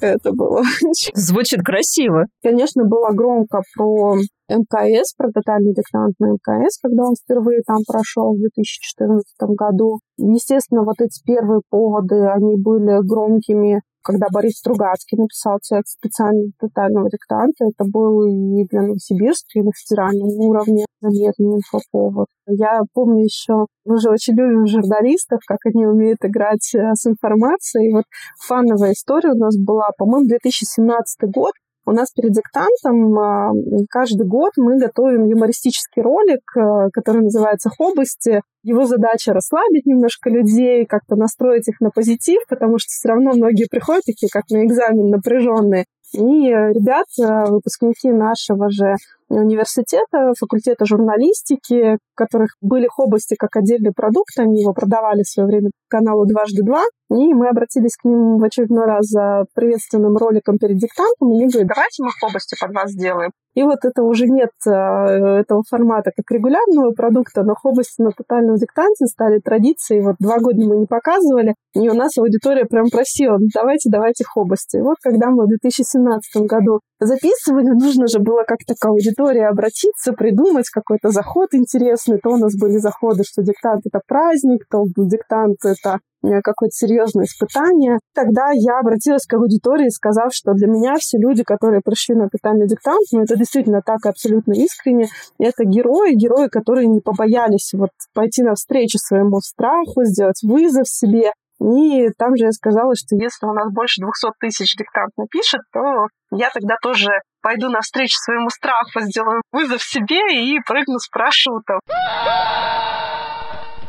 Это 0.00 0.30
было 0.30 0.62
Звучит 1.14 1.62
красиво. 1.64 2.26
Конечно, 2.40 2.84
было 2.84 3.10
громко 3.10 3.62
про 3.74 4.16
МКС, 4.50 5.14
про 5.16 5.30
тотальный 5.30 5.72
диктант 5.72 6.14
на 6.18 6.32
МКС, 6.32 6.78
когда 6.82 7.04
он 7.04 7.14
впервые 7.14 7.62
там 7.66 7.78
прошел 7.86 8.34
в 8.34 8.38
2014 8.38 9.24
году. 9.56 10.00
Естественно, 10.18 10.82
вот 10.82 11.00
эти 11.00 11.22
первые 11.24 11.62
поводы, 11.70 12.26
они 12.28 12.56
были 12.56 13.00
громкими 13.06 13.80
когда 14.02 14.26
Борис 14.32 14.58
Стругацкий 14.58 15.18
написал 15.18 15.58
текст 15.62 15.98
специально 15.98 16.50
тотального 16.58 17.10
диктанта, 17.10 17.66
это 17.66 17.84
был 17.88 18.24
и 18.24 18.64
для 18.64 18.82
Новосибирска, 18.82 19.58
и 19.58 19.62
на 19.62 19.72
федеральном 19.76 20.28
уровне 20.40 20.86
заметный 21.00 21.56
инфоповод. 21.56 22.26
Я 22.46 22.80
помню 22.94 23.24
еще, 23.24 23.66
мы 23.84 23.98
же 23.98 24.10
очень 24.10 24.34
любим 24.34 24.66
журналистов, 24.66 25.40
как 25.46 25.58
они 25.66 25.86
умеют 25.86 26.18
играть 26.22 26.74
э, 26.74 26.94
с 26.94 27.06
информацией. 27.06 27.90
И 27.90 27.92
вот 27.92 28.04
фановая 28.46 28.92
история 28.92 29.32
у 29.32 29.38
нас 29.38 29.56
была, 29.58 29.90
по-моему, 29.96 30.28
2017 30.28 31.30
год, 31.30 31.52
у 31.86 31.92
нас 31.92 32.10
перед 32.12 32.32
диктантом 32.32 33.18
а, 33.18 33.50
каждый 33.88 34.26
год 34.26 34.52
мы 34.56 34.78
готовим 34.78 35.24
юмористический 35.24 36.02
ролик, 36.02 36.42
э, 36.56 36.88
который 36.92 37.22
называется 37.22 37.70
«Хобости». 37.70 38.42
Его 38.62 38.84
задача 38.84 39.32
расслабить 39.32 39.86
немножко 39.86 40.28
людей, 40.28 40.84
как-то 40.84 41.16
настроить 41.16 41.68
их 41.68 41.80
на 41.80 41.90
позитив, 41.90 42.42
потому 42.48 42.78
что 42.78 42.88
все 42.88 43.08
равно 43.08 43.32
многие 43.32 43.66
приходят 43.70 44.02
такие, 44.04 44.28
как 44.30 44.44
на 44.50 44.64
экзамен, 44.66 45.08
напряженные. 45.08 45.86
И 46.12 46.18
ребята, 46.18 47.50
выпускники 47.50 48.10
нашего 48.10 48.70
же 48.70 48.96
университета, 49.28 50.32
факультета 50.38 50.84
журналистики, 50.84 51.94
у 51.94 51.98
которых 52.14 52.56
были 52.60 52.88
хобости 52.88 53.36
как 53.38 53.56
отдельный 53.56 53.92
продукт, 53.94 54.36
они 54.38 54.62
его 54.62 54.72
продавали 54.72 55.22
в 55.22 55.28
свое 55.28 55.46
время 55.46 55.70
каналу 55.88 56.26
«Дважды 56.26 56.64
два», 56.64 56.82
и 57.10 57.32
мы 57.32 57.48
обратились 57.48 57.96
к 57.96 58.04
ним 58.04 58.38
в 58.38 58.44
очередной 58.44 58.86
раз 58.86 59.06
за 59.06 59.44
приветственным 59.54 60.16
роликом 60.16 60.58
перед 60.58 60.78
диктантом, 60.78 61.32
и 61.32 61.36
они 61.36 61.48
говорят, 61.48 61.68
давайте 61.68 62.02
мы 62.02 62.10
хобости 62.20 62.56
под 62.60 62.74
вас 62.74 62.90
сделаем. 62.90 63.30
И 63.60 63.62
вот 63.62 63.84
это 63.84 64.02
уже 64.02 64.24
нет 64.26 64.52
э, 64.66 64.70
этого 64.70 65.62
формата 65.68 66.12
как 66.16 66.30
регулярного 66.30 66.92
продукта, 66.92 67.42
но 67.42 67.54
хобости 67.54 68.00
на 68.00 68.10
тотальном 68.10 68.56
диктанте 68.56 69.04
стали 69.04 69.38
традицией. 69.38 70.00
Вот 70.02 70.16
два 70.18 70.38
года 70.38 70.66
мы 70.66 70.78
не 70.78 70.86
показывали, 70.86 71.54
и 71.74 71.86
у 71.90 71.92
нас 71.92 72.16
аудитория 72.16 72.64
прям 72.64 72.88
просила, 72.88 73.36
давайте, 73.52 73.90
давайте 73.90 74.24
хобости. 74.24 74.78
И 74.78 74.80
вот 74.80 74.96
когда 75.02 75.28
мы 75.28 75.44
в 75.44 75.48
2017 75.48 76.46
году 76.46 76.80
записывали, 77.06 77.68
нужно 77.68 78.06
же 78.06 78.18
было 78.18 78.44
как-то 78.46 78.74
к 78.78 78.84
аудитории 78.86 79.42
обратиться, 79.42 80.12
придумать 80.12 80.68
какой-то 80.68 81.10
заход 81.10 81.54
интересный. 81.54 82.18
То 82.18 82.30
у 82.30 82.36
нас 82.36 82.54
были 82.56 82.78
заходы, 82.78 83.22
что 83.24 83.42
диктант— 83.42 83.82
это 83.86 84.00
праздник, 84.06 84.64
то 84.70 84.84
диктант— 84.96 85.58
это 85.64 85.98
э, 86.22 86.40
какое-то 86.42 86.72
серьезное 86.72 87.24
испытание. 87.24 87.98
Тогда 88.14 88.50
я 88.52 88.78
обратилась 88.78 89.26
к 89.26 89.34
аудитории, 89.34 89.88
сказав, 89.88 90.32
что 90.32 90.52
для 90.52 90.66
меня 90.66 90.94
все 90.98 91.18
люди, 91.18 91.42
которые 91.42 91.80
пришли 91.80 92.14
на 92.14 92.28
тотальный 92.28 92.66
диктант, 92.66 93.06
ну, 93.12 93.22
это 93.22 93.36
действительно 93.36 93.80
так 93.84 94.04
абсолютно 94.06 94.52
искренне, 94.52 95.08
это 95.38 95.64
герои, 95.64 96.14
герои, 96.14 96.48
которые 96.48 96.86
не 96.88 97.00
побоялись 97.00 97.72
вот 97.72 97.90
пойти 98.14 98.42
навстречу 98.42 98.98
своему 98.98 99.40
страху, 99.40 100.04
сделать 100.04 100.42
вызов 100.42 100.88
себе, 100.88 101.32
и 101.60 102.08
там 102.16 102.36
же 102.36 102.46
я 102.46 102.52
сказала, 102.52 102.94
что 102.96 103.16
если 103.16 103.46
у 103.46 103.52
нас 103.52 103.70
больше 103.70 104.00
200 104.00 104.32
тысяч 104.40 104.74
диктант 104.76 105.12
напишет, 105.18 105.60
то 105.72 106.06
я 106.30 106.50
тогда 106.50 106.76
тоже 106.82 107.10
пойду 107.42 107.68
навстречу 107.68 108.16
своему 108.18 108.50
страху, 108.50 109.00
сделаю 109.00 109.42
вызов 109.52 109.82
себе 109.82 110.20
и 110.32 110.58
прыгну 110.60 110.98
с 110.98 111.08
парашютом. 111.08 111.80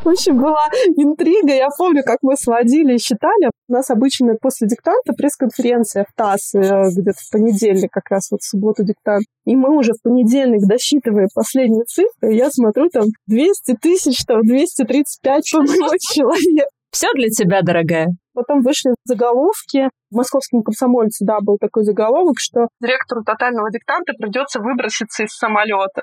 В 0.04 0.08
общем, 0.08 0.36
была 0.36 0.66
интрига. 0.96 1.54
Я 1.54 1.68
помню, 1.78 2.02
как 2.04 2.18
мы 2.22 2.36
сводили 2.36 2.94
и 2.94 2.98
считали. 2.98 3.50
У 3.68 3.72
нас 3.72 3.88
обычно 3.88 4.34
после 4.40 4.66
диктанта 4.66 5.12
пресс-конференция 5.12 6.04
в 6.08 6.12
ТАСС 6.16 6.54
э, 6.56 6.58
где-то 6.90 7.18
в 7.18 7.30
понедельник, 7.30 7.90
как 7.92 8.10
раз 8.10 8.32
вот 8.32 8.40
в 8.40 8.48
субботу 8.48 8.82
диктант. 8.82 9.24
И 9.46 9.54
мы 9.54 9.76
уже 9.76 9.92
в 9.92 10.02
понедельник 10.02 10.66
досчитываем 10.66 11.28
последние 11.32 11.84
цифры. 11.84 12.34
Я 12.34 12.50
смотрю, 12.50 12.88
там 12.88 13.04
200 13.28 13.76
тысяч, 13.80 14.24
там 14.26 14.42
235, 14.42 15.52
по-моему, 15.52 15.90
человек. 16.12 16.68
Все 16.90 17.12
для 17.14 17.28
тебя, 17.28 17.62
дорогая. 17.62 18.08
Потом 18.34 18.62
вышли 18.62 18.94
заголовки. 19.04 19.90
В 20.10 20.16
московском 20.16 20.62
комсомольце, 20.62 21.24
да, 21.24 21.38
был 21.40 21.58
такой 21.58 21.84
заголовок, 21.84 22.34
что 22.38 22.68
директору 22.80 23.24
тотального 23.24 23.70
диктанта 23.70 24.12
придется 24.18 24.60
выброситься 24.60 25.24
из 25.24 25.30
самолета. 25.30 26.02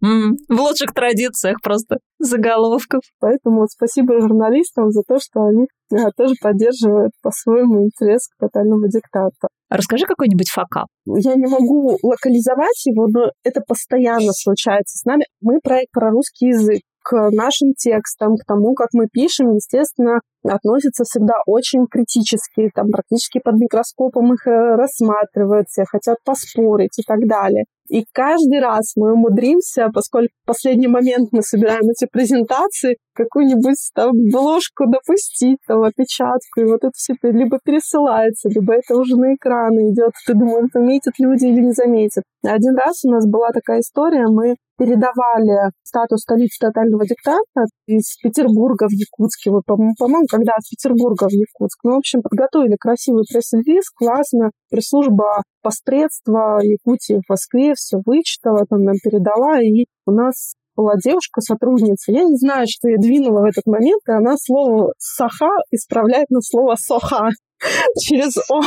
В 0.00 0.60
лучших 0.60 0.92
традициях 0.94 1.60
просто 1.62 1.98
заголовков. 2.18 3.02
Поэтому 3.20 3.66
спасибо 3.68 4.20
журналистам 4.20 4.90
за 4.90 5.02
то, 5.06 5.18
что 5.18 5.44
они 5.44 5.66
э, 5.92 6.10
тоже 6.16 6.34
поддерживают 6.40 7.12
по-своему 7.22 7.84
интерес 7.84 8.28
к 8.28 8.40
тотальному 8.40 8.88
диктату. 8.88 9.48
Расскажи 9.68 10.06
какой-нибудь 10.06 10.50
факап. 10.50 10.86
Я 11.06 11.34
не 11.34 11.46
могу 11.46 11.98
локализовать 12.02 12.86
его, 12.86 13.06
но 13.08 13.30
это 13.44 13.60
постоянно 13.66 14.32
случается 14.32 14.98
с 14.98 15.04
нами. 15.04 15.24
Мы 15.40 15.60
проект 15.60 15.92
про 15.92 16.10
русский 16.10 16.48
язык 16.48 16.82
к 17.06 17.30
нашим 17.30 17.72
текстам, 17.78 18.34
к 18.34 18.44
тому, 18.44 18.74
как 18.74 18.88
мы 18.92 19.06
пишем, 19.06 19.54
естественно, 19.54 20.20
относятся 20.48 21.04
всегда 21.04 21.34
очень 21.46 21.86
критически, 21.86 22.70
там 22.74 22.90
практически 22.90 23.40
под 23.42 23.54
микроскопом 23.54 24.34
их 24.34 24.46
э, 24.46 24.76
рассматривают, 24.76 25.68
все 25.68 25.84
хотят 25.84 26.18
поспорить 26.24 26.98
и 26.98 27.02
так 27.06 27.26
далее. 27.26 27.64
И 27.88 28.04
каждый 28.12 28.60
раз 28.60 28.94
мы 28.96 29.12
умудримся, 29.12 29.88
поскольку 29.94 30.32
в 30.42 30.46
последний 30.46 30.88
момент 30.88 31.28
мы 31.32 31.42
собираем 31.42 31.88
эти 31.88 32.08
презентации, 32.10 32.96
какую-нибудь 33.14 33.78
там 33.94 34.10
бложку 34.32 34.86
допустить, 34.86 35.58
там, 35.66 35.82
опечатку, 35.82 36.60
и 36.60 36.64
вот 36.64 36.82
это 36.82 36.90
все 36.94 37.14
либо 37.22 37.58
пересылается, 37.64 38.48
либо 38.48 38.74
это 38.74 38.96
уже 38.96 39.16
на 39.16 39.34
экраны 39.34 39.92
идет. 39.92 40.12
Ты 40.26 40.34
думаешь, 40.34 40.68
заметят 40.72 41.14
люди 41.18 41.46
или 41.46 41.60
не 41.60 41.72
заметят. 41.72 42.24
Один 42.44 42.76
раз 42.76 43.04
у 43.04 43.10
нас 43.10 43.26
была 43.26 43.50
такая 43.50 43.80
история, 43.80 44.26
мы 44.26 44.56
передавали 44.78 45.70
статус 45.82 46.20
столицы 46.20 46.58
тотального 46.60 47.06
диктата 47.06 47.64
из 47.86 48.16
Петербурга 48.22 48.88
в 48.88 48.92
Якутске. 48.92 49.50
Вот, 49.50 49.64
по-моему, 49.64 49.94
когда 50.36 50.52
из 50.60 50.68
Петербурга 50.68 51.28
в 51.28 51.32
Якутск. 51.32 51.78
Ну, 51.84 51.94
в 51.94 51.98
общем, 51.98 52.20
подготовили 52.22 52.76
красивый 52.78 53.24
пресс-релиз, 53.30 53.88
классно. 53.94 54.50
Пресс-служба 54.70 55.42
посредства 55.62 56.60
Якутии 56.62 57.20
в 57.24 57.30
Москве 57.30 57.74
все 57.74 57.98
вычитала, 58.04 58.66
там 58.68 58.82
нам 58.82 58.96
передала, 59.02 59.60
и 59.62 59.86
у 60.04 60.12
нас 60.12 60.54
была 60.76 60.94
девушка-сотрудница. 61.02 62.12
Я 62.12 62.24
не 62.24 62.36
знаю, 62.36 62.66
что 62.68 62.88
я 62.88 62.98
двинула 62.98 63.40
в 63.40 63.44
этот 63.44 63.64
момент, 63.66 64.02
и 64.06 64.12
она 64.12 64.36
слово 64.36 64.92
«саха» 64.98 65.50
исправляет 65.70 66.28
на 66.28 66.40
слово 66.42 66.76
«соха» 66.76 67.30
через 67.98 68.36
«о». 68.50 68.60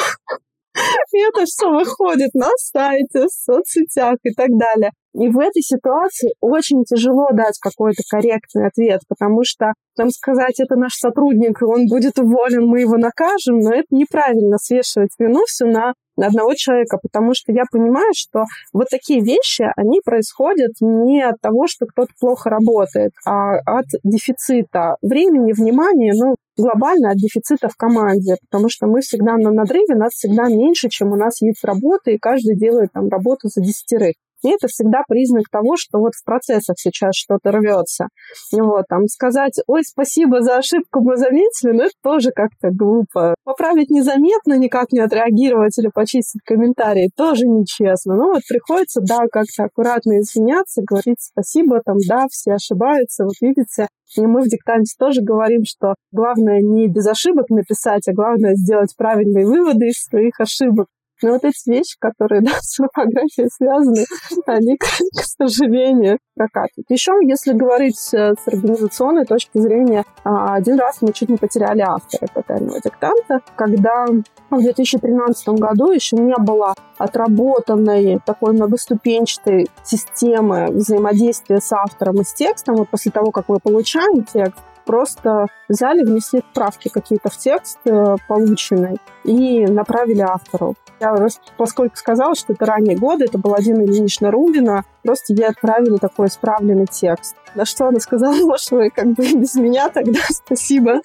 И 1.14 1.20
это 1.20 1.46
все 1.46 1.70
выходит 1.70 2.34
на 2.34 2.50
сайте, 2.58 3.26
в 3.26 3.30
соцсетях 3.30 4.18
и 4.24 4.34
так 4.34 4.50
далее. 4.50 4.92
И 5.16 5.28
в 5.28 5.40
этой 5.40 5.62
ситуации 5.62 6.34
очень 6.40 6.84
тяжело 6.84 7.30
дать 7.34 7.58
какой-то 7.60 8.04
корректный 8.10 8.68
ответ, 8.68 9.02
потому 9.08 9.42
что 9.44 9.74
там 9.96 10.10
сказать, 10.12 10.60
это 10.60 10.76
наш 10.76 10.94
сотрудник, 10.94 11.62
он 11.62 11.88
будет 11.88 12.20
уволен, 12.20 12.68
мы 12.68 12.82
его 12.82 12.98
накажем, 12.98 13.58
но 13.60 13.74
это 13.74 13.88
неправильно 13.90 14.58
свешивать 14.58 15.10
вину 15.18 15.42
все 15.48 15.66
на 15.66 15.94
одного 16.28 16.54
человека, 16.56 16.98
потому 17.02 17.34
что 17.34 17.52
я 17.52 17.64
понимаю, 17.72 18.12
что 18.16 18.46
вот 18.74 18.88
такие 18.90 19.22
вещи, 19.22 19.66
они 19.76 20.02
происходят 20.04 20.72
не 20.82 21.22
от 21.22 21.40
того, 21.42 21.68
что 21.68 21.86
кто-то 21.86 22.12
плохо 22.20 22.50
работает, 22.50 23.12
а 23.26 23.56
от 23.66 23.86
дефицита 24.04 24.96
времени, 25.02 25.54
внимания, 25.54 26.14
ну, 26.16 26.36
глобально 26.58 27.12
от 27.12 27.18
дефицита 27.18 27.70
в 27.70 27.76
команде, 27.76 28.36
потому 28.50 28.70
что 28.70 28.88
мы 28.88 29.02
всегда 29.02 29.38
на 29.38 29.52
надрыве, 29.52 29.96
нас 29.96 30.14
всегда 30.14 30.48
меньше, 30.48 30.90
чем 30.90 31.12
у 31.12 31.16
нас 31.16 31.42
есть 31.42 31.64
работы, 31.64 32.14
и 32.14 32.20
каждый 32.20 32.58
делает 32.58 32.90
там 32.94 33.08
работу 33.08 33.48
за 33.48 33.62
десятерых. 33.62 34.16
И 34.44 34.50
это 34.50 34.68
всегда 34.68 35.04
признак 35.08 35.46
того, 35.52 35.76
что 35.78 36.00
вот 36.00 36.14
в 36.16 36.24
процессах 36.24 36.76
сейчас 36.80 37.16
что-то 37.16 37.52
рвется. 37.52 38.08
Вот, 38.52 38.86
там 38.88 39.08
сказать, 39.08 39.60
ой, 39.68 39.84
спасибо 39.84 40.42
за 40.42 40.58
ошибку, 40.58 41.02
мы 41.02 41.18
заметили, 41.18 41.72
но 41.72 41.84
это 41.84 41.94
тоже 42.02 42.32
как-то 42.32 42.70
глупо. 42.72 43.36
Поправить 43.44 43.90
незаметно, 43.90 44.58
никак 44.58 44.92
не 44.92 45.00
отреагировать 45.00 45.78
или 45.78 45.90
почистить 45.94 46.42
комментарии, 46.46 47.10
тоже 47.16 47.46
нечестно. 47.46 48.16
Ну 48.16 48.34
вот 48.34 48.42
приходится, 48.48 49.02
да, 49.02 49.26
как-то 49.32 49.64
аккуратно 49.64 50.20
извиняться, 50.20 50.82
говорить 50.86 51.20
спасибо, 51.20 51.82
там, 51.86 51.98
да, 52.08 52.26
все 52.30 52.54
ошибаются, 52.54 53.26
вот 53.26 53.36
видите, 53.42 53.88
и 54.18 54.22
мы 54.22 54.42
в 54.42 54.48
диктанте 54.48 54.96
тоже 54.98 55.22
говорим, 55.22 55.64
что 55.66 55.96
главное 56.12 56.62
не 56.62 56.88
без 56.88 57.06
ошибок 57.08 57.50
написать, 57.50 58.08
а 58.08 58.14
главное 58.14 58.56
сделать 58.56 58.96
правильные 58.98 59.46
выводы 59.46 59.88
из 59.88 60.04
своих 60.04 60.40
ошибок. 60.40 60.88
Но 61.22 61.34
вот 61.34 61.44
эти 61.44 61.70
вещи, 61.70 61.96
которые 62.00 62.42
да, 62.42 62.52
с 62.62 62.76
фотографией 62.76 63.48
связаны, 63.50 64.06
они, 64.46 64.78
к, 64.78 64.86
к 64.86 65.24
сожалению, 65.24 66.20
прокатывают. 66.36 66.90
Еще, 66.90 67.12
если 67.24 67.54
говорить 67.54 68.14
э, 68.14 68.34
с 68.34 68.48
организационной 68.48 69.26
точки 69.26 69.60
зрения, 69.60 70.06
а, 70.24 70.56
один 70.56 70.80
раз 70.80 71.02
мы 71.02 71.12
чуть 71.12 71.30
не 71.30 71.38
потеряли 71.38 71.82
автора 71.82 72.28
тотального 72.34 72.80
диктанта, 72.80 73.42
когда 73.56 74.06
в 74.50 74.62
2013 74.62 75.50
году 75.50 75.92
еще 75.92 76.16
не 76.16 76.36
было 76.38 76.74
отработанной 76.98 78.20
такой 78.26 78.54
многоступенчатой 78.54 79.68
системы 79.84 80.68
взаимодействия 80.68 81.60
с 81.60 81.72
автором 81.72 82.22
и 82.22 82.24
с 82.24 82.34
текстом. 82.34 82.76
Вот 82.76 82.90
после 82.90 83.12
того, 83.12 83.32
как 83.32 83.50
мы 83.50 83.60
получаем 83.60 84.24
текст, 84.24 84.60
просто 84.90 85.46
взяли, 85.68 86.04
внесли 86.04 86.42
правки 86.56 86.90
какие-то 86.90 87.30
в 87.30 87.38
текст 87.38 87.78
э, 87.86 88.16
полученный 88.28 88.98
и 89.24 89.68
направили 89.68 90.22
автору. 90.22 90.76
Я, 91.00 91.16
поскольку 91.58 91.96
сказала, 91.96 92.34
что 92.34 92.54
это 92.54 92.66
ранние 92.66 92.98
годы, 92.98 93.26
это 93.26 93.38
был 93.38 93.54
один 93.54 93.80
Ильич 93.84 94.20
Нарубина, 94.20 94.86
просто 95.04 95.34
ей 95.34 95.46
отправили 95.46 95.98
такой 95.98 96.30
исправленный 96.30 96.88
текст. 96.88 97.36
На 97.54 97.66
что 97.66 97.90
она 97.90 98.00
сказала, 98.00 98.34
может, 98.48 98.72
вы 98.72 98.90
как 98.90 99.10
бы 99.10 99.32
без 99.32 99.54
меня 99.54 99.90
тогда, 99.90 100.22
спасибо. 100.30 101.02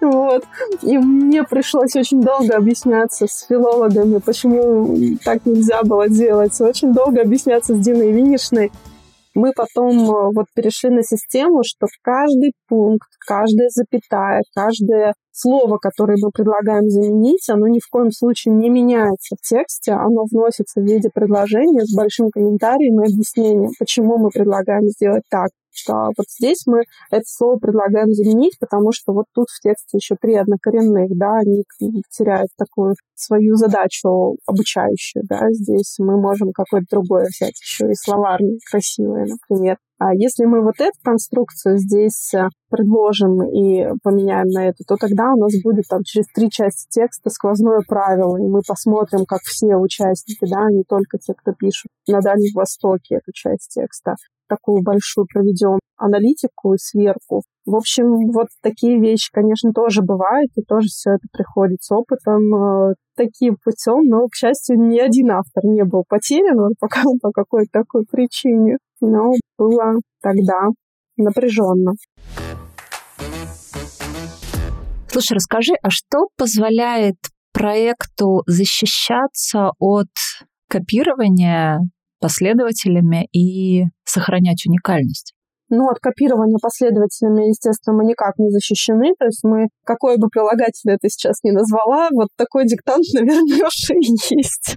Вот. 0.00 0.44
И 0.82 0.96
мне 0.96 1.42
пришлось 1.42 1.96
очень 1.96 2.22
долго 2.22 2.56
объясняться 2.56 3.26
с 3.26 3.46
филологами, 3.48 4.18
почему 4.18 4.96
так 5.24 5.44
нельзя 5.44 5.82
было 5.82 6.08
делать. 6.08 6.60
Очень 6.60 6.92
долго 6.92 7.20
объясняться 7.20 7.74
с 7.74 7.80
Диной 7.80 8.12
Винишной, 8.12 8.70
мы 9.34 9.52
потом 9.52 9.92
э, 9.98 10.30
вот 10.34 10.46
перешли 10.54 10.90
на 10.90 11.02
систему, 11.02 11.62
что 11.64 11.86
каждый 12.02 12.52
пункт, 12.68 13.08
каждая 13.26 13.68
запятая, 13.68 14.42
каждое 14.54 15.14
слово, 15.32 15.78
которое 15.78 16.16
мы 16.22 16.30
предлагаем 16.30 16.88
заменить, 16.88 17.48
оно 17.48 17.66
ни 17.66 17.80
в 17.80 17.88
коем 17.90 18.12
случае 18.12 18.54
не 18.54 18.70
меняется 18.70 19.36
в 19.36 19.46
тексте, 19.46 19.92
оно 19.92 20.24
вносится 20.30 20.80
в 20.80 20.84
виде 20.84 21.10
предложения 21.12 21.84
с 21.84 21.94
большим 21.94 22.30
комментарием 22.30 23.02
и 23.02 23.12
объяснением, 23.12 23.70
почему 23.78 24.18
мы 24.18 24.30
предлагаем 24.30 24.84
сделать 24.84 25.24
так 25.28 25.50
что 25.74 26.10
вот 26.16 26.26
здесь 26.28 26.62
мы 26.66 26.82
это 27.10 27.24
слово 27.26 27.58
предлагаем 27.58 28.12
заменить, 28.12 28.58
потому 28.58 28.92
что 28.92 29.12
вот 29.12 29.26
тут 29.34 29.48
в 29.48 29.60
тексте 29.60 29.98
еще 29.98 30.16
три 30.20 30.34
однокоренных, 30.34 31.16
да, 31.16 31.38
они 31.38 31.64
теряют 32.10 32.48
такую 32.56 32.94
свою 33.14 33.56
задачу 33.56 34.36
обучающую, 34.46 35.24
да, 35.28 35.50
здесь 35.50 35.96
мы 35.98 36.20
можем 36.20 36.52
какое-то 36.52 36.86
другое 36.90 37.26
взять 37.26 37.60
еще 37.60 37.90
и 37.90 37.94
словарные 37.94 38.58
красивые, 38.70 39.26
например. 39.26 39.76
А 39.98 40.12
если 40.12 40.44
мы 40.44 40.60
вот 40.62 40.74
эту 40.80 40.98
конструкцию 41.04 41.78
здесь 41.78 42.34
э, 42.34 42.48
предложим 42.68 43.42
и 43.44 43.86
поменяем 44.02 44.48
на 44.48 44.66
это, 44.66 44.82
то 44.86 44.96
тогда 44.96 45.32
у 45.32 45.36
нас 45.38 45.52
будет 45.62 45.84
там 45.88 46.02
через 46.04 46.26
три 46.34 46.50
части 46.50 46.88
текста 46.90 47.30
сквозное 47.30 47.80
правило, 47.86 48.36
и 48.36 48.48
мы 48.48 48.60
посмотрим, 48.66 49.24
как 49.24 49.40
все 49.42 49.76
участники, 49.76 50.50
да, 50.50 50.66
не 50.70 50.82
только 50.82 51.18
те, 51.18 51.32
кто 51.32 51.52
пишут 51.52 51.92
на 52.08 52.20
Дальнем 52.20 52.52
Востоке 52.54 53.16
эту 53.16 53.32
часть 53.32 53.70
текста, 53.74 54.16
такую 54.48 54.82
большую 54.82 55.26
проведем 55.26 55.78
аналитику 55.96 56.74
и 56.74 56.78
сверку. 56.78 57.42
В 57.66 57.76
общем, 57.76 58.30
вот 58.32 58.48
такие 58.62 59.00
вещи, 59.00 59.30
конечно, 59.32 59.72
тоже 59.72 60.02
бывают, 60.02 60.50
и 60.56 60.62
тоже 60.62 60.88
все 60.88 61.12
это 61.12 61.26
приходит 61.32 61.82
с 61.82 61.90
опытом, 61.90 62.54
э, 62.54 62.94
таким 63.16 63.56
путем, 63.62 64.02
но, 64.02 64.26
к 64.28 64.34
счастью, 64.34 64.78
ни 64.78 64.98
один 64.98 65.30
автор 65.30 65.64
не 65.64 65.84
был 65.84 66.04
потерян, 66.08 66.58
он 66.58 66.72
пока 66.78 67.02
по 67.22 67.30
какой-то 67.30 67.70
такой 67.72 68.04
причине, 68.10 68.78
но 69.00 69.32
было 69.56 69.94
тогда 70.20 70.68
напряженно. 71.16 71.92
Слушай, 75.08 75.34
расскажи, 75.34 75.74
а 75.80 75.90
что 75.90 76.26
позволяет 76.36 77.16
проекту 77.52 78.42
защищаться 78.46 79.70
от 79.78 80.08
копирования 80.68 81.78
последователями 82.24 83.28
и 83.32 83.84
сохранять 84.04 84.64
уникальность? 84.66 85.34
Ну, 85.68 85.90
от 85.90 85.98
копирования 85.98 86.56
последователями, 86.60 87.48
естественно, 87.48 87.98
мы 87.98 88.04
никак 88.04 88.38
не 88.38 88.48
защищены. 88.48 89.12
То 89.18 89.26
есть 89.26 89.44
мы, 89.44 89.68
какое 89.84 90.16
бы 90.16 90.28
прилагательное 90.28 90.98
ты 91.00 91.08
сейчас 91.10 91.36
не 91.42 91.52
назвала, 91.52 92.08
вот 92.12 92.28
такой 92.36 92.64
диктант, 92.64 93.04
наверное, 93.14 93.68
уже 93.68 93.94
и 93.94 94.36
есть. 94.40 94.76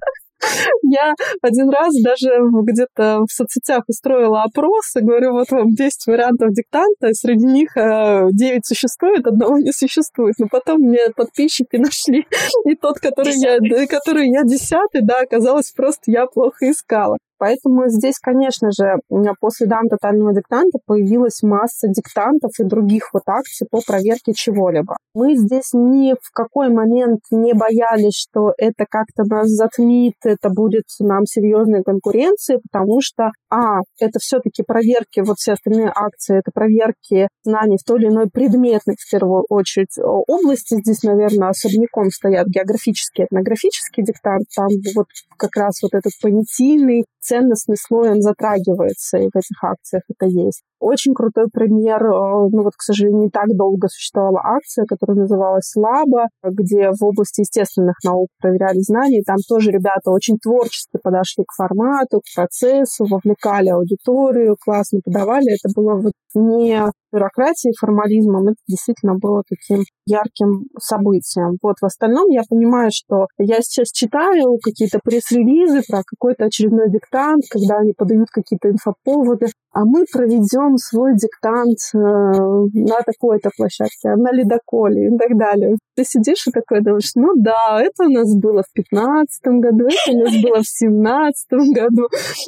Я 0.84 1.14
один 1.41 1.70
раз 1.70 1.93
даже 2.04 2.30
где-то 2.64 3.22
в 3.28 3.32
соцсетях 3.32 3.84
устроила 3.88 4.43
опрос 4.43 4.95
и 4.95 5.02
говорю, 5.02 5.32
вот 5.32 5.50
вам 5.50 5.74
10 5.74 6.08
вариантов 6.08 6.52
диктанта, 6.52 7.14
среди 7.14 7.45
них 7.45 7.72
9 7.76 8.32
э, 8.36 8.60
существует, 8.64 9.26
одного 9.26 9.58
не 9.58 9.72
существует. 9.72 10.36
Но 10.38 10.48
потом 10.50 10.82
мне 10.82 11.10
подписчики 11.16 11.76
нашли, 11.78 12.26
и 12.66 12.76
тот, 12.76 13.00
который 13.00 13.34
я, 13.36 13.58
который 13.88 14.30
я 14.30 14.43
десятый, 14.43 15.02
да, 15.02 15.22
оказалось 15.22 15.72
просто 15.72 16.12
я 16.12 16.28
плохо 16.28 16.70
искала. 16.70 17.18
Поэтому 17.40 17.88
здесь, 17.88 18.18
конечно 18.20 18.70
же, 18.72 18.96
по 19.40 19.50
следам 19.50 19.88
тотального 19.90 20.34
диктанта 20.34 20.80
появилась 20.86 21.44
масса 21.44 21.88
диктантов 21.88 22.52
и 22.60 22.64
других 22.64 23.10
вот 23.14 23.24
акций 23.28 23.68
по 23.70 23.82
проверке 23.86 24.34
чего-либо. 24.34 24.98
Мы 25.14 25.36
здесь 25.36 25.70
ни 25.74 26.14
в 26.14 26.32
какой 26.34 26.70
момент 26.70 27.22
не 27.32 27.54
боялись, 27.54 28.16
что 28.16 28.54
это 28.58 28.86
как-то 28.90 29.24
нас 29.26 29.48
затмит, 29.50 30.16
это 30.24 30.50
будет 30.50 30.84
нам 31.00 31.26
серьезной 31.26 31.84
конкуренцией, 31.84 32.60
потому 32.72 33.00
что, 33.02 33.32
а, 33.50 33.80
это 34.00 34.20
все-таки 34.20 34.64
проверки, 34.64 35.20
вот 35.20 35.38
все 35.38 35.54
остальные 35.54 35.92
акции, 35.94 36.38
это 36.38 36.52
проверки 36.54 37.28
знаний 37.44 37.78
в 37.78 37.84
той 37.84 38.00
или 38.00 38.08
иной 38.08 38.30
предметной, 38.32 38.96
в 38.98 39.10
первую 39.10 39.46
очередь, 39.50 39.98
области. 39.98 40.76
Здесь, 40.76 41.04
наверное, 41.04 41.50
особняком 41.50 42.10
стоят 42.10 42.48
географический, 42.48 43.26
этнографический 43.26 44.04
диктант, 44.04 44.46
там 44.56 44.68
вот 44.96 45.08
как 45.38 45.56
раз 45.56 45.82
вот 45.82 45.94
этот 45.94 46.14
понятийный, 46.22 47.06
ценностный 47.28 47.76
слой, 47.78 48.12
он 48.12 48.22
затрагивается, 48.22 49.18
и 49.18 49.30
в 49.34 49.36
этих 49.36 49.64
акциях 49.64 50.04
это 50.10 50.28
есть. 50.28 50.62
Очень 50.80 51.14
крутой 51.14 51.48
пример, 51.52 52.06
э, 52.06 52.50
ну 52.52 52.64
вот, 52.64 52.74
к 52.78 52.82
сожалению, 52.82 53.24
не 53.24 53.30
так 53.30 53.48
долго 53.56 53.88
существовала 53.90 54.40
акция, 54.44 54.86
которая 54.86 55.18
называлась 55.18 55.72
«Лаба», 55.76 56.28
где 56.44 56.92
в 56.92 57.04
области 57.04 57.42
естественных 57.42 57.96
наук 58.04 58.30
проверяли 58.40 58.80
знания, 58.80 59.24
там 59.26 59.38
тоже 59.48 59.72
ребята 59.72 60.12
очень 60.12 60.38
творчески 60.38 60.98
подошли 61.04 61.44
к 61.44 61.54
формату, 61.54 62.22
к 62.22 62.36
процессу, 62.36 63.06
вовлекали 63.10 63.70
аудиторию, 63.70 64.56
классно 64.64 65.00
подавали. 65.04 65.56
Это 65.58 65.74
было 65.76 65.96
вот 65.96 66.14
не 66.36 66.82
бюрократией, 67.12 67.74
формализмом, 67.80 68.50
это 68.50 68.58
действительно 68.68 69.16
было 69.16 69.44
таким 69.48 69.84
ярким 70.06 70.68
событием. 70.80 71.58
Вот 71.62 71.76
в 71.82 71.86
остальном 71.86 72.30
я 72.30 72.42
понимаю, 72.48 72.92
что 72.94 73.28
я 73.38 73.58
сейчас 73.62 73.92
читаю 73.92 74.58
какие-то 74.62 75.00
пресс-релизы 75.04 75.82
про 75.88 76.04
какой-то 76.06 76.46
очередной 76.46 76.90
диктант, 77.18 77.43
когда 77.49 77.78
они 77.78 77.93
подают 77.93 78.30
какие-то 78.32 78.70
инфоповоды, 78.70 79.47
а 79.72 79.86
мы 79.86 80.05
проведем 80.11 80.78
свой 80.78 81.13
диктант 81.15 81.78
э, 81.93 81.97
на 81.97 83.01
такой-то 83.05 83.49
площадке, 83.55 84.15
на 84.15 84.32
ледоколе 84.32 85.07
и 85.07 85.18
так 85.18 85.38
далее. 85.38 85.78
Ты 85.95 86.03
сидишь 86.03 86.47
и 86.47 86.51
такой 86.51 86.82
думаешь, 86.82 87.11
ну 87.15 87.34
да, 87.36 87.80
это 87.82 88.05
у 88.05 88.11
нас 88.11 88.36
было 88.36 88.63
в 88.63 88.72
15 88.74 89.45
году, 89.61 89.86
это 89.86 90.18
у 90.18 90.24
нас 90.24 90.34
было 90.41 90.61
в 90.61 90.68
17 90.68 91.47
году. 91.74 92.07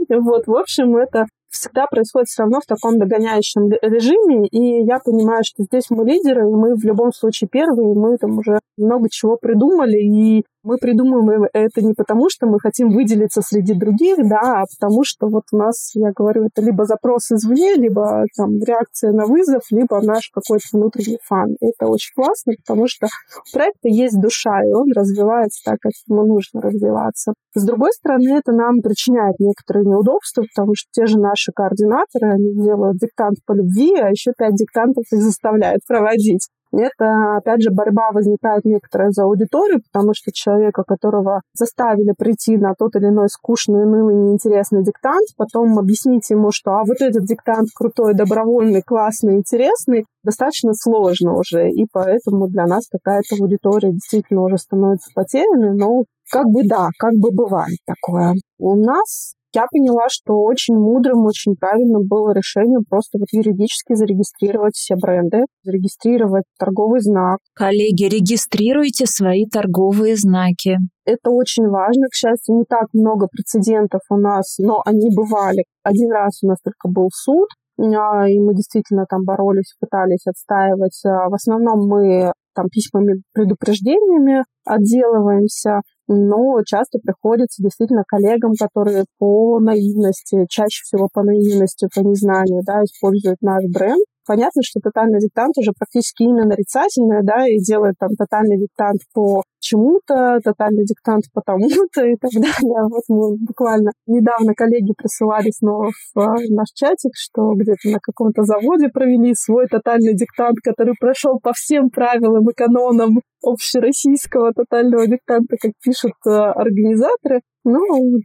Вот, 0.09 0.47
в 0.47 0.55
общем, 0.55 0.95
это 0.97 1.25
всегда 1.49 1.85
происходит 1.87 2.27
все 2.27 2.43
равно 2.43 2.59
в 2.61 2.65
таком 2.65 2.99
догоняющем 2.99 3.69
режиме, 3.81 4.47
и 4.47 4.85
я 4.85 4.99
понимаю, 5.03 5.43
что 5.43 5.63
здесь 5.63 5.85
мы 5.89 6.05
лидеры, 6.05 6.41
и 6.41 6.53
мы 6.53 6.75
в 6.75 6.83
любом 6.83 7.11
случае 7.11 7.49
первые, 7.51 7.91
и 7.91 7.97
мы 7.97 8.17
там 8.17 8.37
уже 8.37 8.59
много 8.77 9.07
чего 9.09 9.37
придумали, 9.37 9.97
и 9.97 10.45
мы 10.63 10.77
придумываем 10.77 11.45
это 11.53 11.81
не 11.81 11.93
потому, 11.93 12.29
что 12.29 12.47
мы 12.47 12.59
хотим 12.59 12.89
выделиться 12.89 13.41
среди 13.41 13.73
других, 13.73 14.17
да, 14.17 14.61
а 14.61 14.65
потому 14.65 15.03
что 15.03 15.27
вот 15.27 15.43
у 15.51 15.57
нас, 15.57 15.91
я 15.95 16.11
говорю, 16.15 16.45
это 16.45 16.61
либо 16.61 16.85
запрос 16.85 17.31
извне, 17.31 17.75
либо 17.75 18.25
там 18.35 18.59
реакция 18.65 19.11
на 19.11 19.25
вызов, 19.25 19.63
либо 19.71 20.01
наш 20.01 20.29
какой-то 20.33 20.65
внутренний 20.73 21.19
фан. 21.23 21.55
Это 21.61 21.89
очень 21.89 22.13
классно, 22.15 22.53
потому 22.65 22.87
что 22.87 23.07
у 23.07 23.53
проекта 23.53 23.87
есть 23.89 24.19
душа, 24.19 24.61
и 24.63 24.73
он 24.73 24.91
развивается 24.95 25.61
так, 25.65 25.79
как 25.79 25.93
ему 26.07 26.25
нужно 26.25 26.61
развиваться. 26.61 27.33
С 27.55 27.65
другой 27.65 27.91
стороны, 27.93 28.37
это 28.37 28.51
нам 28.51 28.81
причиняет 28.81 29.39
некоторые 29.39 29.85
неудобства, 29.85 30.43
потому 30.43 30.73
что 30.75 30.87
те 30.91 31.05
же 31.07 31.19
наши 31.19 31.51
координаторы, 31.51 32.33
они 32.33 32.53
делают 32.63 32.97
диктант 32.97 33.37
по 33.45 33.53
любви, 33.53 33.95
а 33.95 34.09
еще 34.09 34.33
пять 34.37 34.55
диктантов 34.55 35.05
их 35.11 35.21
заставляют 35.21 35.81
проводить. 35.87 36.47
Это, 36.71 37.37
опять 37.37 37.61
же, 37.61 37.71
борьба 37.71 38.11
возникает 38.11 38.63
некоторая 38.65 39.09
за 39.11 39.23
аудиторию, 39.23 39.81
потому 39.91 40.13
что 40.13 40.31
человека, 40.31 40.83
которого 40.87 41.41
заставили 41.53 42.13
прийти 42.17 42.57
на 42.57 42.73
тот 42.77 42.95
или 42.95 43.07
иной 43.07 43.29
скучный, 43.29 43.83
унылый, 43.83 44.15
неинтересный 44.15 44.83
диктант, 44.83 45.27
потом 45.35 45.79
объяснить 45.79 46.29
ему, 46.29 46.51
что 46.51 46.71
а 46.71 46.83
вот 46.85 47.01
этот 47.01 47.25
диктант 47.25 47.69
крутой, 47.75 48.13
добровольный, 48.13 48.83
классный, 48.83 49.35
интересный, 49.35 50.05
достаточно 50.23 50.73
сложно 50.73 51.35
уже, 51.35 51.69
и 51.69 51.87
поэтому 51.91 52.47
для 52.47 52.65
нас 52.65 52.87
какая-то 52.87 53.35
аудитория 53.41 53.91
действительно 53.91 54.43
уже 54.43 54.57
становится 54.57 55.09
потерянной, 55.15 55.75
но 55.75 56.03
как 56.31 56.45
бы 56.45 56.61
да, 56.67 56.89
как 56.99 57.13
бы 57.13 57.31
бывает 57.31 57.79
такое. 57.85 58.33
У 58.59 58.75
нас 58.75 59.33
я 59.53 59.65
поняла, 59.71 60.05
что 60.09 60.33
очень 60.39 60.75
мудрым, 60.75 61.25
очень 61.25 61.55
правильным 61.55 62.07
было 62.07 62.33
решение 62.33 62.79
просто 62.87 63.17
вот 63.19 63.27
юридически 63.31 63.95
зарегистрировать 63.95 64.75
все 64.75 64.95
бренды, 64.95 65.45
зарегистрировать 65.63 66.43
торговый 66.57 67.01
знак. 67.01 67.39
Коллеги, 67.53 68.03
регистрируйте 68.03 69.05
свои 69.05 69.45
торговые 69.45 70.15
знаки. 70.15 70.77
Это 71.05 71.31
очень 71.31 71.67
важно. 71.67 72.07
К 72.11 72.15
счастью, 72.15 72.57
не 72.57 72.63
так 72.65 72.87
много 72.93 73.27
прецедентов 73.27 74.01
у 74.09 74.17
нас, 74.17 74.57
но 74.59 74.81
они 74.85 75.09
бывали. 75.15 75.63
Один 75.83 76.11
раз 76.11 76.43
у 76.43 76.47
нас 76.47 76.59
только 76.63 76.87
был 76.87 77.09
суд, 77.11 77.47
а, 77.79 78.29
и 78.29 78.39
мы 78.39 78.53
действительно 78.53 79.05
там 79.09 79.23
боролись, 79.23 79.75
пытались 79.79 80.27
отстаивать. 80.27 80.99
А, 81.05 81.29
в 81.29 81.33
основном 81.33 81.87
мы 81.87 82.31
там 82.53 82.67
письмами 82.69 83.21
предупреждениями 83.33 84.43
отделываемся 84.65 85.81
но 86.09 86.61
часто 86.65 86.99
приходится 86.99 87.61
действительно 87.61 88.03
коллегам, 88.05 88.53
которые 88.59 89.05
по 89.19 89.59
наивности, 89.59 90.45
чаще 90.49 90.81
всего 90.83 91.07
по 91.13 91.23
наивности, 91.23 91.87
по 91.95 91.99
незнанию, 92.01 92.63
да, 92.65 92.83
используют 92.83 93.41
наш 93.41 93.63
бренд, 93.71 94.03
Понятно, 94.29 94.61
что 94.61 94.79
тотальный 94.79 95.19
диктант 95.19 95.57
уже 95.57 95.71
практически 95.75 96.21
имя 96.21 96.45
нарицательное, 96.45 97.23
да, 97.23 97.47
и 97.47 97.57
делает 97.57 97.95
там 97.97 98.09
тотальный 98.15 98.59
диктант 98.59 99.01
по 99.11 99.41
чему-то, 99.59 100.37
тотальный 100.43 100.85
диктант 100.85 101.23
по 101.33 101.41
тому-то 101.41 102.05
и 102.05 102.15
так 102.15 102.29
далее. 102.33 102.83
Вот 102.91 103.01
мы 103.07 103.37
буквально 103.37 103.89
недавно 104.05 104.53
коллеги 104.53 104.93
присылали 104.95 105.49
снова 105.49 105.89
в 106.13 106.19
а, 106.19 106.35
наш 106.49 106.67
чатик, 106.75 107.13
что 107.15 107.53
где-то 107.55 107.89
на 107.89 107.97
каком-то 107.99 108.43
заводе 108.43 108.89
провели 108.89 109.33
свой 109.33 109.65
тотальный 109.65 110.13
диктант, 110.13 110.57
который 110.63 110.93
прошел 110.99 111.39
по 111.41 111.51
всем 111.53 111.89
правилам 111.89 112.47
и 112.47 112.53
канонам 112.53 113.21
общероссийского 113.43 114.53
тотального 114.53 115.07
диктанта, 115.07 115.57
как 115.59 115.71
пишут 115.81 116.13
э, 116.25 116.29
организаторы. 116.29 117.41
Ну, 117.65 117.79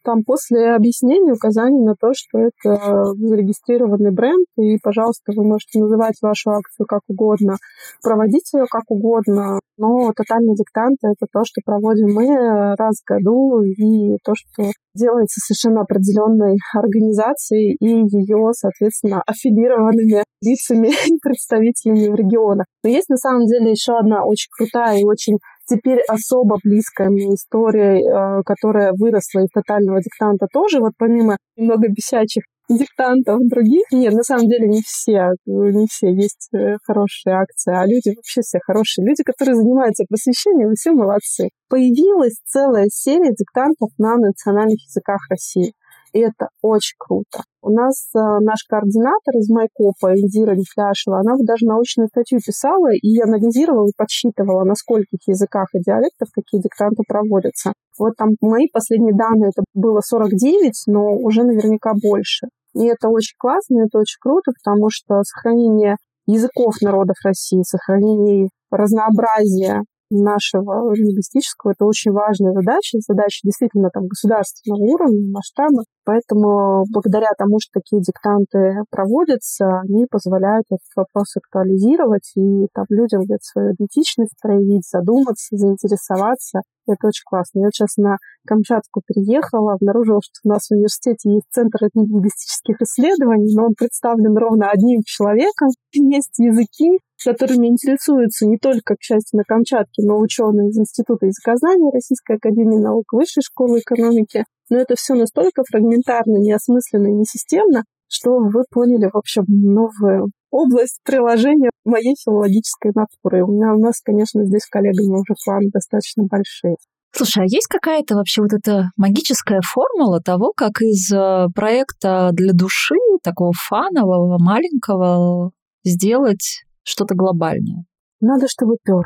там 0.04 0.22
после 0.24 0.74
объяснений, 0.74 1.32
указаний 1.32 1.84
на 1.84 1.94
то, 1.96 2.12
что 2.14 2.38
это 2.38 3.14
зарегистрированный 3.14 4.12
бренд, 4.12 4.46
и, 4.56 4.78
пожалуйста, 4.82 5.32
вы 5.34 5.44
можете 5.44 5.80
называть 5.80 6.14
вашу 6.22 6.50
акцию 6.50 6.86
как 6.86 7.00
угодно, 7.08 7.56
проводить 8.02 8.52
ее 8.52 8.66
как 8.70 8.84
угодно, 8.88 9.58
но 9.76 10.12
тотальный 10.14 10.54
диктант— 10.54 10.98
это 11.02 11.26
то, 11.32 11.40
что 11.44 11.60
проводим 11.64 12.14
мы 12.14 12.76
раз 12.76 13.00
в 13.00 13.08
году, 13.08 13.62
и 13.62 14.16
то, 14.24 14.34
что 14.34 14.70
делается 14.94 15.40
совершенно 15.40 15.80
определенной 15.82 16.56
организацией 16.72 17.76
и 17.80 17.86
ее, 17.86 18.52
соответственно, 18.52 19.22
аффилированными 19.26 20.22
лицами 20.40 20.88
и 21.08 21.18
представителями 21.20 22.08
в 22.08 22.14
регионах. 22.14 22.66
Но 22.84 22.90
есть 22.90 23.08
на 23.08 23.16
самом 23.16 23.46
деле 23.46 23.70
еще 23.72 23.98
одна 23.98 24.24
очень 24.24 24.48
крутая 24.56 24.98
и 24.98 25.04
очень 25.04 25.38
теперь 25.66 26.00
особо 26.08 26.58
близкая 26.62 27.08
мне 27.10 27.34
история, 27.34 27.98
э, 27.98 28.42
которая 28.44 28.92
выросла 28.92 29.40
из 29.40 29.48
тотального 29.50 30.00
диктанта 30.00 30.46
тоже, 30.52 30.80
вот 30.80 30.92
помимо 30.98 31.36
немного 31.56 31.88
бесячих 31.88 32.44
диктантов 32.68 33.40
других. 33.48 33.84
Нет, 33.92 34.14
на 34.14 34.22
самом 34.22 34.48
деле 34.48 34.68
не 34.68 34.82
все, 34.82 35.30
не 35.46 35.86
все 35.90 36.12
есть 36.12 36.48
э, 36.54 36.76
хорошие 36.84 37.36
акции, 37.36 37.74
а 37.74 37.84
люди 37.86 38.14
вообще 38.16 38.40
все 38.40 38.58
хорошие. 38.64 39.06
Люди, 39.06 39.22
которые 39.22 39.54
занимаются 39.56 40.04
просвещением, 40.08 40.74
все 40.74 40.92
молодцы. 40.92 41.48
Появилась 41.68 42.40
целая 42.46 42.86
серия 42.90 43.32
диктантов 43.32 43.90
на 43.98 44.16
национальных 44.16 44.80
языках 44.86 45.20
России. 45.28 45.72
И 46.14 46.20
это 46.20 46.48
очень 46.62 46.94
круто. 46.96 47.42
У 47.60 47.70
нас 47.70 48.08
э, 48.14 48.18
наш 48.40 48.62
координатор 48.68 49.34
из 49.34 49.50
Майкопа, 49.50 50.14
Индира 50.14 50.54
Нефляшева, 50.54 51.18
она 51.18 51.34
даже 51.42 51.66
научную 51.66 52.06
статью 52.06 52.38
писала 52.38 52.92
и 52.94 53.20
анализировала 53.20 53.88
и 53.88 53.96
подсчитывала, 53.96 54.62
на 54.62 54.76
скольких 54.76 55.18
языках 55.26 55.66
и 55.74 55.80
диалектах 55.80 56.28
такие 56.32 56.62
диктанты 56.62 57.02
проводятся. 57.08 57.72
Вот 57.98 58.14
там 58.16 58.36
мои 58.40 58.68
последние 58.72 59.14
данные, 59.14 59.50
это 59.50 59.64
было 59.74 60.00
49, 60.00 60.84
но 60.86 61.16
уже 61.16 61.42
наверняка 61.42 61.94
больше. 62.00 62.46
И 62.74 62.84
это 62.84 63.08
очень 63.08 63.34
классно, 63.36 63.82
это 63.82 63.98
очень 63.98 64.18
круто, 64.20 64.52
потому 64.62 64.90
что 64.90 65.20
сохранение 65.24 65.96
языков 66.26 66.74
народов 66.80 67.16
России, 67.24 67.62
сохранение 67.62 68.50
разнообразия 68.70 69.82
нашего 70.10 70.94
лингвистического. 70.94 71.72
Это 71.72 71.84
очень 71.84 72.12
важная 72.12 72.52
задача, 72.52 72.98
задача 73.00 73.40
действительно 73.42 73.90
там 73.92 74.06
государственного 74.06 74.80
уровня, 74.80 75.30
масштаба. 75.32 75.82
Поэтому 76.04 76.84
благодаря 76.92 77.30
тому, 77.38 77.58
что 77.60 77.80
такие 77.80 78.02
диктанты 78.02 78.82
проводятся, 78.90 79.80
они 79.80 80.06
позволяют 80.06 80.66
этот 80.68 80.86
вопрос 80.94 81.36
актуализировать 81.36 82.30
и 82.36 82.66
там 82.74 82.84
людям 82.90 83.22
где-то 83.22 83.42
свою 83.42 83.74
идентичность 83.74 84.34
проявить, 84.40 84.86
задуматься, 84.88 85.56
заинтересоваться. 85.56 86.60
Это 86.86 87.08
очень 87.08 87.24
классно. 87.24 87.60
Я 87.60 87.68
сейчас 87.72 87.96
на 87.96 88.18
Камчатку 88.46 89.00
переехала, 89.06 89.72
обнаружила, 89.72 90.20
что 90.22 90.40
у 90.44 90.48
нас 90.50 90.68
в 90.68 90.72
университете 90.72 91.32
есть 91.32 91.46
Центр 91.50 91.88
лингвистических 91.94 92.76
исследований, 92.82 93.54
но 93.56 93.66
он 93.66 93.74
представлен 93.74 94.36
ровно 94.36 94.70
одним 94.70 95.00
человеком. 95.06 95.68
Есть 95.92 96.38
языки, 96.38 96.98
которыми 97.24 97.68
интересуются 97.68 98.46
не 98.46 98.58
только, 98.58 98.96
к 98.96 99.02
счастью, 99.02 99.38
на 99.38 99.44
Камчатке, 99.44 100.02
но 100.02 100.18
ученые 100.18 100.68
из 100.68 100.78
Института 100.78 101.26
языкознания 101.26 101.90
Российской 101.90 102.36
Академии 102.36 102.76
Наук, 102.76 103.12
Высшей 103.12 103.42
школы 103.42 103.78
экономики. 103.78 104.44
Но 104.74 104.80
это 104.80 104.96
все 104.96 105.14
настолько 105.14 105.62
фрагментарно, 105.70 106.38
неосмысленно 106.38 107.06
и 107.06 107.12
несистемно, 107.12 107.84
что 108.08 108.38
вы 108.38 108.64
поняли, 108.72 109.08
в 109.08 109.16
общем, 109.16 109.44
новую 109.46 110.32
область 110.50 110.98
приложения 111.04 111.70
моей 111.84 112.16
филологической 112.20 112.90
натуры. 112.92 113.44
У, 113.44 113.52
меня, 113.52 113.72
у 113.72 113.78
нас, 113.78 114.00
конечно, 114.04 114.44
здесь 114.44 114.62
с 114.62 114.68
коллегами 114.68 115.14
уже 115.14 115.34
планы 115.44 115.70
достаточно 115.72 116.24
большие. 116.24 116.74
Слушай, 117.12 117.44
а 117.44 117.46
есть 117.46 117.68
какая-то 117.68 118.16
вообще 118.16 118.42
вот 118.42 118.52
эта 118.52 118.90
магическая 118.96 119.60
формула 119.64 120.20
того, 120.20 120.52
как 120.56 120.82
из 120.82 121.08
э, 121.12 121.46
проекта 121.54 122.30
для 122.32 122.52
души, 122.52 122.96
такого 123.22 123.52
фанового, 123.52 124.38
маленького, 124.42 125.52
сделать 125.84 126.64
что-то 126.82 127.14
глобальное? 127.14 127.84
Надо, 128.20 128.48
чтобы 128.48 128.74
перло. 128.82 129.04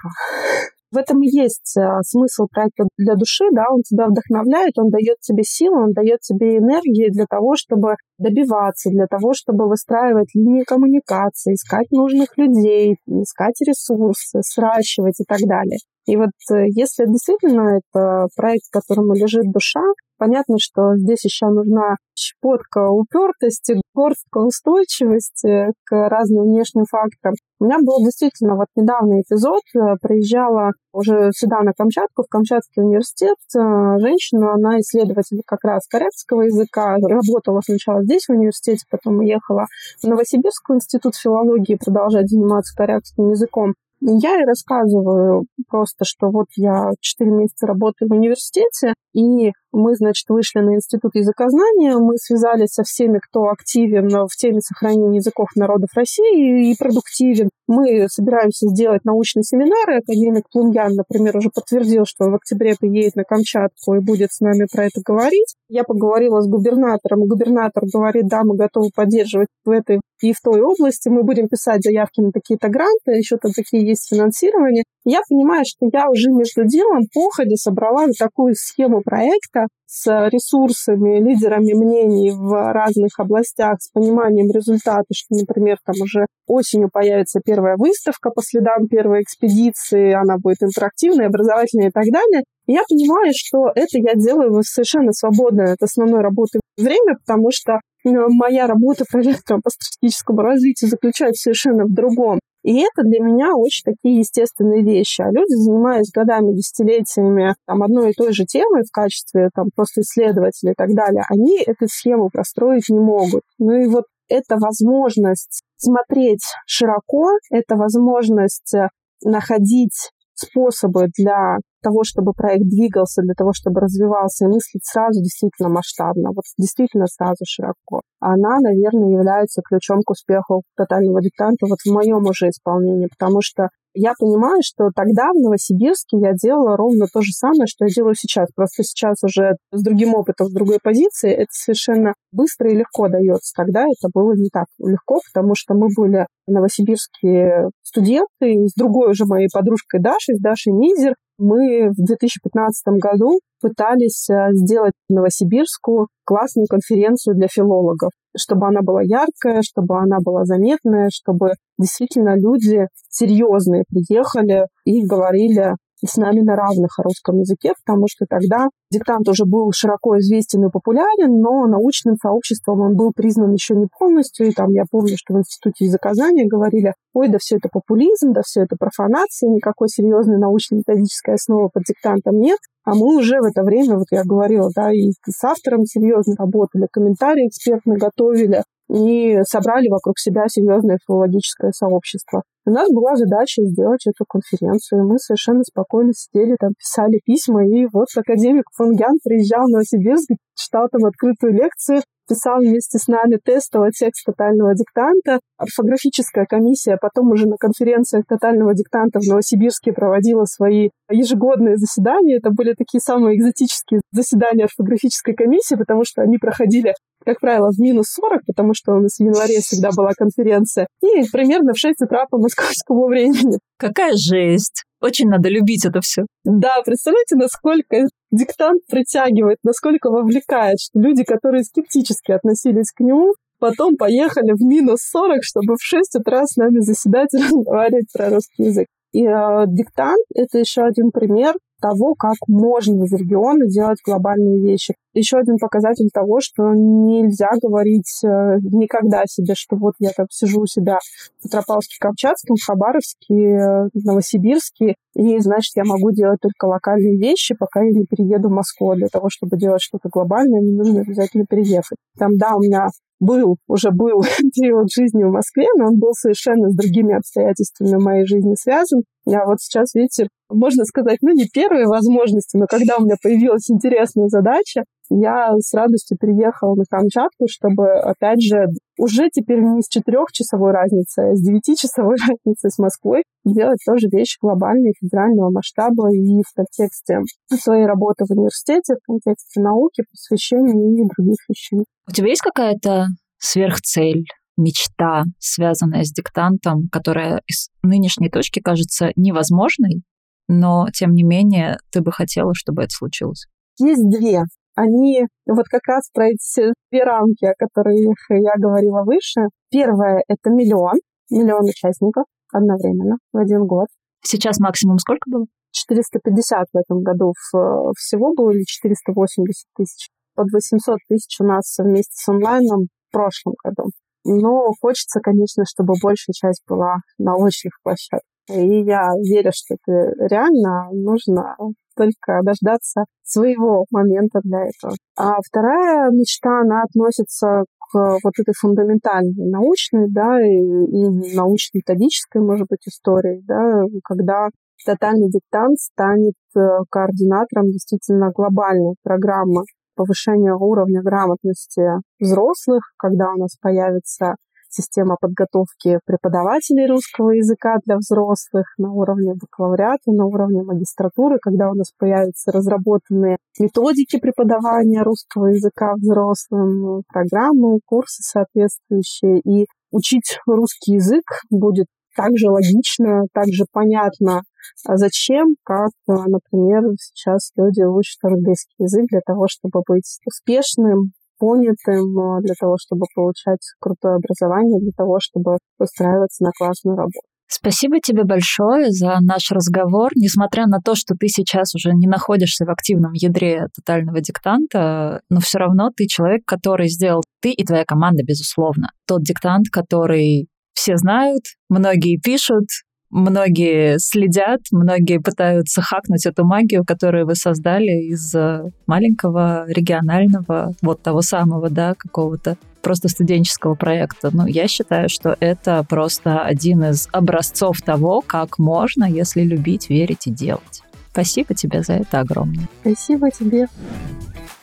В 0.90 0.96
этом 0.96 1.22
и 1.22 1.28
есть 1.28 1.76
а, 1.76 2.00
смысл 2.02 2.46
проекта 2.50 2.84
для 2.96 3.14
души, 3.14 3.44
да, 3.52 3.64
он 3.70 3.82
тебя 3.82 4.06
вдохновляет, 4.06 4.78
он 4.78 4.88
дает 4.88 5.20
тебе 5.20 5.42
силу, 5.44 5.82
он 5.82 5.92
дает 5.92 6.20
тебе 6.20 6.56
энергии 6.56 7.10
для 7.10 7.26
того, 7.26 7.56
чтобы 7.56 7.96
добиваться, 8.18 8.88
для 8.90 9.06
того, 9.06 9.32
чтобы 9.34 9.68
выстраивать 9.68 10.34
линии 10.34 10.64
коммуникации, 10.64 11.54
искать 11.54 11.90
нужных 11.90 12.38
людей, 12.38 12.96
искать 13.06 13.60
ресурсы, 13.60 14.40
сращивать 14.42 15.20
и 15.20 15.24
так 15.24 15.40
далее. 15.46 15.78
И 16.08 16.16
вот 16.16 16.30
э, 16.50 16.64
если 16.74 17.04
действительно 17.04 17.78
это 17.78 18.28
проект, 18.34 18.64
которому 18.72 19.12
лежит 19.12 19.52
душа, 19.52 19.82
понятно, 20.16 20.56
что 20.58 20.96
здесь 20.96 21.22
еще 21.22 21.48
нужна 21.48 21.96
щепотка 22.16 22.88
упертости, 22.88 23.78
горстка 23.94 24.38
устойчивости 24.38 25.66
к 25.84 26.08
разным 26.08 26.44
внешним 26.44 26.86
факторам. 26.90 27.34
У 27.60 27.66
меня 27.66 27.76
был 27.84 28.02
действительно 28.02 28.56
вот 28.56 28.68
недавний 28.74 29.20
эпизод. 29.20 29.60
Э, 29.76 29.96
приезжала 30.00 30.72
уже 30.94 31.28
сюда, 31.32 31.60
на 31.60 31.72
Камчатку, 31.76 32.22
в 32.22 32.28
Камчатский 32.30 32.82
университет. 32.82 33.36
Э, 33.54 33.98
женщина, 33.98 34.54
она 34.54 34.80
исследователь 34.80 35.42
как 35.44 35.62
раз 35.62 35.86
корейского 35.86 36.44
языка, 36.44 36.96
работала 36.96 37.60
сначала 37.62 38.02
здесь, 38.02 38.24
в 38.28 38.32
университете, 38.32 38.86
потом 38.90 39.18
уехала 39.18 39.66
в 40.02 40.06
Новосибирский 40.06 40.76
институт 40.76 41.16
филологии 41.16 41.76
продолжать 41.76 42.30
заниматься 42.30 42.74
корейским 42.74 43.28
языком. 43.28 43.74
Я 44.00 44.40
и 44.40 44.44
рассказываю 44.44 45.46
просто, 45.68 46.04
что 46.04 46.30
вот 46.30 46.46
я 46.56 46.90
4 47.00 47.30
месяца 47.30 47.66
работаю 47.66 48.08
в 48.08 48.12
университете, 48.12 48.94
и 49.12 49.52
мы, 49.72 49.94
значит, 49.94 50.24
вышли 50.28 50.60
на 50.60 50.74
Институт 50.74 51.14
языкознания, 51.14 51.96
мы 51.96 52.16
связались 52.16 52.72
со 52.72 52.82
всеми, 52.82 53.18
кто 53.18 53.48
активен 53.48 54.08
в 54.08 54.34
теме 54.36 54.60
сохранения 54.60 55.18
языков 55.18 55.48
народов 55.56 55.90
России 55.94 56.70
и 56.70 56.76
продуктивен. 56.78 57.50
Мы 57.66 58.06
собираемся 58.08 58.68
сделать 58.68 59.04
научный 59.04 59.42
семинар, 59.42 59.90
и 59.90 59.98
академик 59.98 60.44
Плумьян, 60.50 60.94
например, 60.94 61.36
уже 61.36 61.50
подтвердил, 61.50 62.04
что 62.06 62.30
в 62.30 62.34
октябре 62.34 62.74
приедет 62.78 63.16
на 63.16 63.24
Камчатку 63.24 63.94
и 63.94 64.00
будет 64.00 64.32
с 64.32 64.40
нами 64.40 64.66
про 64.72 64.86
это 64.86 65.00
говорить. 65.04 65.54
Я 65.68 65.84
поговорила 65.84 66.40
с 66.40 66.48
губернатором, 66.48 67.26
губернатор 67.26 67.84
говорит, 67.92 68.26
да, 68.28 68.42
мы 68.44 68.56
готовы 68.56 68.90
поддерживать 68.94 69.48
в 69.64 69.70
этой 69.70 70.00
и 70.20 70.32
в 70.32 70.40
той 70.42 70.60
области, 70.60 71.08
мы 71.08 71.22
будем 71.22 71.48
писать 71.48 71.82
заявки 71.82 72.20
на 72.20 72.32
какие-то 72.32 72.68
гранты, 72.68 73.12
еще 73.12 73.36
там 73.36 73.52
такие 73.52 73.86
есть 73.86 74.08
финансирования. 74.08 74.82
Я 75.04 75.20
понимаю, 75.28 75.64
что 75.66 75.88
я 75.92 76.10
уже 76.10 76.30
между 76.30 76.64
делом 76.64 77.06
походе 77.12 77.56
собрала 77.56 78.06
такую 78.18 78.54
схему 78.56 79.02
проекта, 79.02 79.57
с 79.86 80.28
ресурсами, 80.28 81.18
лидерами 81.18 81.72
мнений 81.72 82.30
в 82.30 82.72
разных 82.72 83.18
областях, 83.18 83.76
с 83.80 83.90
пониманием 83.90 84.50
результата, 84.50 85.06
что, 85.12 85.34
например, 85.34 85.78
там 85.84 85.94
уже 86.02 86.26
осенью 86.46 86.90
появится 86.92 87.40
первая 87.44 87.76
выставка 87.76 88.30
по 88.30 88.42
следам 88.42 88.86
первой 88.88 89.22
экспедиции, 89.22 90.12
она 90.12 90.36
будет 90.38 90.62
интерактивной, 90.62 91.26
образовательной 91.26 91.88
и 91.88 91.90
так 91.90 92.04
далее. 92.12 92.44
И 92.66 92.72
я 92.72 92.82
понимаю, 92.88 93.32
что 93.34 93.70
это 93.74 93.98
я 93.98 94.14
делаю 94.14 94.62
совершенно 94.62 95.12
свободное 95.12 95.72
от 95.72 95.82
основной 95.82 96.20
работы 96.20 96.60
время, 96.76 97.16
потому 97.24 97.50
что 97.50 97.72
э, 97.72 97.78
моя 98.04 98.66
работа 98.66 99.04
проректором 99.10 99.62
по 99.62 99.70
стратегическому 99.70 100.42
развитию 100.42 100.90
заключается 100.90 101.44
совершенно 101.44 101.84
в 101.84 101.94
другом. 101.94 102.40
И 102.68 102.80
это 102.80 103.02
для 103.02 103.20
меня 103.20 103.54
очень 103.56 103.82
такие 103.82 104.18
естественные 104.18 104.82
вещи. 104.82 105.22
А 105.22 105.30
люди, 105.30 105.54
занимаясь 105.54 106.10
годами, 106.12 106.52
десятилетиями 106.52 107.54
там, 107.66 107.82
одной 107.82 108.10
и 108.10 108.12
той 108.12 108.34
же 108.34 108.44
темой 108.44 108.82
в 108.82 108.92
качестве 108.92 109.48
там, 109.54 109.68
просто 109.74 110.02
исследователя 110.02 110.72
и 110.72 110.74
так 110.76 110.90
далее, 110.90 111.22
они 111.30 111.62
эту 111.62 111.86
схему 111.88 112.28
простроить 112.28 112.90
не 112.90 113.00
могут. 113.00 113.40
Ну 113.58 113.72
и 113.72 113.86
вот 113.86 114.04
эта 114.28 114.56
возможность 114.58 115.62
смотреть 115.78 116.44
широко, 116.66 117.30
это 117.50 117.76
возможность 117.76 118.74
э, 118.74 118.88
находить 119.24 120.10
способы 120.34 121.06
для 121.16 121.56
того, 121.82 122.02
чтобы 122.04 122.32
проект 122.32 122.64
двигался, 122.64 123.22
для 123.22 123.34
того, 123.34 123.52
чтобы 123.52 123.80
развивался 123.80 124.44
и 124.44 124.48
мыслить 124.48 124.84
сразу 124.84 125.20
действительно 125.20 125.68
масштабно, 125.68 126.30
вот 126.30 126.44
действительно 126.56 127.06
сразу 127.06 127.44
широко. 127.46 128.02
Она, 128.20 128.58
наверное, 128.60 129.10
является 129.10 129.62
ключом 129.62 130.00
к 130.04 130.10
успеху 130.10 130.62
тотального 130.76 131.20
диктанта 131.20 131.66
вот 131.68 131.78
в 131.84 131.92
моем 131.92 132.24
уже 132.26 132.48
исполнении, 132.48 133.08
потому 133.08 133.40
что 133.40 133.68
я 133.94 134.12
понимаю, 134.18 134.60
что 134.62 134.90
тогда 134.94 135.32
в 135.32 135.42
Новосибирске 135.42 136.18
я 136.18 136.32
делала 136.32 136.76
ровно 136.76 137.06
то 137.12 137.20
же 137.20 137.32
самое, 137.32 137.66
что 137.66 137.84
я 137.86 137.90
делаю 137.90 138.14
сейчас. 138.16 138.48
Просто 138.54 138.84
сейчас 138.84 139.16
уже 139.24 139.56
с 139.72 139.82
другим 139.82 140.14
опытом, 140.14 140.48
в 140.48 140.54
другой 140.54 140.78
позиции. 140.80 141.32
Это 141.32 141.50
совершенно 141.50 142.14
быстро 142.30 142.70
и 142.70 142.76
легко 142.76 143.08
дается. 143.08 143.52
Тогда 143.56 143.82
это 143.82 144.08
было 144.12 144.34
не 144.34 144.50
так 144.52 144.66
легко, 144.78 145.20
потому 145.32 145.54
что 145.56 145.74
мы 145.74 145.88
были 145.96 146.26
новосибирские 146.46 147.70
студенты, 147.82 148.68
с 148.68 148.74
другой 148.76 149.10
уже 149.10 149.24
моей 149.26 149.48
подружкой 149.52 150.00
Дашей, 150.00 150.36
с 150.36 150.40
Дашей 150.40 150.72
Мизер, 150.72 151.14
мы 151.38 151.90
в 151.90 152.04
2015 152.04 153.00
году 153.00 153.40
пытались 153.60 154.28
э, 154.28 154.48
сделать 154.52 154.92
Новосибирскую 155.08 156.08
классную 156.24 156.66
конференцию 156.68 157.36
для 157.36 157.48
филологов, 157.48 158.10
чтобы 158.36 158.66
она 158.66 158.82
была 158.82 159.02
яркая, 159.02 159.62
чтобы 159.62 159.98
она 159.98 160.18
была 160.22 160.44
заметная, 160.44 161.08
чтобы 161.12 161.52
действительно 161.78 162.36
люди 162.36 162.86
серьезные 163.08 163.84
приехали 163.88 164.66
и 164.84 165.04
говорили 165.06 165.74
с 166.06 166.16
нами 166.16 166.40
на 166.40 166.56
равных 166.56 166.98
о 166.98 167.02
русском 167.02 167.38
языке, 167.38 167.72
потому 167.84 168.06
что 168.08 168.26
тогда 168.28 168.68
диктант 168.90 169.28
уже 169.28 169.44
был 169.44 169.70
широко 169.72 170.18
известен 170.18 170.64
и 170.66 170.70
популярен, 170.70 171.40
но 171.40 171.66
научным 171.66 172.16
сообществом 172.16 172.80
он 172.80 172.96
был 172.96 173.12
признан 173.14 173.52
еще 173.52 173.74
не 173.74 173.86
полностью. 173.98 174.46
И 174.46 174.52
там 174.52 174.70
я 174.70 174.84
помню, 174.90 175.14
что 175.16 175.34
в 175.34 175.38
Институте 175.38 175.86
языкознания 175.86 176.46
говорили, 176.46 176.94
ой, 177.14 177.28
да 177.28 177.38
все 177.40 177.56
это 177.56 177.68
популизм, 177.70 178.32
да 178.32 178.42
все 178.44 178.62
это 178.62 178.76
профанация, 178.78 179.50
никакой 179.50 179.88
серьезной 179.88 180.38
научно-методической 180.38 181.34
основы 181.34 181.68
под 181.72 181.82
диктантом 181.84 182.38
нет. 182.38 182.58
А 182.84 182.94
мы 182.94 183.18
уже 183.18 183.40
в 183.40 183.44
это 183.44 183.62
время, 183.62 183.98
вот 183.98 184.06
я 184.10 184.24
говорила, 184.24 184.70
да, 184.74 184.92
и 184.92 185.10
с 185.10 185.44
автором 185.44 185.84
серьезно 185.84 186.34
работали, 186.38 186.86
комментарии 186.90 187.48
экспертно 187.48 187.96
готовили, 187.96 188.62
и 188.88 189.38
собрали 189.42 189.88
вокруг 189.88 190.18
себя 190.18 190.44
серьезное 190.48 190.98
филологическое 191.06 191.72
сообщество. 191.72 192.42
У 192.66 192.70
нас 192.70 192.88
была 192.92 193.16
задача 193.16 193.62
сделать 193.62 194.06
эту 194.06 194.24
конференцию. 194.28 195.06
Мы 195.06 195.18
совершенно 195.18 195.62
спокойно 195.62 196.12
сидели, 196.12 196.56
там 196.58 196.72
писали 196.78 197.20
письма, 197.24 197.66
и 197.66 197.86
вот 197.92 198.08
академик 198.16 198.64
Фунгян 198.76 199.16
приезжал 199.24 199.64
в 199.66 199.70
Новосибирск, 199.70 200.30
читал 200.54 200.88
там 200.90 201.06
открытую 201.06 201.54
лекцию, 201.54 202.02
писал 202.28 202.60
вместе 202.60 202.98
с 202.98 203.08
нами 203.08 203.38
тестовый 203.42 203.90
текст 203.90 204.26
тотального 204.26 204.74
диктанта. 204.74 205.40
Орфографическая 205.56 206.44
комиссия 206.44 206.98
потом 207.00 207.30
уже 207.30 207.48
на 207.48 207.56
конференциях 207.56 208.26
тотального 208.28 208.74
диктанта 208.74 209.18
в 209.18 209.26
Новосибирске 209.26 209.92
проводила 209.92 210.44
свои 210.44 210.90
ежегодные 211.10 211.78
заседания. 211.78 212.36
Это 212.36 212.50
были 212.50 212.74
такие 212.74 213.00
самые 213.00 213.38
экзотические 213.38 214.02
заседания 214.12 214.64
орфографической 214.64 215.34
комиссии, 215.34 215.74
потому 215.74 216.04
что 216.04 216.22
они 216.22 216.36
проходили 216.36 216.92
как 217.28 217.40
правило, 217.40 217.68
в 217.70 217.78
минус 217.78 218.06
40, 218.14 218.40
потому 218.46 218.72
что 218.72 218.92
у 218.92 219.00
нас 219.00 219.16
в 219.18 219.20
январе 219.20 219.60
всегда 219.60 219.90
была 219.94 220.12
конференция, 220.16 220.86
и 221.02 221.28
примерно 221.30 221.74
в 221.74 221.78
6 221.78 222.00
утра 222.00 222.24
по 222.30 222.38
московскому 222.38 223.06
времени. 223.08 223.58
Какая 223.76 224.14
жесть! 224.16 224.84
Очень 225.02 225.28
надо 225.28 225.50
любить 225.50 225.84
это 225.84 226.00
все. 226.00 226.22
Да, 226.44 226.80
представляете, 226.84 227.36
насколько 227.36 228.08
диктант 228.30 228.80
притягивает, 228.90 229.58
насколько 229.62 230.10
вовлекает, 230.10 230.78
что 230.80 230.98
люди, 230.98 231.22
которые 231.22 231.64
скептически 231.64 232.32
относились 232.32 232.92
к 232.96 233.00
нему, 233.00 233.34
потом 233.60 233.96
поехали 233.96 234.52
в 234.52 234.62
минус 234.62 235.00
40, 235.02 235.40
чтобы 235.42 235.74
в 235.76 235.84
6 235.84 236.16
утра 236.20 236.46
с 236.46 236.56
нами 236.56 236.80
заседать 236.80 237.34
и 237.34 237.36
разговаривать 237.42 238.06
про 238.10 238.30
русский 238.30 238.64
язык. 238.64 238.86
И 239.12 239.24
э, 239.24 239.64
диктант— 239.66 240.24
это 240.34 240.58
еще 240.58 240.82
один 240.82 241.10
пример 241.10 241.54
того, 241.80 242.14
как 242.14 242.34
можно 242.48 243.04
из 243.04 243.12
региона 243.12 243.66
делать 243.66 243.98
глобальные 244.04 244.60
вещи. 244.60 244.94
Еще 245.14 245.38
один 245.38 245.58
показатель 245.58 246.08
того, 246.12 246.40
что 246.40 246.72
нельзя 246.74 247.50
говорить 247.62 248.20
э, 248.24 248.58
никогда 248.62 249.22
себе, 249.26 249.54
что 249.54 249.76
вот 249.76 249.94
я 249.98 250.10
там 250.16 250.26
сижу 250.30 250.62
у 250.62 250.66
себя 250.66 250.98
в 251.38 251.46
Петропавловске-Камчатском, 251.46 252.56
в 252.56 252.66
Хабаровске, 252.66 253.34
э, 253.34 253.88
Новосибирске, 253.94 254.96
и, 255.14 255.38
значит, 255.38 255.72
я 255.76 255.84
могу 255.84 256.10
делать 256.10 256.40
только 256.40 256.66
локальные 256.66 257.16
вещи, 257.16 257.54
пока 257.58 257.82
я 257.82 257.90
не 257.90 258.04
перееду 258.06 258.48
в 258.48 258.52
Москву. 258.52 258.94
Для 258.94 259.08
того, 259.08 259.28
чтобы 259.30 259.56
делать 259.56 259.82
что-то 259.82 260.08
глобальное, 260.08 260.60
мне 260.60 260.72
нужно 260.72 261.00
обязательно 261.00 261.44
переехать. 261.48 261.98
Там, 262.18 262.36
да, 262.36 262.54
у 262.56 262.60
меня 262.60 262.88
был, 263.20 263.56
уже 263.66 263.90
был 263.90 264.22
период 264.54 264.88
жизни 264.92 265.24
в 265.24 265.30
Москве, 265.30 265.66
но 265.76 265.86
он 265.86 265.98
был 265.98 266.12
совершенно 266.12 266.70
с 266.70 266.74
другими 266.74 267.16
обстоятельствами 267.16 268.02
моей 268.02 268.26
жизни 268.26 268.54
связан. 268.58 269.02
Я 269.26 269.44
вот 269.44 269.60
сейчас, 269.60 269.94
видите, 269.94 270.28
можно 270.50 270.84
сказать, 270.84 271.18
ну, 271.20 271.32
не 271.32 271.46
первые 271.52 271.86
возможности, 271.86 272.56
но 272.56 272.66
когда 272.66 272.96
у 272.98 273.04
меня 273.04 273.16
появилась 273.22 273.70
интересная 273.70 274.28
задача, 274.28 274.84
я 275.10 275.52
с 275.58 275.72
радостью 275.74 276.18
переехала 276.18 276.74
на 276.74 276.84
Камчатку, 276.88 277.46
чтобы, 277.48 277.90
опять 277.92 278.42
же, 278.42 278.66
уже 278.98 279.28
теперь 279.30 279.60
не 279.60 279.80
с 279.80 279.88
четырехчасовой 279.88 280.72
разницы, 280.72 281.18
а 281.20 281.34
с 281.34 281.40
девятичасовой 281.40 282.16
разницей 282.28 282.70
с 282.70 282.78
Москвой 282.78 283.22
делать 283.44 283.78
тоже 283.86 284.08
вещи 284.10 284.36
глобальные, 284.40 284.92
федерального 285.00 285.50
масштаба 285.50 286.12
и 286.12 286.42
в 286.42 286.52
контексте 286.54 287.20
своей 287.54 287.86
работы 287.86 288.24
в 288.24 288.30
университете, 288.32 288.94
в 288.94 289.06
контексте 289.06 289.60
науки, 289.60 290.04
просвещения 290.10 291.02
и 291.02 291.08
других 291.16 291.38
вещей. 291.48 291.84
У 292.06 292.12
тебя 292.12 292.28
есть 292.28 292.42
какая-то 292.42 293.06
сверхцель, 293.38 294.24
мечта, 294.56 295.22
связанная 295.38 296.04
с 296.04 296.10
диктантом, 296.10 296.88
которая 296.90 297.40
из 297.46 297.68
нынешней 297.82 298.28
точки 298.28 298.60
кажется 298.60 299.12
невозможной, 299.16 300.02
но, 300.48 300.88
тем 300.92 301.12
не 301.12 301.22
менее, 301.22 301.78
ты 301.92 302.00
бы 302.00 302.10
хотела, 302.10 302.52
чтобы 302.54 302.82
это 302.82 302.90
случилось? 302.90 303.46
Есть 303.78 304.02
две 304.10 304.42
они 304.78 305.26
вот 305.46 305.66
как 305.68 305.82
раз 305.88 306.08
про 306.12 306.28
эти 306.28 306.72
две 306.90 307.02
рамки, 307.02 307.44
о 307.46 307.54
которых 307.58 308.16
я 308.30 308.52
говорила 308.56 309.02
выше. 309.02 309.48
Первое— 309.70 310.22
это 310.28 310.50
миллион, 310.50 310.98
миллион 311.30 311.64
участников 311.64 312.24
одновременно 312.52 313.16
в 313.32 313.38
один 313.38 313.66
год. 313.66 313.88
Сейчас 314.22 314.58
максимум 314.60 314.98
сколько 314.98 315.28
было? 315.30 315.46
450 315.72 316.66
в 316.72 316.76
этом 316.76 317.02
году 317.02 317.32
всего 317.36 318.32
было, 318.34 318.50
или 318.50 318.64
480 318.64 319.66
тысяч. 319.76 320.08
Под 320.34 320.46
800 320.52 320.98
тысяч 321.08 321.40
у 321.40 321.44
нас 321.44 321.76
вместе 321.78 322.14
с 322.14 322.28
онлайном 322.28 322.86
в 323.08 323.12
прошлом 323.12 323.54
году. 323.64 323.90
Но 324.24 324.72
хочется, 324.80 325.20
конечно, 325.20 325.64
чтобы 325.66 325.94
большая 326.02 326.34
часть 326.34 326.62
была 326.68 326.96
на 327.18 327.34
очных 327.34 327.72
площадках. 327.82 328.22
И 328.50 328.82
я 328.82 329.08
верю, 329.22 329.50
что 329.52 329.74
это 329.74 330.26
реально 330.28 330.90
нужно 330.92 331.56
только 331.96 332.40
дождаться 332.42 333.04
своего 333.24 333.84
момента 333.90 334.40
для 334.42 334.60
этого. 334.62 334.94
А 335.16 335.40
вторая 335.44 336.10
мечта, 336.10 336.60
она 336.60 336.82
относится 336.82 337.64
к 337.78 338.18
вот 338.22 338.32
этой 338.38 338.54
фундаментальной 338.58 339.50
научной, 339.50 340.06
да, 340.10 340.40
и, 340.40 340.54
и 340.54 341.34
научно-методической, 341.36 342.40
может 342.40 342.66
быть, 342.68 342.86
истории, 342.86 343.42
да, 343.46 343.82
когда 344.04 344.48
тотальный 344.86 345.28
диктант 345.28 345.78
станет 345.80 346.34
э, 346.56 346.60
координатором 346.90 347.66
действительно 347.66 348.30
глобальной 348.30 348.94
программы 349.02 349.62
повышения 349.96 350.54
уровня 350.54 351.02
грамотности 351.02 351.82
взрослых, 352.20 352.82
когда 352.96 353.32
у 353.32 353.38
нас 353.38 353.56
появится 353.60 354.36
система 354.68 355.16
подготовки 355.20 355.98
преподавателей 356.04 356.86
русского 356.86 357.30
языка 357.30 357.76
для 357.84 357.96
взрослых 357.96 358.66
на 358.78 358.92
уровне 358.92 359.34
бакалавриата, 359.34 360.12
на 360.12 360.26
уровне 360.26 360.62
магистратуры, 360.62 361.38
когда 361.40 361.70
у 361.70 361.74
нас 361.74 361.92
появятся 361.98 362.52
разработанные 362.52 363.38
методики 363.58 364.18
преподавания 364.18 365.02
русского 365.02 365.46
языка 365.46 365.94
взрослым, 365.94 367.02
программы, 367.08 367.80
курсы 367.84 368.22
соответствующие. 368.22 369.40
И 369.40 369.66
учить 369.90 370.38
русский 370.46 370.94
язык 370.94 371.24
будет 371.50 371.86
также 372.16 372.50
логично, 372.50 373.26
также 373.32 373.64
понятно, 373.70 374.42
а 374.86 374.96
зачем, 374.96 375.54
как, 375.62 375.90
например, 376.06 376.82
сейчас 376.98 377.52
люди 377.56 377.82
учат 377.82 378.18
английский 378.24 378.74
язык 378.80 379.04
для 379.08 379.20
того, 379.24 379.46
чтобы 379.48 379.82
быть 379.86 380.18
успешным 380.26 381.12
понятым 381.38 382.40
для 382.42 382.54
того, 382.58 382.76
чтобы 382.78 383.06
получать 383.14 383.62
крутое 383.80 384.16
образование, 384.16 384.80
для 384.80 384.92
того, 384.96 385.18
чтобы 385.20 385.58
устраиваться 385.78 386.44
на 386.44 386.50
классную 386.56 386.96
работу. 386.96 387.26
Спасибо 387.50 387.98
тебе 387.98 388.24
большое 388.24 388.90
за 388.90 389.16
наш 389.22 389.50
разговор. 389.50 390.10
Несмотря 390.14 390.66
на 390.66 390.80
то, 390.84 390.94
что 390.94 391.14
ты 391.18 391.28
сейчас 391.28 391.74
уже 391.74 391.92
не 391.94 392.06
находишься 392.06 392.66
в 392.66 392.70
активном 392.70 393.12
ядре 393.14 393.68
тотального 393.74 394.20
диктанта, 394.20 395.22
но 395.30 395.40
все 395.40 395.58
равно 395.58 395.88
ты 395.96 396.06
человек, 396.06 396.42
который 396.44 396.88
сделал, 396.88 397.22
ты 397.40 397.50
и 397.52 397.64
твоя 397.64 397.86
команда, 397.86 398.22
безусловно, 398.22 398.90
тот 399.06 399.22
диктант, 399.22 399.70
который 399.72 400.48
все 400.74 400.96
знают, 400.98 401.44
многие 401.70 402.20
пишут, 402.20 402.66
многие 403.10 403.98
следят, 403.98 404.60
многие 404.70 405.18
пытаются 405.18 405.82
хакнуть 405.82 406.26
эту 406.26 406.44
магию, 406.44 406.84
которую 406.84 407.26
вы 407.26 407.34
создали 407.34 408.10
из 408.10 408.34
э, 408.34 408.70
маленького 408.86 409.66
регионального, 409.68 410.72
вот 410.82 411.02
того 411.02 411.22
самого, 411.22 411.70
да, 411.70 411.94
какого-то 411.94 412.56
просто 412.82 413.08
студенческого 413.08 413.74
проекта. 413.74 414.30
Ну, 414.32 414.46
я 414.46 414.68
считаю, 414.68 415.08
что 415.08 415.36
это 415.40 415.84
просто 415.88 416.42
один 416.42 416.84
из 416.84 417.08
образцов 417.12 417.80
того, 417.82 418.22
как 418.26 418.58
можно, 418.58 419.04
если 419.04 419.42
любить, 419.42 419.90
верить 419.90 420.26
и 420.26 420.30
делать. 420.30 420.82
Спасибо 421.12 421.54
тебе 421.54 421.82
за 421.82 421.94
это 421.94 422.20
огромное. 422.20 422.68
Спасибо 422.82 423.30
тебе. 423.30 423.66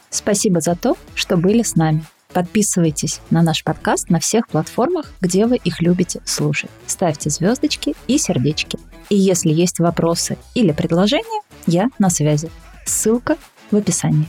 Спасибо 0.10 0.62
за 0.62 0.76
то, 0.76 0.96
что 1.14 1.36
были 1.36 1.62
с 1.62 1.76
нами. 1.76 2.04
Подписывайтесь 2.36 3.22
на 3.30 3.42
наш 3.42 3.64
подкаст 3.64 4.10
на 4.10 4.20
всех 4.20 4.50
платформах, 4.50 5.14
где 5.22 5.46
вы 5.46 5.56
их 5.56 5.82
любите 5.82 6.20
слушать. 6.26 6.70
Ставьте 6.86 7.30
звездочки 7.30 7.96
и 8.08 8.18
сердечки. 8.18 8.78
И 9.10 9.16
если 9.16 9.54
есть 9.54 9.80
вопросы 9.80 10.38
или 10.54 10.74
предложения, 10.74 11.42
я 11.66 11.88
на 11.98 12.10
связи. 12.10 12.52
Ссылка 12.86 13.38
в 13.72 13.78
описании. 13.78 14.28